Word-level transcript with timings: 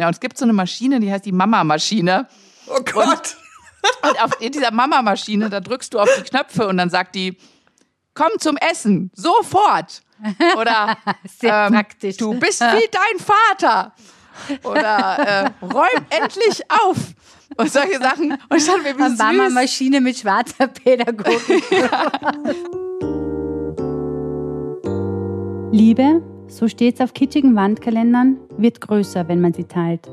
Ja, 0.00 0.06
und 0.06 0.14
es 0.14 0.20
gibt 0.20 0.38
so 0.38 0.46
eine 0.46 0.54
Maschine, 0.54 0.98
die 0.98 1.12
heißt 1.12 1.26
die 1.26 1.32
Mama-Maschine. 1.32 2.26
Oh 2.68 2.80
Gott. 2.90 3.36
Und, 4.02 4.02
und 4.10 4.24
auf 4.24 4.30
dieser 4.38 4.70
Mama-Maschine, 4.70 5.50
da 5.50 5.60
drückst 5.60 5.92
du 5.92 5.98
auf 5.98 6.08
die 6.16 6.22
Knöpfe 6.22 6.66
und 6.66 6.78
dann 6.78 6.88
sagt 6.88 7.14
die, 7.14 7.36
komm 8.14 8.30
zum 8.38 8.56
Essen, 8.56 9.10
sofort. 9.14 10.00
Oder 10.56 10.96
Sehr 11.38 11.66
ähm, 11.66 11.74
praktisch. 11.74 12.16
du 12.16 12.32
bist 12.32 12.62
wie 12.62 12.88
dein 12.90 13.18
Vater. 13.18 13.92
Oder 14.62 15.18
äh, 15.18 15.50
räum 15.66 16.06
endlich 16.08 16.62
auf. 16.70 16.96
Und 17.58 17.70
solche 17.70 17.98
Sachen. 17.98 18.38
Und 18.48 18.56
ich 18.56 18.64
dachte 18.64 18.80
mir, 18.80 18.96
wie 18.96 19.02
Eine 19.02 19.16
Mama 19.16 19.44
süß. 19.46 19.54
Maschine 19.54 20.00
mit 20.00 20.16
schwarzer 20.16 20.66
Pädagogik. 20.66 21.62
Liebe, 25.72 26.20
so 26.50 26.68
steht's 26.68 27.00
auf 27.00 27.14
kitschigen 27.14 27.54
Wandkalendern, 27.54 28.36
wird 28.58 28.80
größer, 28.80 29.28
wenn 29.28 29.40
man 29.40 29.52
sie 29.52 29.64
teilt. 29.64 30.10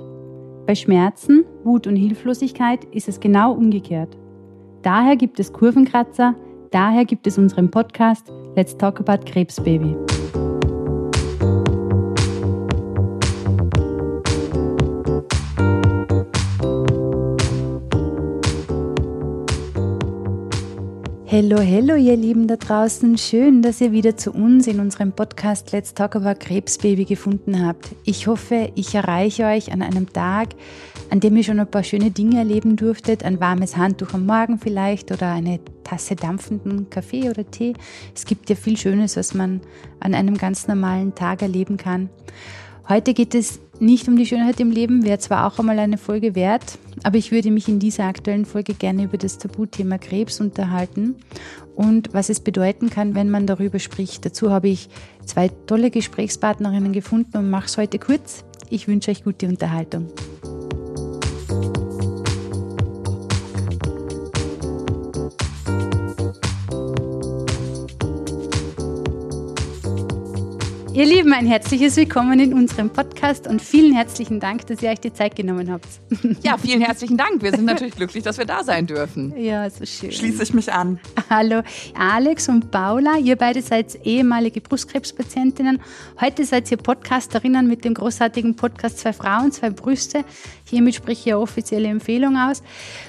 Bei 0.65 0.75
Schmerzen, 0.75 1.45
Wut 1.63 1.87
und 1.87 1.95
Hilflosigkeit 1.95 2.83
ist 2.91 3.07
es 3.07 3.19
genau 3.19 3.53
umgekehrt. 3.53 4.17
Daher 4.83 5.15
gibt 5.15 5.39
es 5.39 5.51
Kurvenkratzer, 5.51 6.35
daher 6.71 7.05
gibt 7.05 7.25
es 7.25 7.37
unseren 7.37 7.71
Podcast 7.71 8.31
Let's 8.55 8.77
Talk 8.77 8.99
About 8.99 9.25
Krebsbaby. 9.25 9.95
Hello, 21.39 21.59
hello, 21.59 21.93
ihr 21.93 22.17
Lieben 22.17 22.47
da 22.47 22.55
draußen. 22.55 23.15
Schön, 23.15 23.61
dass 23.61 23.79
ihr 23.79 23.91
wieder 23.91 24.17
zu 24.17 24.31
uns 24.31 24.65
in 24.65 24.79
unserem 24.79 25.11
Podcast 25.11 25.71
Let's 25.71 25.93
Talk 25.93 26.15
About 26.15 26.39
Krebsbaby 26.39 27.05
gefunden 27.05 27.63
habt. 27.63 27.89
Ich 28.05 28.25
hoffe, 28.25 28.71
ich 28.73 28.95
erreiche 28.95 29.45
euch 29.45 29.71
an 29.71 29.83
einem 29.83 30.11
Tag, 30.11 30.55
an 31.11 31.19
dem 31.19 31.37
ihr 31.37 31.43
schon 31.43 31.59
ein 31.59 31.69
paar 31.69 31.83
schöne 31.83 32.09
Dinge 32.09 32.39
erleben 32.39 32.75
durftet. 32.75 33.23
Ein 33.23 33.39
warmes 33.39 33.77
Handtuch 33.77 34.15
am 34.15 34.25
Morgen 34.25 34.57
vielleicht 34.57 35.11
oder 35.11 35.31
eine 35.31 35.59
Tasse 35.83 36.15
dampfenden 36.15 36.89
Kaffee 36.89 37.29
oder 37.29 37.45
Tee. 37.45 37.73
Es 38.15 38.25
gibt 38.25 38.49
ja 38.49 38.55
viel 38.55 38.75
Schönes, 38.75 39.15
was 39.15 39.35
man 39.35 39.61
an 39.99 40.15
einem 40.15 40.39
ganz 40.39 40.67
normalen 40.67 41.13
Tag 41.13 41.43
erleben 41.43 41.77
kann. 41.77 42.09
Heute 42.89 43.13
geht 43.13 43.35
es 43.35 43.59
nicht 43.79 44.07
um 44.07 44.17
die 44.17 44.25
Schönheit 44.25 44.59
im 44.59 44.71
Leben, 44.71 45.05
wäre 45.05 45.19
zwar 45.19 45.45
auch 45.45 45.59
einmal 45.59 45.79
eine 45.79 45.97
Folge 45.97 46.35
wert, 46.35 46.77
aber 47.03 47.17
ich 47.17 47.31
würde 47.31 47.51
mich 47.51 47.67
in 47.67 47.79
dieser 47.79 48.05
aktuellen 48.05 48.45
Folge 48.45 48.73
gerne 48.73 49.03
über 49.03 49.17
das 49.17 49.37
Tabuthema 49.37 49.97
Krebs 49.97 50.41
unterhalten 50.41 51.15
und 51.75 52.13
was 52.13 52.29
es 52.29 52.39
bedeuten 52.39 52.89
kann, 52.89 53.15
wenn 53.15 53.29
man 53.29 53.45
darüber 53.45 53.79
spricht. 53.79 54.25
Dazu 54.25 54.51
habe 54.51 54.69
ich 54.69 54.89
zwei 55.25 55.49
tolle 55.67 55.91
Gesprächspartnerinnen 55.91 56.93
gefunden 56.93 57.37
und 57.37 57.49
mache 57.49 57.67
es 57.67 57.77
heute 57.77 57.99
kurz. 57.99 58.43
Ich 58.69 58.87
wünsche 58.87 59.11
euch 59.11 59.23
gute 59.23 59.47
Unterhaltung. 59.47 60.07
Ihr 70.97 71.05
Lieben, 71.05 71.31
ein 71.31 71.45
herzliches 71.45 71.95
Willkommen 71.95 72.39
in 72.39 72.55
unserem 72.55 72.89
Podcast 72.89 73.45
und 73.45 73.61
vielen 73.61 73.93
herzlichen 73.93 74.39
Dank, 74.39 74.65
dass 74.65 74.81
ihr 74.81 74.89
euch 74.89 74.99
die 74.99 75.13
Zeit 75.13 75.35
genommen 75.35 75.71
habt. 75.71 75.85
Ja, 76.41 76.57
vielen 76.57 76.81
herzlichen 76.81 77.17
Dank. 77.17 77.43
Wir 77.43 77.51
sind 77.51 77.65
natürlich 77.65 77.95
glücklich, 77.95 78.23
dass 78.23 78.37
wir 78.39 78.45
da 78.45 78.63
sein 78.63 78.87
dürfen. 78.87 79.33
Ja, 79.37 79.69
so 79.69 79.85
schön. 79.85 80.11
Schließe 80.11 80.41
ich 80.41 80.53
mich 80.55 80.73
an. 80.73 80.99
Hallo 81.29 81.61
Alex 81.93 82.49
und 82.49 82.71
Paula, 82.71 83.17
ihr 83.17 83.35
beide 83.35 83.61
seid 83.61 83.95
ehemalige 84.05 84.59
Brustkrebspatientinnen. 84.61 85.79
Heute 86.19 86.45
seid 86.45 86.71
ihr 86.71 86.77
Podcasterinnen 86.77 87.67
mit 87.67 87.85
dem 87.85 87.93
großartigen 87.93 88.55
Podcast 88.55 88.97
Zwei 88.99 89.13
Frauen, 89.13 89.51
zwei 89.51 89.69
Brüste. 89.69 90.23
Hiermit 90.65 90.95
spreche 90.95 91.29
ich 91.29 91.33
eine 91.33 91.41
offizielle 91.41 91.89
Empfehlung 91.89 92.37
aus. 92.37 92.63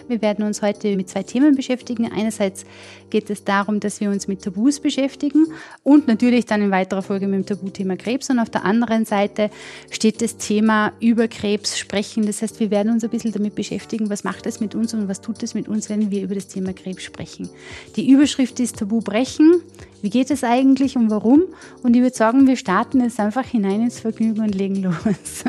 Wir 0.09 0.21
werden 0.21 0.45
uns 0.45 0.61
heute 0.61 0.95
mit 0.97 1.09
zwei 1.09 1.23
Themen 1.23 1.55
beschäftigen. 1.55 2.11
Einerseits 2.13 2.65
geht 3.11 3.31
es 3.31 3.45
darum, 3.45 3.81
dass 3.81 4.01
wir 4.01 4.11
uns 4.11 4.29
mit 4.29 4.43
Tabus 4.43 4.81
beschäftigen 4.81 5.47
und 5.83 6.07
natürlich 6.07 6.45
dann 6.45 6.63
in 6.63 6.71
weiterer 6.71 7.03
Folge 7.03 7.27
mit 7.27 7.39
dem 7.41 7.47
Tabuthema 7.47 7.78
Krebs. 7.97 8.31
Und 8.31 8.39
auf 8.39 8.51
der 8.51 8.65
anderen 8.65 9.05
Seite 9.05 9.51
steht 9.91 10.21
das 10.23 10.37
Thema 10.37 10.93
über 11.01 11.29
Krebs 11.29 11.79
sprechen. 11.79 12.27
Das 12.27 12.43
heißt, 12.43 12.61
wir 12.61 12.71
werden 12.71 12.93
uns 12.93 13.05
ein 13.05 13.11
bisschen 13.11 13.33
damit 13.33 13.55
beschäftigen, 13.55 14.11
was 14.11 14.25
macht 14.25 14.47
es 14.47 14.61
mit 14.61 14.75
uns 14.75 14.95
und 14.95 15.09
was 15.09 15.21
tut 15.21 15.43
es 15.43 15.55
mit 15.55 15.69
uns, 15.69 15.89
wenn 15.89 16.11
wir 16.11 16.23
über 16.23 16.35
das 16.35 16.49
Thema 16.49 16.73
Krebs 16.73 17.03
sprechen. 17.03 17.49
Die 17.97 18.11
Überschrift 18.11 18.61
ist 18.61 18.79
Tabu 18.79 19.01
brechen. 19.01 19.63
Wie 20.01 20.11
geht 20.11 20.31
es 20.31 20.45
eigentlich 20.45 20.97
und 20.97 21.11
warum? 21.11 21.43
Und 21.83 21.97
ich 21.97 22.03
würde 22.03 22.17
sagen, 22.17 22.47
wir 22.47 22.57
starten 22.57 23.01
jetzt 23.01 23.19
einfach 23.19 23.45
hinein 23.45 23.83
ins 23.83 23.99
Vergnügen 23.99 24.41
und 24.41 24.55
legen 24.55 24.83
los. 24.83 25.45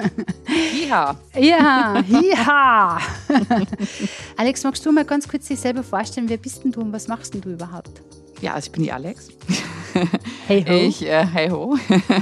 Ja. 0.88 1.16
Ja, 1.38 2.04
ja. 2.08 3.00
Alex, 4.38 4.64
magst 4.64 4.86
du 4.86 4.92
mal 4.92 5.06
ganz 5.06 5.28
kurz 5.28 5.48
dich 5.48 5.60
selber 5.60 5.84
vorstellen, 5.84 6.30
wer 6.30 6.38
bist 6.38 6.64
denn 6.64 6.72
du 6.72 6.82
und 6.82 6.92
was 6.92 7.08
machst 7.08 7.34
denn 7.34 7.42
du 7.42 7.52
überhaupt? 7.52 8.02
Ja, 8.42 8.54
also 8.54 8.68
ich 8.68 8.72
bin 8.72 8.84
die 8.84 8.92
Alex. 8.92 9.30
Hey 10.48 10.66
ho. 10.68 10.74
Ich, 10.74 11.06
äh, 11.06 11.26
hey 11.26 11.50
ho. 11.50 11.78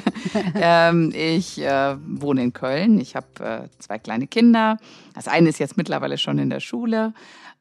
ähm, 0.55 1.13
ich 1.16 1.61
äh, 1.61 1.95
wohne 2.05 2.44
in 2.44 2.53
Köln. 2.53 3.00
Ich 3.00 3.16
habe 3.16 3.28
äh, 3.39 3.69
zwei 3.79 4.00
kleine 4.00 4.28
Kinder. 4.28 4.78
Das 5.13 5.28
eine 5.28 5.50
ist 5.50 5.59
jetzt 5.59 5.78
mittlerweile 5.78 6.17
schon 6.17 6.38
in 6.38 6.50
der 6.50 6.59
Schule. 6.59 7.13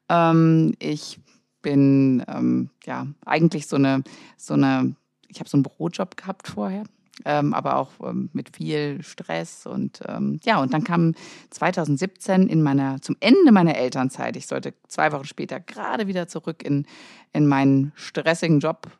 Ähm, 0.09 0.73
ich 0.79 1.19
bin 1.61 2.23
ähm, 2.27 2.69
ja 2.85 3.07
eigentlich 3.25 3.67
so 3.67 3.77
eine, 3.77 4.03
so 4.35 4.55
eine, 4.55 4.95
ich 5.27 5.39
habe 5.39 5.49
so 5.49 5.57
einen 5.57 5.63
Bürojob 5.63 6.17
gehabt 6.17 6.47
vorher. 6.47 6.83
Ähm, 7.25 7.53
aber 7.53 7.77
auch 7.77 7.91
ähm, 8.03 8.29
mit 8.33 8.55
viel 8.55 9.01
Stress 9.01 9.65
und 9.65 10.01
ähm, 10.07 10.39
ja, 10.43 10.61
und 10.61 10.71
dann 10.71 10.83
kam 10.83 11.15
2017 11.49 12.47
in 12.47 12.61
meiner, 12.61 13.01
zum 13.01 13.15
Ende 13.21 13.51
meiner 13.51 13.75
Elternzeit, 13.75 14.37
ich 14.37 14.45
sollte 14.45 14.75
zwei 14.87 15.11
Wochen 15.11 15.25
später 15.25 15.59
gerade 15.59 16.05
wieder 16.05 16.27
zurück 16.27 16.61
in, 16.63 16.85
in 17.33 17.47
meinen 17.47 17.91
stressigen 17.95 18.59
Job, 18.59 18.91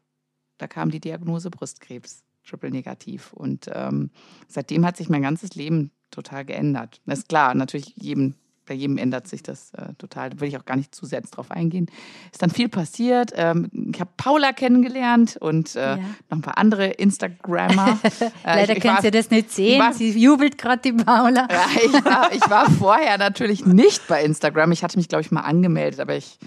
da 0.57 0.67
kam 0.67 0.91
die 0.91 0.99
Diagnose 0.99 1.49
Brustkrebs, 1.49 2.23
triple 2.47 2.71
negativ. 2.71 3.33
Und 3.33 3.69
ähm, 3.73 4.09
seitdem 4.47 4.85
hat 4.85 4.97
sich 4.97 5.09
mein 5.09 5.21
ganzes 5.21 5.55
Leben 5.55 5.91
total 6.11 6.45
geändert. 6.45 7.01
Das 7.05 7.19
ist 7.19 7.29
klar, 7.29 7.53
natürlich 7.53 7.93
jedem, 7.95 8.35
bei 8.65 8.73
jedem 8.73 8.97
ändert 8.97 9.27
sich 9.27 9.43
das 9.43 9.73
äh, 9.75 9.93
total. 9.97 10.29
Da 10.31 10.39
will 10.41 10.47
ich 10.49 10.57
auch 10.57 10.65
gar 10.65 10.75
nicht 10.77 10.93
zu 10.95 11.05
sehr 11.05 11.21
drauf 11.21 11.51
eingehen. 11.51 11.87
Ist 12.31 12.41
dann 12.41 12.49
viel 12.49 12.67
passiert. 12.69 13.31
Ähm, 13.35 13.69
ich 13.93 13.99
habe 14.01 14.09
Paula 14.17 14.51
kennengelernt 14.53 15.37
und 15.37 15.75
äh, 15.75 15.79
Ja. 15.79 15.95
noch 15.97 16.37
ein 16.37 16.41
paar 16.41 16.57
andere 16.57 16.87
Instagrammer. 16.87 17.99
Äh, 18.19 18.29
Leider 18.43 18.71
ich- 18.73 18.77
ich 18.77 18.83
könnt 18.83 19.03
ihr 19.03 19.11
das 19.11 19.29
nicht 19.29 19.51
sehen. 19.51 19.79
war- 19.81 19.93
Sie 19.93 20.09
jubelt 20.17 20.57
gerade 20.57 20.81
die 20.81 20.93
Paula. 20.93 21.47
ja, 21.51 21.65
ich, 21.85 22.05
war, 22.05 22.31
ich 22.33 22.49
war 22.49 22.69
vorher 22.71 23.17
natürlich 23.17 23.65
nicht 23.65 24.07
bei 24.07 24.23
Instagram. 24.23 24.71
Ich 24.71 24.83
hatte 24.83 24.97
mich, 24.97 25.07
glaube 25.09 25.21
ich, 25.21 25.31
mal 25.31 25.41
angemeldet, 25.41 25.99
aber 25.99 26.15
ich 26.15 26.37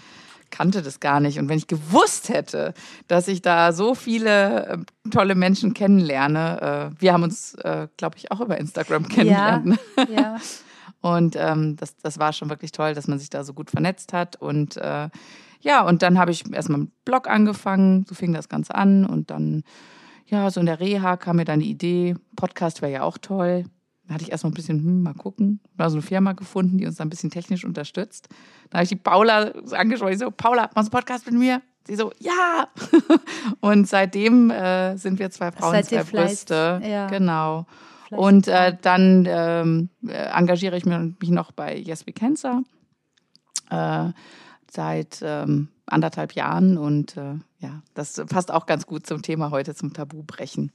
kannte 0.50 0.82
das 0.82 1.00
gar 1.00 1.20
nicht. 1.20 1.38
Und 1.38 1.48
wenn 1.48 1.58
ich 1.58 1.66
gewusst 1.66 2.28
hätte, 2.28 2.74
dass 3.08 3.28
ich 3.28 3.42
da 3.42 3.72
so 3.72 3.94
viele 3.94 4.66
äh, 4.66 4.78
tolle 5.10 5.34
Menschen 5.34 5.74
kennenlerne, 5.74 6.92
äh, 6.96 7.00
wir 7.00 7.12
haben 7.12 7.22
uns, 7.22 7.54
äh, 7.54 7.88
glaube 7.96 8.16
ich, 8.16 8.30
auch 8.32 8.40
über 8.40 8.58
Instagram 8.58 9.08
kennengelernt. 9.08 9.66
ne? 9.66 9.78
ja. 10.14 10.36
Und 11.02 11.34
ähm, 11.38 11.76
das, 11.76 11.96
das 11.96 12.18
war 12.18 12.32
schon 12.32 12.50
wirklich 12.50 12.72
toll, 12.72 12.92
dass 12.92 13.08
man 13.08 13.18
sich 13.18 13.30
da 13.30 13.42
so 13.42 13.54
gut 13.54 13.70
vernetzt 13.70 14.12
hat. 14.12 14.36
Und 14.36 14.76
äh, 14.76 15.08
ja, 15.60 15.86
und 15.86 16.02
dann 16.02 16.18
habe 16.18 16.30
ich 16.30 16.50
erstmal 16.52 16.80
einen 16.80 16.92
Blog 17.04 17.28
angefangen, 17.28 18.04
so 18.08 18.14
fing 18.14 18.32
das 18.32 18.48
Ganze 18.48 18.74
an. 18.74 19.04
Und 19.04 19.30
dann, 19.30 19.62
ja, 20.26 20.50
so 20.50 20.60
in 20.60 20.66
der 20.66 20.80
Reha 20.80 21.16
kam 21.16 21.36
mir 21.36 21.44
dann 21.44 21.60
die 21.60 21.70
Idee, 21.70 22.16
Podcast 22.36 22.82
wäre 22.82 22.92
ja 22.92 23.02
auch 23.02 23.18
toll. 23.18 23.64
Da 24.10 24.14
hatte 24.14 24.24
ich 24.24 24.32
erstmal 24.32 24.50
ein 24.50 24.54
bisschen, 24.54 24.80
hm, 24.80 25.02
mal 25.04 25.14
gucken. 25.14 25.60
Da 25.76 25.88
so 25.88 25.94
eine 25.94 26.02
Firma 26.02 26.32
gefunden, 26.32 26.78
die 26.78 26.84
uns 26.84 26.96
da 26.96 27.04
ein 27.04 27.10
bisschen 27.10 27.30
technisch 27.30 27.64
unterstützt. 27.64 28.28
Da 28.68 28.78
habe 28.78 28.82
ich 28.82 28.88
die 28.88 28.96
Paula 28.96 29.52
angesprochen, 29.70 30.12
ich 30.14 30.18
so, 30.18 30.32
Paula, 30.32 30.62
machst 30.62 30.74
du 30.74 30.80
einen 30.80 30.90
Podcast 30.90 31.26
mit 31.26 31.38
mir? 31.38 31.62
Sie 31.86 31.94
so, 31.94 32.10
ja. 32.18 32.66
und 33.60 33.86
seitdem 33.86 34.50
äh, 34.50 34.96
sind 34.96 35.20
wir 35.20 35.30
zwei 35.30 35.52
Frauen, 35.52 35.84
zwei 35.84 36.00
fleiß- 36.00 36.10
Brüste. 36.10 36.82
ja. 36.84 37.06
Genau. 37.06 37.66
Fleißig 38.08 38.26
Und 38.26 38.48
äh, 38.48 38.76
dann 38.82 39.28
ähm, 39.28 39.90
äh, 40.04 40.14
engagiere 40.36 40.76
ich 40.76 40.84
mich 40.86 40.98
mich 41.20 41.30
noch 41.30 41.52
bei 41.52 41.76
Yes 41.76 42.04
We 42.04 42.12
Cancer 42.12 42.64
äh, 43.70 44.08
seit 44.68 45.20
ähm, 45.22 45.68
anderthalb 45.86 46.32
Jahren 46.32 46.78
und 46.78 47.16
äh, 47.16 47.34
ja, 47.60 47.82
das 47.94 48.20
passt 48.28 48.50
auch 48.50 48.66
ganz 48.66 48.86
gut 48.86 49.06
zum 49.06 49.22
Thema 49.22 49.50
heute, 49.52 49.74
zum 49.74 49.92
Tabubrechen. 49.92 50.72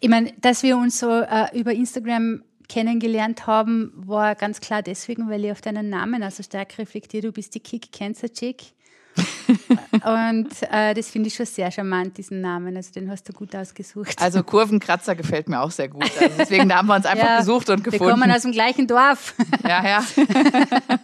Ich 0.00 0.08
meine, 0.08 0.32
dass 0.40 0.62
wir 0.62 0.78
uns 0.78 0.98
so 0.98 1.10
äh, 1.10 1.48
über 1.58 1.72
Instagram 1.72 2.42
kennengelernt 2.72 3.46
haben, 3.46 3.92
war 3.94 4.34
ganz 4.34 4.60
klar 4.60 4.82
deswegen, 4.82 5.28
weil 5.28 5.44
ich 5.44 5.52
auf 5.52 5.60
deinen 5.60 5.90
Namen 5.90 6.22
also 6.22 6.42
stark 6.42 6.78
reflektiere. 6.78 7.26
Du 7.26 7.32
bist 7.32 7.54
die 7.54 7.60
Kick 7.60 7.92
Cancer 7.92 8.32
Chick. 8.32 8.62
Und 9.92 10.48
äh, 10.70 10.94
das 10.94 11.10
finde 11.10 11.28
ich 11.28 11.34
schon 11.34 11.44
sehr 11.44 11.70
charmant, 11.70 12.16
diesen 12.16 12.40
Namen. 12.40 12.74
Also 12.76 12.92
den 12.92 13.10
hast 13.10 13.28
du 13.28 13.34
gut 13.34 13.54
ausgesucht. 13.54 14.16
Also 14.22 14.42
Kurvenkratzer 14.42 15.14
gefällt 15.14 15.50
mir 15.50 15.60
auch 15.60 15.70
sehr 15.70 15.88
gut. 15.88 16.10
Also 16.18 16.34
deswegen 16.38 16.74
haben 16.74 16.86
wir 16.86 16.94
uns 16.96 17.04
einfach 17.04 17.26
Ja, 17.26 17.38
gesucht 17.40 17.68
und 17.68 17.84
Wir 17.84 17.92
gefunden. 17.92 18.14
kommen 18.14 18.30
aus 18.32 18.40
dem 18.42 18.52
gleichen 18.52 18.86
Dorf. 18.86 19.34
ja, 19.64 19.86
ja. 19.86 20.04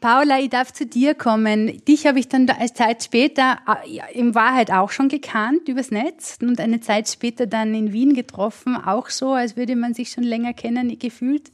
Paula, 0.00 0.38
ich 0.38 0.50
darf 0.50 0.72
zu 0.72 0.86
dir 0.86 1.14
kommen. 1.14 1.84
Dich 1.84 2.06
habe 2.06 2.20
ich 2.20 2.28
dann 2.28 2.48
als 2.48 2.74
Zeit 2.74 3.02
später 3.02 3.58
äh, 3.66 4.18
in 4.18 4.34
Wahrheit 4.34 4.70
auch 4.70 4.90
schon 4.90 5.08
gekannt 5.08 5.68
übers 5.68 5.90
Netz 5.90 6.38
und 6.40 6.60
eine 6.60 6.80
Zeit 6.80 7.08
später 7.08 7.46
dann 7.46 7.74
in 7.74 7.92
Wien 7.92 8.14
getroffen, 8.14 8.76
auch 8.76 9.10
so, 9.10 9.32
als 9.32 9.56
würde 9.56 9.74
man 9.74 9.94
sich 9.94 10.10
schon 10.10 10.24
länger 10.24 10.54
kennen, 10.54 10.96
gefühlt. 10.98 11.50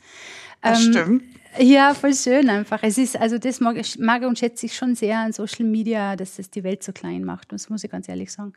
Das 0.60 0.84
ähm, 0.84 0.92
stimmt. 0.92 1.22
Ja, 1.58 1.94
voll 1.94 2.14
schön 2.14 2.50
einfach. 2.50 2.80
Es 2.82 2.98
ist, 2.98 3.16
also 3.16 3.38
das 3.38 3.60
mag, 3.60 3.76
mag 3.98 4.22
und 4.22 4.38
schätze 4.38 4.66
ich 4.66 4.74
schon 4.74 4.94
sehr 4.94 5.18
an 5.18 5.32
Social 5.32 5.64
Media, 5.64 6.16
dass 6.16 6.38
es 6.38 6.50
die 6.50 6.64
Welt 6.64 6.82
so 6.82 6.92
klein 6.92 7.24
macht. 7.24 7.52
Das 7.52 7.70
muss 7.70 7.84
ich 7.84 7.90
ganz 7.90 8.08
ehrlich 8.08 8.32
sagen. 8.32 8.54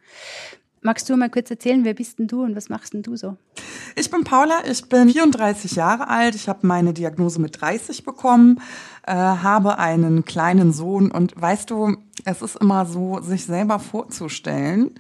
Magst 0.82 1.10
du 1.10 1.18
mal 1.18 1.30
kurz 1.30 1.50
erzählen, 1.50 1.84
wer 1.84 1.94
bist 1.94 2.20
denn 2.20 2.28
du 2.28 2.44
und 2.44 2.56
was 2.56 2.70
machst 2.70 2.94
denn 2.94 3.02
du 3.02 3.16
so? 3.16 3.38
Ich 3.96 4.12
bin 4.12 4.24
Paula, 4.24 4.62
ich 4.70 4.88
bin 4.88 5.10
34 5.10 5.72
Jahre 5.72 6.08
alt, 6.08 6.36
ich 6.36 6.48
habe 6.48 6.68
meine 6.68 6.94
Diagnose 6.94 7.42
mit 7.42 7.60
30 7.60 8.04
bekommen, 8.04 8.62
äh, 9.06 9.14
habe 9.14 9.80
einen 9.80 10.24
kleinen 10.24 10.72
Sohn 10.72 11.10
und 11.12 11.40
weißt 11.40 11.72
du, 11.72 11.98
es 12.26 12.42
ist 12.42 12.58
immer 12.58 12.86
so, 12.86 13.20
sich 13.22 13.46
selber 13.46 13.80
vorzustellen, 13.80 14.92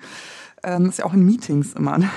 ähm, 0.64 0.90
ist 0.90 1.00
ja 1.00 1.06
auch 1.06 1.14
in 1.14 1.24
Meetings 1.24 1.74
immer, 1.74 2.00
ne? 2.00 2.10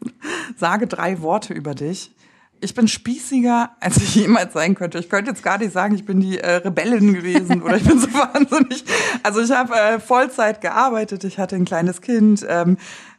sage 0.56 0.86
drei 0.86 1.20
Worte 1.22 1.54
über 1.54 1.74
dich. 1.74 2.12
Ich 2.60 2.74
bin 2.74 2.88
spießiger, 2.88 3.70
als 3.80 3.98
ich 3.98 4.14
jemals 4.14 4.52
sein 4.52 4.74
könnte. 4.74 4.98
Ich 4.98 5.08
könnte 5.08 5.30
jetzt 5.30 5.42
gar 5.42 5.58
nicht 5.58 5.72
sagen, 5.72 5.94
ich 5.94 6.04
bin 6.04 6.20
die 6.20 6.38
äh, 6.38 6.56
Rebellin 6.56 7.12
gewesen 7.12 7.62
oder 7.62 7.76
ich 7.76 7.84
bin 7.84 7.98
so 7.98 8.08
wahnsinnig. 8.12 8.84
Also 9.22 9.40
ich 9.40 9.50
habe 9.50 9.74
äh, 9.74 10.00
Vollzeit 10.00 10.60
gearbeitet, 10.60 11.24
ich 11.24 11.38
hatte 11.38 11.56
ein 11.56 11.64
kleines 11.64 12.00
Kind. 12.00 12.46
Ähm, 12.48 12.78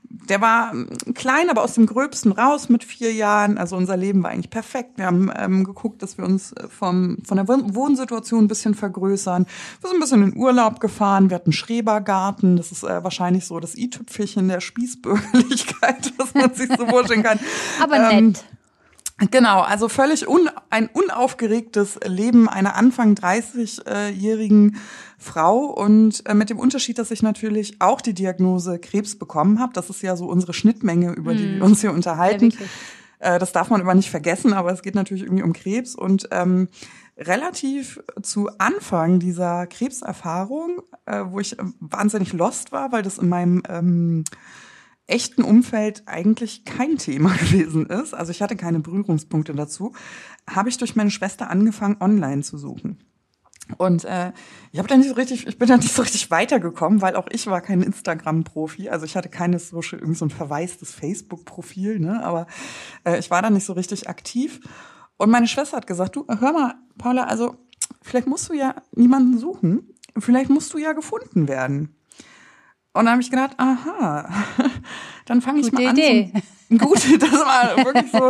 der 0.10 0.42
war 0.42 0.74
klein, 1.16 1.50
aber 1.50 1.64
aus 1.64 1.74
dem 1.74 1.86
Gröbsten 1.86 2.32
raus 2.32 2.70
mit 2.70 2.84
vier 2.84 3.14
Jahren. 3.14 3.58
Also 3.58 3.76
unser 3.76 3.98
Leben 3.98 4.24
war 4.24 4.32
eigentlich 4.32 4.50
perfekt. 4.50 4.98
Wir 4.98 5.06
haben 5.06 5.32
ähm, 5.36 5.64
geguckt, 5.64 6.02
dass 6.02 6.18
wir 6.18 6.26
uns 6.26 6.54
äh, 6.54 6.68
vom, 6.68 7.18
von 7.26 7.38
der 7.38 7.48
Wohnsituation 7.48 8.46
ein 8.46 8.48
bisschen 8.48 8.74
vergrößern. 8.74 9.46
Wir 9.82 9.90
sind 9.90 9.98
ein 9.98 10.02
bisschen 10.02 10.24
in 10.24 10.38
Urlaub 10.38 10.80
gefahren. 10.80 11.30
Wir 11.30 11.36
hatten 11.36 11.52
Schrebergarten. 11.52 12.56
Das 12.58 12.72
ist 12.72 12.84
äh, 12.84 13.04
wahrscheinlich 13.04 13.46
so 13.46 13.60
das 13.60 13.76
i-Tüpfelchen 13.76 14.48
der 14.48 14.62
Spießbürgerlichkeit, 14.62 16.14
was 16.18 16.34
man 16.34 16.54
sich 16.54 16.70
so 16.78 16.86
vorstellen 16.88 17.24
kann. 17.24 17.40
Aber 17.82 18.12
ähm, 18.12 18.28
nett. 18.28 18.46
Genau, 19.20 19.62
also 19.62 19.90
völlig 19.90 20.28
un, 20.28 20.48
ein 20.70 20.88
unaufgeregtes 20.88 22.00
Leben 22.06 22.48
einer 22.48 22.76
Anfang 22.76 23.16
30-jährigen 23.16 24.78
Frau 25.18 25.66
und 25.66 26.24
äh, 26.28 26.36
mit 26.36 26.52
dem 26.52 26.60
Unterschied, 26.60 27.00
dass 27.00 27.10
ich 27.10 27.24
natürlich 27.24 27.82
auch 27.82 28.02
die 28.02 28.14
Diagnose 28.14 28.78
Krebs 28.78 29.18
bekommen 29.18 29.60
habe. 29.60 29.74
Das 29.74 29.90
ist 29.90 30.04
ja 30.04 30.16
so 30.16 30.28
unsere 30.28 30.54
Schnittmenge, 30.54 31.14
über 31.14 31.34
die 31.34 31.50
wir 31.50 31.56
hm. 31.56 31.64
uns 31.64 31.82
hier 31.82 31.92
unterhalten. 31.94 32.52
Ja, 33.20 33.36
äh, 33.36 33.40
das 33.40 33.52
darf 33.52 33.72
man 33.72 33.82
aber 33.82 33.96
nicht 33.96 34.12
vergessen, 34.12 34.54
aber 34.54 34.72
es 34.72 34.84
geht 34.84 34.94
natürlich 34.94 35.24
irgendwie 35.24 35.44
um 35.44 35.54
Krebs 35.54 35.96
und 35.96 36.28
ähm, 36.32 36.68
relativ 37.18 38.00
zu 38.22 38.50
Anfang 38.60 39.18
dieser 39.18 39.66
Krebserfahrung, 39.66 40.84
äh, 41.08 41.24
wo 41.26 41.40
ich 41.40 41.58
wahnsinnig 41.80 42.34
lost 42.34 42.72
war, 42.72 42.92
weil 42.92 43.02
das 43.02 43.18
in 43.18 43.30
meinem 43.30 43.64
ähm, 43.68 44.24
echten 45.08 45.44
Umfeld 45.44 46.04
eigentlich 46.06 46.66
kein 46.66 46.98
Thema 46.98 47.30
gewesen 47.40 47.88
ist, 47.88 48.14
also 48.14 48.32
ich 48.32 48.42
hatte 48.42 48.56
keine 48.56 48.80
Berührungspunkte 48.80 49.54
dazu, 49.54 49.94
habe 50.50 50.70
ich 50.70 50.78
durch 50.78 50.96
meine 50.96 51.12
Schwester 51.12 51.50
angefangen, 51.50 51.98
online 52.00 52.44
zu 52.44 52.58
suchen. 52.58 53.00
Und 53.78 54.06
äh, 54.06 54.32
ich 54.72 54.80
habe 54.80 54.88
da 54.88 54.96
nicht 54.96 55.10
so 55.10 55.16
richtig, 55.16 55.46
ich 55.46 55.58
bin 55.58 55.68
da 55.68 55.76
nicht 55.76 55.94
so 55.94 56.02
richtig 56.02 56.32
weitergekommen, 56.32 57.02
weil 57.02 57.16
auch 57.18 57.28
ich 57.30 57.48
war 57.48 57.60
kein 57.60 57.82
Instagram-Profi. 57.82 58.90
Also 58.90 59.06
ich 59.06 59.18
hatte 59.18 59.28
keine 59.28 59.60
Social, 59.60 60.00
irgendwie 60.00 60.18
so 60.18 60.26
ein 60.26 60.30
verwaistes 60.30 60.94
Facebook-Profil, 60.94 62.00
ne? 62.00 62.24
Aber 62.24 62.48
äh, 63.04 63.20
ich 63.20 63.30
war 63.30 63.42
da 63.42 63.50
nicht 63.50 63.66
so 63.66 63.74
richtig 63.74 64.08
aktiv. 64.08 64.62
Und 65.18 65.30
meine 65.32 65.48
Schwester 65.48 65.78
hat 65.78 65.88
gesagt, 65.88 66.16
du, 66.16 66.26
hör 66.28 66.54
mal, 66.54 66.76
Paula, 66.98 67.26
also 67.26 67.58
vielleicht 68.02 68.28
musst 68.28 68.48
du 68.50 68.54
ja 68.54 68.76
niemanden 68.96 69.38
suchen. 69.38 69.94
Vielleicht 70.18 70.50
musst 70.50 70.74
du 70.74 70.78
ja 70.78 70.94
gefunden 70.94 71.48
werden. 71.48 71.97
Und 72.98 73.06
dann 73.06 73.14
habe 73.14 73.22
ich 73.22 73.30
gedacht, 73.30 73.52
aha, 73.58 74.28
dann 75.26 75.42
fange 75.42 75.60
ich 75.60 75.72
mal 75.72 75.86
an. 75.86 75.96
Idee. 75.96 76.32
Gut, 76.70 76.98
das 77.22 77.32
war 77.32 77.78
wirklich 77.86 78.12
so, 78.12 78.30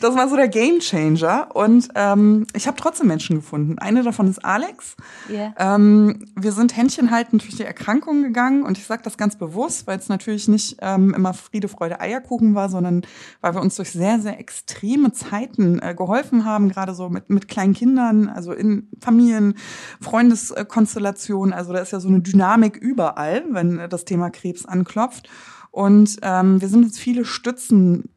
das 0.00 0.14
war 0.14 0.28
so 0.28 0.36
der 0.36 0.48
Game 0.48 0.80
Changer. 0.80 1.48
Und 1.54 1.88
ähm, 1.94 2.46
ich 2.54 2.66
habe 2.66 2.76
trotzdem 2.76 3.06
Menschen 3.06 3.36
gefunden. 3.36 3.78
Eine 3.78 4.02
davon 4.02 4.28
ist 4.28 4.44
Alex. 4.44 4.96
Yeah. 5.30 5.54
Ähm, 5.56 6.26
wir 6.36 6.52
sind 6.52 6.76
händchenhaltend 6.76 7.42
durch 7.42 7.56
die 7.56 7.64
Erkrankung 7.64 8.22
gegangen 8.22 8.62
und 8.64 8.76
ich 8.76 8.86
sage 8.86 9.02
das 9.02 9.16
ganz 9.16 9.36
bewusst, 9.36 9.86
weil 9.86 9.98
es 9.98 10.08
natürlich 10.10 10.48
nicht 10.48 10.76
ähm, 10.82 11.14
immer 11.14 11.32
Friede, 11.32 11.68
Freude, 11.68 12.00
Eierkuchen 12.00 12.54
war, 12.54 12.68
sondern 12.68 13.02
weil 13.40 13.54
wir 13.54 13.62
uns 13.62 13.76
durch 13.76 13.90
sehr, 13.90 14.20
sehr 14.20 14.38
extreme 14.38 15.12
Zeiten 15.12 15.80
äh, 15.80 15.94
geholfen 15.94 16.44
haben, 16.44 16.68
gerade 16.68 16.94
so 16.94 17.08
mit, 17.08 17.30
mit 17.30 17.48
kleinen 17.48 17.72
Kindern, 17.72 18.28
also 18.28 18.52
in 18.52 18.88
Familien, 19.00 19.54
Freundeskonstellationen. 20.02 21.54
Also 21.54 21.72
da 21.72 21.78
ist 21.78 21.92
ja 21.92 22.00
so 22.00 22.08
eine 22.08 22.20
Dynamik 22.20 22.76
überall, 22.76 23.44
wenn 23.48 23.88
das 23.88 24.04
Thema 24.04 24.28
Krebs 24.28 24.66
anklopft. 24.66 25.28
Und 25.78 26.16
ähm, 26.22 26.60
wir 26.60 26.66
sind 26.66 26.82
jetzt 26.86 26.98
viele 26.98 27.24
Stützen 27.24 28.08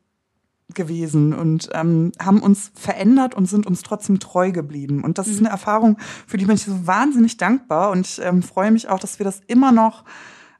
gewesen 0.74 1.32
und 1.32 1.70
ähm, 1.74 2.12
haben 2.20 2.42
uns 2.42 2.72
verändert 2.74 3.36
und 3.36 3.46
sind 3.46 3.68
uns 3.68 3.84
trotzdem 3.84 4.20
treu 4.20 4.52
geblieben. 4.52 5.04
Und 5.04 5.20
das 5.20 5.28
mhm. 5.28 5.34
ist 5.34 5.40
eine 5.42 5.50
Erfahrung, 5.50 6.00
für 6.26 6.38
die 6.38 6.46
bin 6.46 6.56
ich 6.56 6.64
so 6.64 6.88
wahnsinnig 6.88 7.38
dankbar 7.38 7.92
und 7.92 8.08
ich 8.08 8.20
ähm, 8.20 8.42
freue 8.42 8.72
mich 8.72 8.90
auch, 8.90 8.98
dass 8.98 9.20
wir 9.20 9.26
das 9.26 9.42
immer 9.46 9.72
noch 9.72 10.06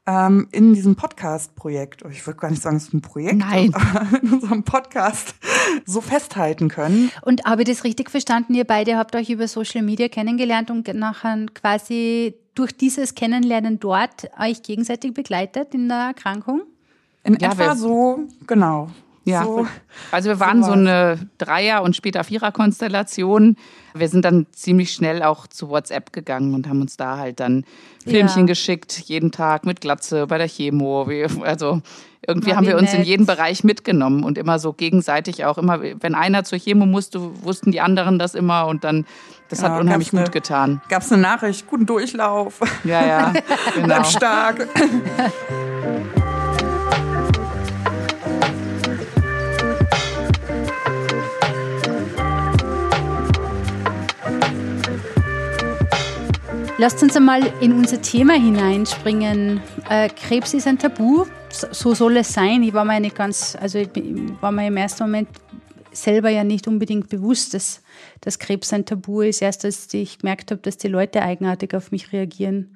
ähm, 0.06 0.48
in 0.52 0.76
diesem 0.76 0.96
Podcast-Projekt, 0.96 2.04
ich 2.12 2.28
würde 2.28 2.40
gar 2.40 2.52
nicht 2.52 2.62
sagen, 2.62 2.78
es 2.78 2.90
ist 2.90 2.94
ein 2.94 3.02
Projekt, 3.02 3.38
Nein. 3.38 3.74
aber 3.96 4.22
in 4.22 4.34
unserem 4.34 4.62
Podcast 4.62 5.34
so 5.88 6.02
festhalten 6.02 6.70
können. 6.70 7.10
Und 7.24 7.46
habe 7.46 7.64
ich 7.64 7.68
das 7.68 7.84
richtig 7.84 8.12
verstanden? 8.12 8.54
Ihr 8.54 8.66
beide 8.66 8.96
habt 8.98 9.16
euch 9.16 9.32
über 9.32 9.48
Social 9.48 9.82
Media 9.82 10.08
kennengelernt 10.08 10.70
und 10.70 10.88
nachher 10.94 11.48
quasi 11.56 12.36
durch 12.54 12.78
dieses 12.78 13.16
Kennenlernen 13.16 13.80
dort 13.80 14.30
euch 14.40 14.62
gegenseitig 14.62 15.16
begleitet 15.16 15.74
in 15.74 15.88
der 15.88 15.98
Erkrankung? 15.98 16.62
In 17.24 17.38
ja, 17.40 17.52
etwa 17.52 17.76
so, 17.76 18.20
genau. 18.48 18.90
Ja, 19.24 19.44
so, 19.44 19.68
also 20.12 20.30
wir 20.30 20.40
waren 20.40 20.64
so, 20.64 20.72
eine 20.72 21.20
Dreier- 21.38 21.84
und 21.84 21.96
später 21.96 22.24
Vierer-Konstellation. 22.24 23.56
Wir 23.94 24.08
sind 24.08 24.26
dann 24.26 24.48
ziemlich 24.52 24.94
schnell 24.94 25.22
auch 25.22 25.46
zu 25.46 25.70
WhatsApp 25.70 26.12
gegangen 26.12 26.56
und 26.56 26.68
haben 26.68 26.82
uns 26.82 26.98
da 26.98 27.18
halt 27.18 27.40
dann 27.40 27.64
Filmchen 28.04 28.42
ja. 28.42 28.46
geschickt, 28.48 28.98
jeden 29.06 29.32
Tag 29.32 29.66
mit 29.66 29.80
Glatze 29.80 30.26
bei 30.26 30.40
der 30.40 30.48
Chemo. 30.48 31.08
Also 31.44 31.82
irgendwie 32.26 32.50
War 32.50 32.58
haben 32.58 32.68
wir 32.68 32.78
uns 32.78 32.92
nett. 32.92 33.02
in 33.02 33.06
jeden 33.06 33.26
Bereich 33.28 33.64
mitgenommen 33.64 34.24
und 34.24 34.40
immer 34.40 34.58
so 34.58 34.74
gegenseitig 34.74 35.46
auch 35.46 35.60
immer, 35.60 35.82
wenn 35.82 36.16
einer 36.16 36.44
zur 36.44 36.58
Chemo 36.58 36.88
musste, 36.88 37.20
wussten 37.44 37.72
die 37.72 37.82
anderen 37.82 38.18
das 38.18 38.34
immer 38.34 38.66
und 38.66 38.84
dann, 38.84 39.06
das 39.50 39.62
hat 39.62 39.80
unheimlich 39.80 40.12
gut 40.12 40.32
getan. 40.32 40.82
Gab 40.90 41.04
es 41.04 41.12
eine 41.12 41.22
Nachricht, 41.22 41.68
guten 41.68 41.86
Durchlauf. 41.86 42.60
Ja, 42.84 43.06
ja, 43.06 43.34
genau. 43.76 43.86
Bleib 43.86 44.06
stark. 44.08 44.68
Lasst 56.82 57.04
uns 57.04 57.16
einmal 57.16 57.44
in 57.62 57.74
unser 57.74 58.02
Thema 58.02 58.34
hineinspringen. 58.34 59.62
Äh, 59.88 60.10
Krebs 60.10 60.56
ist 60.56 60.66
ein 60.66 60.80
Tabu, 60.80 61.26
so 61.52 61.94
soll 61.94 62.18
es 62.18 62.34
sein. 62.34 62.64
Ich 62.64 62.74
war 62.74 62.84
mir 62.86 63.00
nicht 63.00 63.16
ganz, 63.16 63.56
also 63.56 63.78
ich 63.78 63.90
war 64.42 64.52
mir 64.52 64.66
im 64.66 64.78
ersten 64.78 65.04
Moment 65.04 65.30
selber 65.92 66.30
ja 66.30 66.44
nicht 66.44 66.68
unbedingt 66.68 67.08
bewusst, 67.08 67.54
dass, 67.54 67.84
dass 68.22 68.40
Krebs 68.40 68.74
ein 68.74 68.84
Tabu 68.84 69.22
ist. 69.22 69.44
Erst 69.44 69.64
als 69.64 69.94
ich 69.94 70.18
gemerkt 70.18 70.50
habe, 70.50 70.60
dass 70.62 70.78
die 70.78 70.88
Leute 70.88 71.22
eigenartig 71.22 71.76
auf 71.76 71.92
mich 71.92 72.14
reagieren 72.14 72.76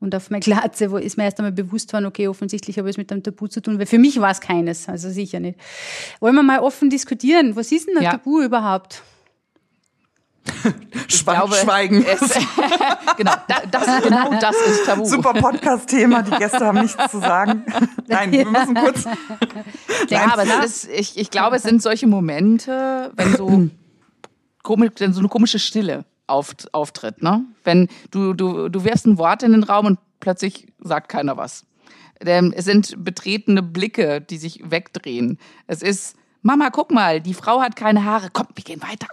und 0.00 0.16
auf 0.16 0.30
meine 0.30 0.40
Glatze, 0.44 0.90
wo 0.90 0.96
ist 0.96 1.16
mir 1.16 1.22
erst 1.22 1.38
einmal 1.38 1.52
bewusst 1.52 1.92
worden, 1.92 2.06
okay, 2.06 2.26
offensichtlich 2.26 2.76
habe 2.80 2.88
ich 2.88 2.94
es 2.94 2.98
mit 2.98 3.12
einem 3.12 3.22
Tabu 3.22 3.46
zu 3.46 3.62
tun, 3.62 3.78
weil 3.78 3.86
für 3.86 4.00
mich 4.00 4.20
war 4.20 4.32
es 4.32 4.40
keines, 4.40 4.88
also 4.88 5.10
sicher 5.10 5.38
nicht. 5.38 5.60
Wollen 6.18 6.34
wir 6.34 6.42
mal 6.42 6.58
offen 6.58 6.90
diskutieren, 6.90 7.54
was 7.54 7.70
ist 7.70 7.86
denn 7.86 7.98
ein 7.98 8.02
ja. 8.02 8.10
Tabu 8.10 8.42
überhaupt? 8.42 9.04
Glaube, 11.24 11.54
Schweigen. 11.54 12.04
Es, 12.04 12.20
genau, 13.16 13.32
das, 13.70 14.02
genau 14.02 14.30
das 14.38 14.56
ist 14.56 14.84
Tabu. 14.84 15.04
Super 15.04 15.32
Podcast-Thema, 15.32 16.22
die 16.22 16.32
Gäste 16.32 16.60
haben 16.60 16.82
nichts 16.82 17.10
zu 17.10 17.18
sagen. 17.18 17.64
Nein, 18.06 18.32
wir 18.32 18.46
müssen 18.46 18.74
kurz. 18.74 19.04
Ja, 20.08 20.32
aber 20.32 20.64
ist, 20.64 20.88
ich, 20.88 21.16
ich 21.16 21.30
glaube, 21.30 21.56
es 21.56 21.62
sind 21.62 21.82
solche 21.82 22.06
Momente, 22.06 23.10
wenn 23.16 23.36
so, 23.36 23.68
komisch, 24.62 24.90
wenn 24.98 25.12
so 25.12 25.20
eine 25.20 25.28
komische 25.28 25.58
Stille 25.58 26.04
auftritt. 26.26 27.22
Ne? 27.22 27.44
Wenn 27.64 27.88
du, 28.10 28.34
du, 28.34 28.68
du 28.68 28.84
wirfst 28.84 29.06
ein 29.06 29.18
Wort 29.18 29.42
in 29.42 29.52
den 29.52 29.64
Raum 29.64 29.86
und 29.86 29.98
plötzlich 30.20 30.66
sagt 30.80 31.08
keiner 31.08 31.36
was. 31.36 31.64
Es 32.20 32.64
sind 32.64 33.04
betretene 33.04 33.62
Blicke, 33.62 34.20
die 34.20 34.38
sich 34.38 34.70
wegdrehen. 34.70 35.38
Es 35.66 35.82
ist, 35.82 36.16
Mama, 36.42 36.70
guck 36.70 36.90
mal, 36.90 37.20
die 37.20 37.34
Frau 37.34 37.60
hat 37.60 37.76
keine 37.76 38.04
Haare. 38.04 38.28
Komm, 38.32 38.46
wir 38.54 38.64
gehen 38.64 38.82
weiter. 38.82 39.08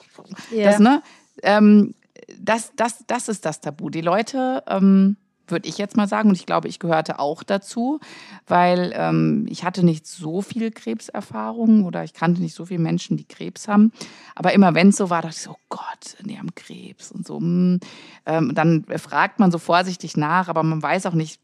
Yeah. 0.52 0.72
Das, 0.72 0.80
ne? 0.80 1.02
Ähm, 1.44 1.94
das, 2.40 2.72
das, 2.76 3.04
das 3.08 3.28
ist 3.28 3.46
das 3.46 3.62
Tabu. 3.62 3.90
Die 3.90 4.02
Leute 4.02 4.64
ähm, 4.68 5.18
würde 5.52 5.68
ich 5.68 5.78
jetzt 5.78 5.98
mal 5.98 6.08
sagen. 6.08 6.30
Und 6.30 6.36
ich 6.36 6.46
glaube, 6.46 6.68
ich 6.68 6.80
gehörte 6.80 7.20
auch 7.20 7.44
dazu, 7.44 8.00
weil 8.48 8.92
ähm, 8.96 9.46
ich 9.50 9.64
hatte 9.64 9.86
nicht 9.86 10.08
so 10.08 10.42
viel 10.42 10.72
Krebserfahrung 10.72 11.86
oder 11.86 12.04
ich 12.04 12.14
kannte 12.14 12.42
nicht 12.42 12.56
so 12.56 12.66
viele 12.66 12.80
Menschen, 12.80 13.18
die 13.18 13.28
Krebs 13.28 13.68
haben. 13.68 13.92
Aber 14.36 14.54
immer 14.54 14.74
wenn 14.74 14.90
es 14.90 14.98
so 14.98 15.10
war, 15.10 15.22
dachte 15.22 15.36
ich 15.36 15.44
so, 15.44 15.52
oh 15.52 15.58
Gott, 15.70 16.18
die 16.22 16.40
haben 16.40 16.56
Krebs 16.56 17.12
und 17.12 17.28
so. 17.28 17.38
Hm. 17.38 17.80
Ähm, 18.26 18.56
dann 18.56 18.86
fragt 18.98 19.40
man 19.40 19.52
so 19.52 19.60
vorsichtig 19.60 20.18
nach, 20.18 20.48
aber 20.48 20.64
man 20.64 20.82
weiß 20.82 21.06
auch 21.06 21.14
nicht, 21.14 21.40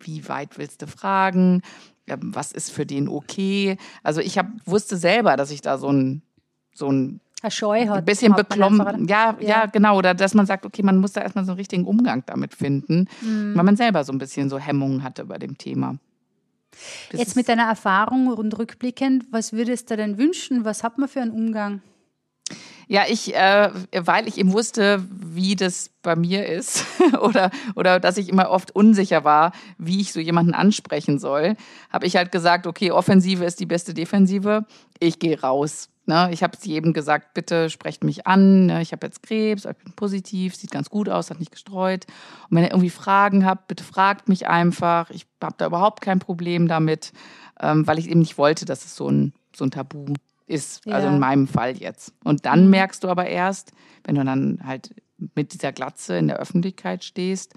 wie 0.00 0.28
weit 0.28 0.58
willst 0.58 0.82
du 0.82 0.86
fragen? 0.86 1.62
Ähm, 2.06 2.34
was 2.34 2.52
ist 2.52 2.70
für 2.70 2.86
den 2.86 3.08
okay? 3.08 3.76
Also 4.02 4.20
ich 4.20 4.38
hab, 4.38 4.46
wusste 4.64 4.96
selber, 4.96 5.36
dass 5.36 5.50
ich 5.50 5.62
da 5.62 5.78
so 5.78 5.90
ein, 5.90 6.22
so 6.74 6.90
ein 6.90 7.20
Scheu 7.50 7.86
hat. 7.86 7.98
Ein 7.98 8.04
bisschen 8.04 8.34
beklommen. 8.34 9.06
Ja, 9.06 9.36
ja, 9.40 9.48
ja, 9.48 9.66
genau. 9.66 9.96
Oder 9.96 10.14
dass 10.14 10.34
man 10.34 10.46
sagt, 10.46 10.66
okay, 10.66 10.82
man 10.82 10.98
muss 10.98 11.12
da 11.12 11.22
erstmal 11.22 11.44
so 11.44 11.52
einen 11.52 11.58
richtigen 11.58 11.84
Umgang 11.84 12.24
damit 12.26 12.54
finden, 12.54 13.08
mhm. 13.20 13.54
weil 13.54 13.64
man 13.64 13.76
selber 13.76 14.04
so 14.04 14.12
ein 14.12 14.18
bisschen 14.18 14.50
so 14.50 14.58
Hemmungen 14.58 15.02
hatte 15.02 15.24
bei 15.24 15.38
dem 15.38 15.56
Thema. 15.56 15.96
Das 17.10 17.20
Jetzt 17.20 17.36
mit 17.36 17.48
deiner 17.48 17.64
Erfahrung 17.64 18.28
und 18.28 18.58
rückblickend, 18.58 19.26
was 19.30 19.52
würdest 19.52 19.90
du 19.90 19.96
denn 19.96 20.18
wünschen? 20.18 20.64
Was 20.64 20.82
hat 20.82 20.98
man 20.98 21.08
für 21.08 21.20
einen 21.20 21.30
Umgang? 21.30 21.80
Ja, 22.90 23.02
ich, 23.06 23.34
äh, 23.34 23.70
weil 23.92 24.26
ich 24.26 24.38
eben 24.38 24.52
wusste, 24.54 25.04
wie 25.10 25.54
das 25.54 25.90
bei 26.02 26.16
mir 26.16 26.46
ist 26.46 26.86
oder, 27.20 27.50
oder 27.74 28.00
dass 28.00 28.16
ich 28.16 28.30
immer 28.30 28.50
oft 28.50 28.74
unsicher 28.74 29.24
war, 29.24 29.52
wie 29.76 30.00
ich 30.00 30.12
so 30.14 30.20
jemanden 30.20 30.54
ansprechen 30.54 31.18
soll, 31.18 31.56
habe 31.90 32.06
ich 32.06 32.16
halt 32.16 32.32
gesagt, 32.32 32.66
okay, 32.66 32.90
Offensive 32.90 33.44
ist 33.44 33.60
die 33.60 33.66
beste 33.66 33.92
Defensive, 33.92 34.64
ich 34.98 35.18
gehe 35.18 35.38
raus. 35.38 35.90
Ne? 36.08 36.30
Ich 36.32 36.42
habe 36.42 36.56
es 36.56 36.64
jedem 36.64 36.94
gesagt, 36.94 37.34
bitte 37.34 37.68
sprecht 37.68 38.02
mich 38.02 38.26
an, 38.26 38.66
ne? 38.66 38.80
ich 38.80 38.92
habe 38.92 39.06
jetzt 39.06 39.22
Krebs, 39.22 39.66
ich 39.66 39.76
bin 39.76 39.92
positiv, 39.92 40.56
sieht 40.56 40.70
ganz 40.70 40.88
gut 40.88 41.08
aus, 41.10 41.28
hat 41.28 41.38
nicht 41.38 41.52
gestreut. 41.52 42.06
Und 42.48 42.56
wenn 42.56 42.64
ihr 42.64 42.70
irgendwie 42.70 42.88
Fragen 42.88 43.44
habt, 43.44 43.68
bitte 43.68 43.84
fragt 43.84 44.26
mich 44.26 44.46
einfach. 44.46 45.10
Ich 45.10 45.26
habe 45.42 45.54
da 45.58 45.66
überhaupt 45.66 46.00
kein 46.00 46.18
Problem 46.18 46.66
damit, 46.66 47.12
ähm, 47.60 47.86
weil 47.86 47.98
ich 47.98 48.08
eben 48.08 48.20
nicht 48.20 48.38
wollte, 48.38 48.64
dass 48.64 48.86
es 48.86 48.96
so 48.96 49.08
ein, 49.10 49.34
so 49.54 49.64
ein 49.64 49.70
Tabu 49.70 50.14
ist. 50.46 50.86
Ja. 50.86 50.94
Also 50.94 51.08
in 51.08 51.18
meinem 51.18 51.46
Fall 51.46 51.76
jetzt. 51.76 52.14
Und 52.24 52.46
dann 52.46 52.64
mhm. 52.64 52.70
merkst 52.70 53.04
du 53.04 53.08
aber 53.08 53.26
erst, 53.26 53.72
wenn 54.04 54.14
du 54.14 54.24
dann 54.24 54.60
halt 54.64 54.94
mit 55.34 55.52
dieser 55.52 55.72
Glatze 55.72 56.16
in 56.16 56.28
der 56.28 56.38
Öffentlichkeit 56.38 57.04
stehst, 57.04 57.52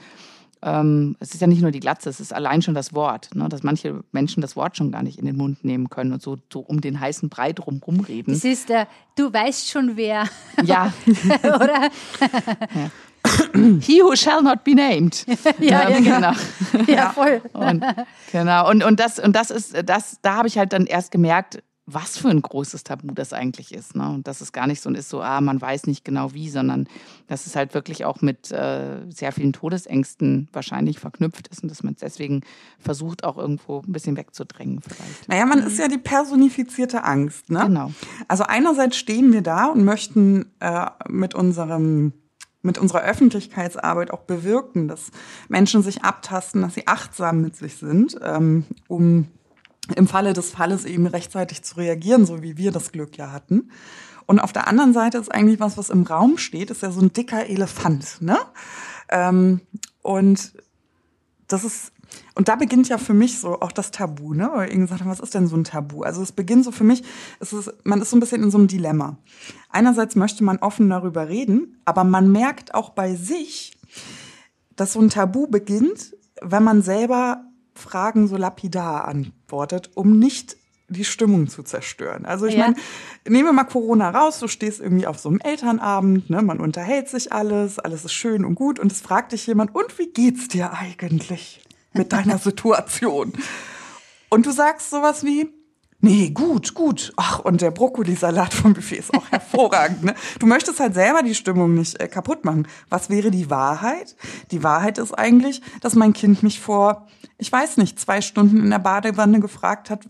ähm, 0.64 1.16
es 1.20 1.34
ist 1.34 1.42
ja 1.42 1.48
nicht 1.48 1.62
nur 1.62 1.72
die 1.72 1.80
Glatze, 1.80 2.10
es 2.10 2.20
ist 2.20 2.34
allein 2.34 2.62
schon 2.62 2.76
das 2.76 2.94
Wort, 2.94 3.30
ne? 3.34 3.50
dass 3.50 3.64
manche 3.64 4.04
Menschen 4.12 4.42
das 4.42 4.56
Wort 4.56 4.78
schon 4.78 4.92
gar 4.92 5.02
nicht 5.02 5.18
in 5.18 5.26
den 5.26 5.36
Mund 5.36 5.64
nehmen 5.64 5.90
können 5.90 6.14
und 6.14 6.22
so, 6.22 6.38
so 6.52 6.60
um 6.60 6.82
den 6.82 7.00
heißen 7.00 7.30
Brei 7.30 7.52
drumherum 7.54 8.02
reden. 8.02 8.32
Das 8.32 8.44
ist 8.44 8.70
der, 8.70 8.88
du 9.16 9.34
weißt 9.34 9.70
schon 9.70 9.98
wer. 9.98 10.26
Ja. 10.64 10.94
Oder? 11.44 11.90
ja. 12.76 12.92
He 13.82 14.02
who 14.02 14.16
shall 14.16 14.42
not 14.42 14.64
be 14.64 14.76
named. 14.76 15.26
ja, 15.60 15.90
ähm, 15.90 16.04
ja, 16.04 16.20
genau. 16.20 16.92
Ja, 16.92 17.10
voll. 17.12 17.42
Und, 17.54 17.84
genau. 18.32 18.70
Und, 18.70 18.84
und 18.84 19.00
das, 19.00 19.20
und 19.20 19.36
das 19.36 19.52
ist, 19.52 19.76
das, 19.86 20.18
da 20.22 20.36
habe 20.36 20.48
ich 20.48 20.58
halt 20.58 20.74
dann 20.74 20.86
erst 20.86 21.12
gemerkt, 21.12 21.62
was 21.86 22.18
für 22.18 22.30
ein 22.30 22.42
großes 22.42 22.84
Tabu 22.84 23.14
das 23.14 23.34
eigentlich 23.34 23.74
ist. 23.74 23.96
Ne? 23.96 24.08
Und 24.10 24.28
dass 24.28 24.42
es 24.42 24.52
gar 24.52 24.68
nicht 24.68 24.82
so 24.82 24.90
ist, 24.92 25.10
so, 25.10 25.22
ah, 25.22 25.42
man 25.42 25.60
weiß 25.60 25.88
nicht 25.88 26.06
genau 26.06 26.34
wie, 26.34 26.50
sondern 26.50 26.88
dass 27.28 27.48
es 27.48 27.56
halt 27.56 27.74
wirklich 27.74 28.06
auch 28.06 28.22
mit 28.22 28.52
äh, 28.52 29.00
sehr 29.10 29.32
vielen 29.32 29.54
Todesängsten 29.54 30.48
wahrscheinlich 30.54 31.00
verknüpft 31.00 31.48
ist 31.48 31.64
und 31.64 31.70
dass 31.70 31.84
man 31.84 31.94
es 31.94 32.00
deswegen 32.00 32.42
versucht, 32.80 33.24
auch 33.24 33.38
irgendwo 33.38 33.80
ein 33.80 33.92
bisschen 33.92 34.16
wegzudrängen 34.16 34.82
vielleicht. 34.82 35.28
Naja, 35.28 35.46
man 35.46 35.60
ist 35.60 35.80
ja 35.80 35.88
die 35.88 35.98
personifizierte 35.98 37.04
Angst. 37.04 37.50
Ne? 37.50 37.64
Genau. 37.66 37.92
Also 38.28 38.44
einerseits 38.44 38.98
stehen 38.98 39.34
wir 39.34 39.42
da 39.42 39.66
und 39.66 39.84
möchten 39.84 40.46
äh, 40.60 40.86
mit 41.10 41.34
unserem 41.34 42.14
mit 42.64 42.78
unserer 42.78 43.02
Öffentlichkeitsarbeit 43.02 44.12
auch 44.12 44.22
bewirken, 44.22 44.88
dass 44.88 45.10
Menschen 45.50 45.82
sich 45.82 46.04
abtasten, 46.04 46.62
dass 46.62 46.76
sie 46.76 46.86
achtsam 46.86 47.42
mit 47.42 47.56
sich 47.56 47.78
sind, 47.78 48.20
ähm, 48.22 48.66
um 48.88 49.28
im 49.96 50.08
Falle 50.08 50.34
des 50.34 50.52
Falles 50.52 50.86
eben 50.86 51.08
rechtzeitig 51.08 51.64
zu 51.64 51.78
reagieren, 51.78 52.26
so 52.26 52.42
wie 52.42 52.58
wir 52.58 52.72
das 52.72 52.92
Glück 52.92 53.18
ja 53.18 53.32
hatten. 53.32 53.72
Und 54.26 54.40
auf 54.40 54.54
der 54.54 54.68
anderen 54.68 54.94
Seite 54.94 55.18
ist 55.18 55.32
eigentlich 55.32 55.60
was, 55.60 55.78
was 55.78 55.90
im 55.90 56.04
Raum 56.04 56.38
steht, 56.38 56.70
ist 56.70 56.84
ja 56.84 56.92
so 56.92 57.02
ein 57.02 57.12
dicker 57.12 57.50
Elefant, 57.50 58.22
ne? 58.22 58.38
Ähm, 59.10 59.62
und 60.02 60.54
das 61.48 61.64
ist, 61.64 61.92
und 62.36 62.48
da 62.48 62.56
beginnt 62.56 62.88
ja 62.88 62.98
für 62.98 63.14
mich 63.14 63.40
so 63.40 63.60
auch 63.60 63.72
das 63.72 63.92
Tabu, 63.92 64.34
ne? 64.34 64.50
Weil 64.54 64.70
irgendwie 64.70 64.88
gesagt 64.88 65.06
was 65.06 65.20
ist 65.20 65.34
denn 65.34 65.48
so 65.48 65.58
ein 65.58 65.64
Tabu? 65.64 66.04
Also 66.04 66.22
es 66.22 66.32
beginnt 66.32 66.64
so 66.64 66.72
für 66.72 66.84
mich, 66.84 67.04
es 67.40 67.52
ist, 67.52 67.74
man 67.84 68.02
ist 68.02 68.12
so 68.12 68.16
ein 68.16 68.22
bisschen 68.22 68.44
in 68.44 68.52
so 68.52 68.58
einem 68.58 68.68
Dilemma. 68.68 69.18
Einerseits 69.70 70.16
möchte 70.16 70.44
man 70.44 70.60
offen 70.60 70.90
darüber 70.90 71.28
reden, 71.28 71.82
aber 71.84 72.04
man 72.04 72.32
merkt 72.32 72.74
auch 72.74 72.92
bei 72.92 73.16
sich, 73.16 73.78
dass 74.76 74.94
so 74.94 75.02
ein 75.02 75.10
Tabu 75.10 75.48
beginnt, 75.48 76.16
wenn 76.42 76.64
man 76.64 76.82
selber 76.82 77.44
Fragen 77.74 78.28
so 78.28 78.38
lapidar 78.38 79.08
antwortet, 79.08 79.92
um 79.96 80.20
nicht 80.20 80.58
die 80.92 81.06
Stimmung 81.06 81.48
zu 81.48 81.64
zerstören. 81.64 82.26
Also 82.26 82.46
ich 82.46 82.56
ja. 82.56 82.66
meine, 82.66 82.76
nehmen 83.28 83.46
wir 83.46 83.54
mal 83.54 83.64
Corona 83.64 84.10
raus, 84.10 84.40
du 84.40 84.48
stehst 84.48 84.82
irgendwie 84.82 85.08
auf 85.08 85.20
so 85.20 85.30
einem 85.30 85.40
Elternabend, 85.40 86.30
ne, 86.30 86.42
man 86.42 86.60
unterhält 86.60 87.08
sich 87.08 87.32
alles, 87.32 87.80
alles 87.80 88.04
ist 88.06 88.14
schön 88.14 88.44
und 88.44 88.56
gut 88.56 88.80
und 88.80 88.92
es 88.92 89.00
fragt 89.02 89.32
dich 89.32 89.48
jemand, 89.48 89.74
und 89.74 89.98
wie 89.98 90.08
geht's 90.08 90.50
dir 90.50 90.74
eigentlich 90.74 91.62
mit 91.94 92.12
deiner 92.12 92.38
Situation? 92.40 93.34
Und 94.30 94.46
du 94.46 94.52
sagst 94.52 94.90
sowas 94.90 95.24
wie, 95.24 95.50
Nee, 96.04 96.32
gut, 96.32 96.74
gut. 96.74 97.14
Ach, 97.16 97.40
und 97.40 97.62
der 97.62 97.70
Brokkolisalat 97.70 98.56
vom 98.56 98.74
Buffet 98.74 98.98
ist 98.98 99.14
auch 99.14 99.28
hervorragend. 99.32 100.04
Ne? 100.04 100.16
Du 100.40 100.48
möchtest 100.48 100.80
halt 100.80 100.96
selber 100.96 101.22
die 101.22 101.36
Stimmung 101.36 101.76
nicht 101.76 102.00
äh, 102.00 102.08
kaputt 102.08 102.44
machen. 102.44 102.68
Was 102.90 103.10
wäre 103.10 103.30
die 103.30 103.52
Wahrheit? 103.52 104.16
Die 104.50 104.64
Wahrheit 104.64 104.98
ist 104.98 105.14
eigentlich, 105.14 105.62
dass 105.82 105.96
mein 105.96 106.14
Kind 106.14 106.42
mich 106.42 106.60
vor, 106.60 107.08
ich 107.38 107.52
weiß 107.52 107.78
nicht, 107.78 108.00
zwei 108.00 108.22
Stunden 108.22 108.58
in 108.58 108.72
der 108.72 108.80
Badewanne 108.80 109.40
gefragt 109.40 109.92
hat, 109.92 110.08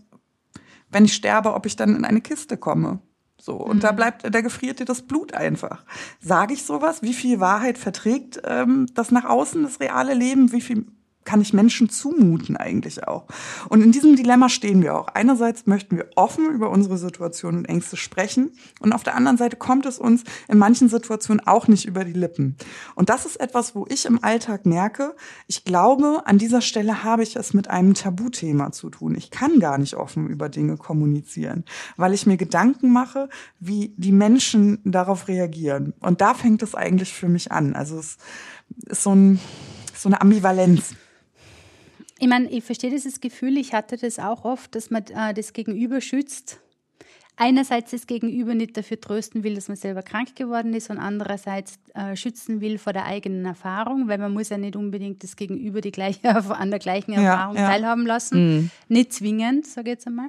wenn 0.90 1.04
ich 1.04 1.14
sterbe, 1.14 1.52
ob 1.52 1.66
ich 1.66 1.76
dann 1.76 1.94
in 1.94 2.06
eine 2.06 2.22
Kiste 2.22 2.56
komme. 2.56 3.00
So, 3.38 3.56
und 3.56 3.76
mhm. 3.76 3.80
da 3.80 3.92
bleibt, 3.92 4.34
da 4.34 4.40
gefriert 4.40 4.78
dir 4.80 4.84
das 4.86 5.02
Blut 5.02 5.34
einfach. 5.34 5.84
Sage 6.20 6.54
ich 6.54 6.62
sowas? 6.62 7.02
Wie 7.02 7.12
viel 7.12 7.38
Wahrheit 7.38 7.76
verträgt 7.76 8.40
ähm, 8.44 8.86
das 8.94 9.10
nach 9.10 9.24
außen, 9.24 9.62
das 9.62 9.80
reale 9.80 10.14
Leben? 10.14 10.52
Wie 10.52 10.60
viel 10.60 10.86
kann 11.24 11.40
ich 11.40 11.52
Menschen 11.52 11.88
zumuten 11.88 12.56
eigentlich 12.56 13.06
auch? 13.06 13.26
Und 13.68 13.82
in 13.82 13.92
diesem 13.92 14.16
Dilemma 14.16 14.48
stehen 14.48 14.82
wir 14.82 14.96
auch. 14.96 15.08
Einerseits 15.08 15.66
möchten 15.66 15.96
wir 15.96 16.08
offen 16.16 16.50
über 16.50 16.70
unsere 16.70 16.98
Situation 16.98 17.56
und 17.56 17.64
Ängste 17.66 17.96
sprechen 17.96 18.52
und 18.80 18.92
auf 18.92 19.02
der 19.02 19.14
anderen 19.14 19.36
Seite 19.36 19.56
kommt 19.56 19.86
es 19.86 19.98
uns 19.98 20.24
in 20.48 20.58
manchen 20.58 20.88
Situationen 20.88 21.46
auch 21.46 21.68
nicht 21.68 21.84
über 21.84 22.04
die 22.04 22.12
Lippen. 22.12 22.56
Und 22.94 23.08
das 23.08 23.26
ist 23.26 23.40
etwas, 23.40 23.74
wo 23.74 23.86
ich 23.88 24.06
im 24.06 24.22
Alltag 24.22 24.66
merke, 24.66 25.14
ich 25.46 25.64
glaube, 25.64 26.22
an 26.24 26.38
dieser 26.38 26.60
Stelle 26.60 27.04
habe 27.04 27.22
ich 27.22 27.36
es 27.36 27.54
mit 27.54 27.68
einem 27.68 27.94
Tabuthema 27.94 28.72
zu 28.72 28.90
tun. 28.90 29.14
Ich 29.14 29.30
kann 29.30 29.60
gar 29.60 29.78
nicht 29.78 29.94
offen 29.94 30.28
über 30.28 30.48
Dinge 30.48 30.76
kommunizieren, 30.76 31.64
weil 31.96 32.14
ich 32.14 32.26
mir 32.26 32.36
Gedanken 32.36 32.92
mache, 32.92 33.28
wie 33.60 33.94
die 33.96 34.12
Menschen 34.12 34.80
darauf 34.84 35.28
reagieren. 35.28 35.94
Und 36.00 36.20
da 36.20 36.34
fängt 36.34 36.62
es 36.62 36.74
eigentlich 36.74 37.12
für 37.12 37.28
mich 37.28 37.52
an. 37.52 37.74
Also 37.74 37.98
es 37.98 38.16
ist 38.88 39.02
so 39.02 39.14
ein 39.14 39.40
so 40.02 40.08
eine 40.08 40.20
Ambivalenz. 40.20 40.94
Ich 42.22 42.28
meine, 42.28 42.48
ich 42.50 42.62
verstehe 42.62 42.88
dieses 42.90 43.20
Gefühl, 43.20 43.56
ich 43.56 43.74
hatte 43.74 43.96
das 43.96 44.20
auch 44.20 44.44
oft, 44.44 44.76
dass 44.76 44.90
man 44.90 45.02
äh, 45.06 45.34
das 45.34 45.52
Gegenüber 45.52 46.00
schützt. 46.00 46.60
Einerseits 47.34 47.90
das 47.90 48.06
Gegenüber 48.06 48.54
nicht 48.54 48.76
dafür 48.76 49.00
trösten 49.00 49.42
will, 49.42 49.56
dass 49.56 49.66
man 49.66 49.76
selber 49.76 50.04
krank 50.04 50.36
geworden 50.36 50.72
ist 50.72 50.88
und 50.88 50.98
andererseits 50.98 51.80
äh, 51.94 52.14
schützen 52.14 52.60
will 52.60 52.78
vor 52.78 52.92
der 52.92 53.06
eigenen 53.06 53.44
Erfahrung, 53.44 54.06
weil 54.06 54.18
man 54.18 54.32
muss 54.32 54.50
ja 54.50 54.56
nicht 54.56 54.76
unbedingt 54.76 55.24
das 55.24 55.34
Gegenüber 55.34 55.80
die 55.80 55.90
gleiche, 55.90 56.20
an 56.54 56.70
der 56.70 56.78
gleichen 56.78 57.10
Erfahrung 57.10 57.56
ja, 57.56 57.62
ja. 57.62 57.68
teilhaben 57.68 58.06
lassen. 58.06 58.56
Mhm. 58.56 58.70
Nicht 58.86 59.14
zwingend, 59.14 59.66
sage 59.66 59.90
ich 59.90 59.94
jetzt 59.94 60.06
einmal. 60.06 60.28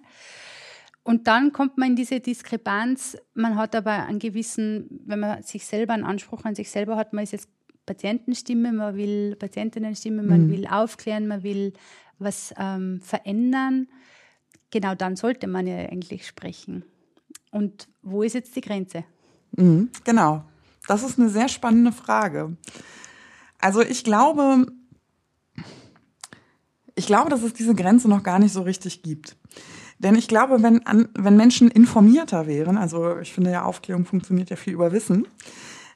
Und 1.04 1.28
dann 1.28 1.54
kommt 1.54 1.78
man 1.78 1.90
in 1.90 1.96
diese 1.96 2.20
Diskrepanz. 2.20 3.18
Man 3.36 3.56
hat 3.56 3.76
aber 3.76 4.08
einen 4.08 4.18
gewissen, 4.18 4.88
wenn 5.06 5.20
man 5.20 5.44
sich 5.44 5.68
selber 5.68 5.94
einen 5.94 6.06
Anspruch 6.06 6.44
an 6.44 6.56
sich 6.56 6.72
selber 6.72 6.96
hat, 6.96 7.14
man 7.14 7.24
ist 7.24 7.34
jetzt 7.34 7.50
Patientenstimme, 7.86 8.72
man 8.72 8.96
will 8.96 9.36
Patientinnenstimme, 9.36 10.24
man 10.24 10.48
mhm. 10.48 10.52
will 10.52 10.68
aufklären, 10.68 11.28
man 11.28 11.44
will 11.44 11.74
was 12.20 12.54
ähm, 12.58 13.02
verändern. 13.02 13.88
Genau 14.72 14.96
dann 14.96 15.16
sollte 15.16 15.48
man 15.48 15.68
ja 15.68 15.78
eigentlich 15.78 16.26
sprechen. 16.26 16.84
Und 17.52 17.88
wo 18.02 18.24
ist 18.24 18.34
jetzt 18.34 18.56
die 18.56 18.62
Grenze? 18.62 19.04
Mhm, 19.52 19.90
genau. 20.04 20.44
Das 20.88 21.04
ist 21.04 21.20
eine 21.20 21.30
sehr 21.30 21.48
spannende 21.48 21.92
Frage. 21.92 22.58
Also 23.60 23.82
ich 23.82 24.04
glaube, 24.04 24.66
ich 26.96 27.06
glaube, 27.06 27.30
dass 27.30 27.44
es 27.44 27.54
diese 27.54 27.76
Grenze 27.76 28.10
noch 28.10 28.24
gar 28.24 28.40
nicht 28.40 28.54
so 28.54 28.62
richtig 28.62 29.04
gibt. 29.04 29.38
Denn 30.00 30.16
ich 30.16 30.28
glaube, 30.28 30.62
wenn, 30.64 30.82
wenn 31.18 31.38
Menschen 31.38 31.72
informierter 31.72 32.46
wären, 32.46 32.78
also 32.78 33.20
ich 33.20 33.32
finde 33.32 33.52
ja, 33.52 33.64
Aufklärung 33.64 34.06
funktioniert 34.06 34.50
ja 34.50 34.58
viel 34.58 34.74
über 34.74 34.92
Wissen, 34.92 35.28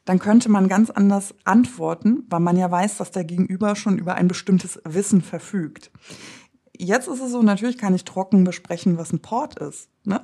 dann 0.08 0.20
könnte 0.20 0.48
man 0.48 0.70
ganz 0.70 0.90
anders 0.90 1.36
antworten, 1.44 2.24
weil 2.30 2.40
man 2.40 2.56
ja 2.56 2.72
weiß, 2.72 2.96
dass 2.96 3.12
der 3.12 3.26
Gegenüber 3.26 3.76
schon 3.76 3.98
über 3.98 4.16
ein 4.16 4.30
bestimmtes 4.30 4.80
Wissen 4.86 5.22
verfügt. 5.22 5.92
Jetzt 6.78 7.10
ist 7.10 7.20
es 7.20 7.32
so, 7.32 7.44
natürlich 7.44 7.78
kann 7.78 7.94
ich 7.94 8.06
trocken 8.06 8.46
besprechen, 8.46 8.98
was 8.98 9.12
ein 9.12 9.22
Port 9.22 9.60
ist. 9.60 9.90
Ne? 10.06 10.24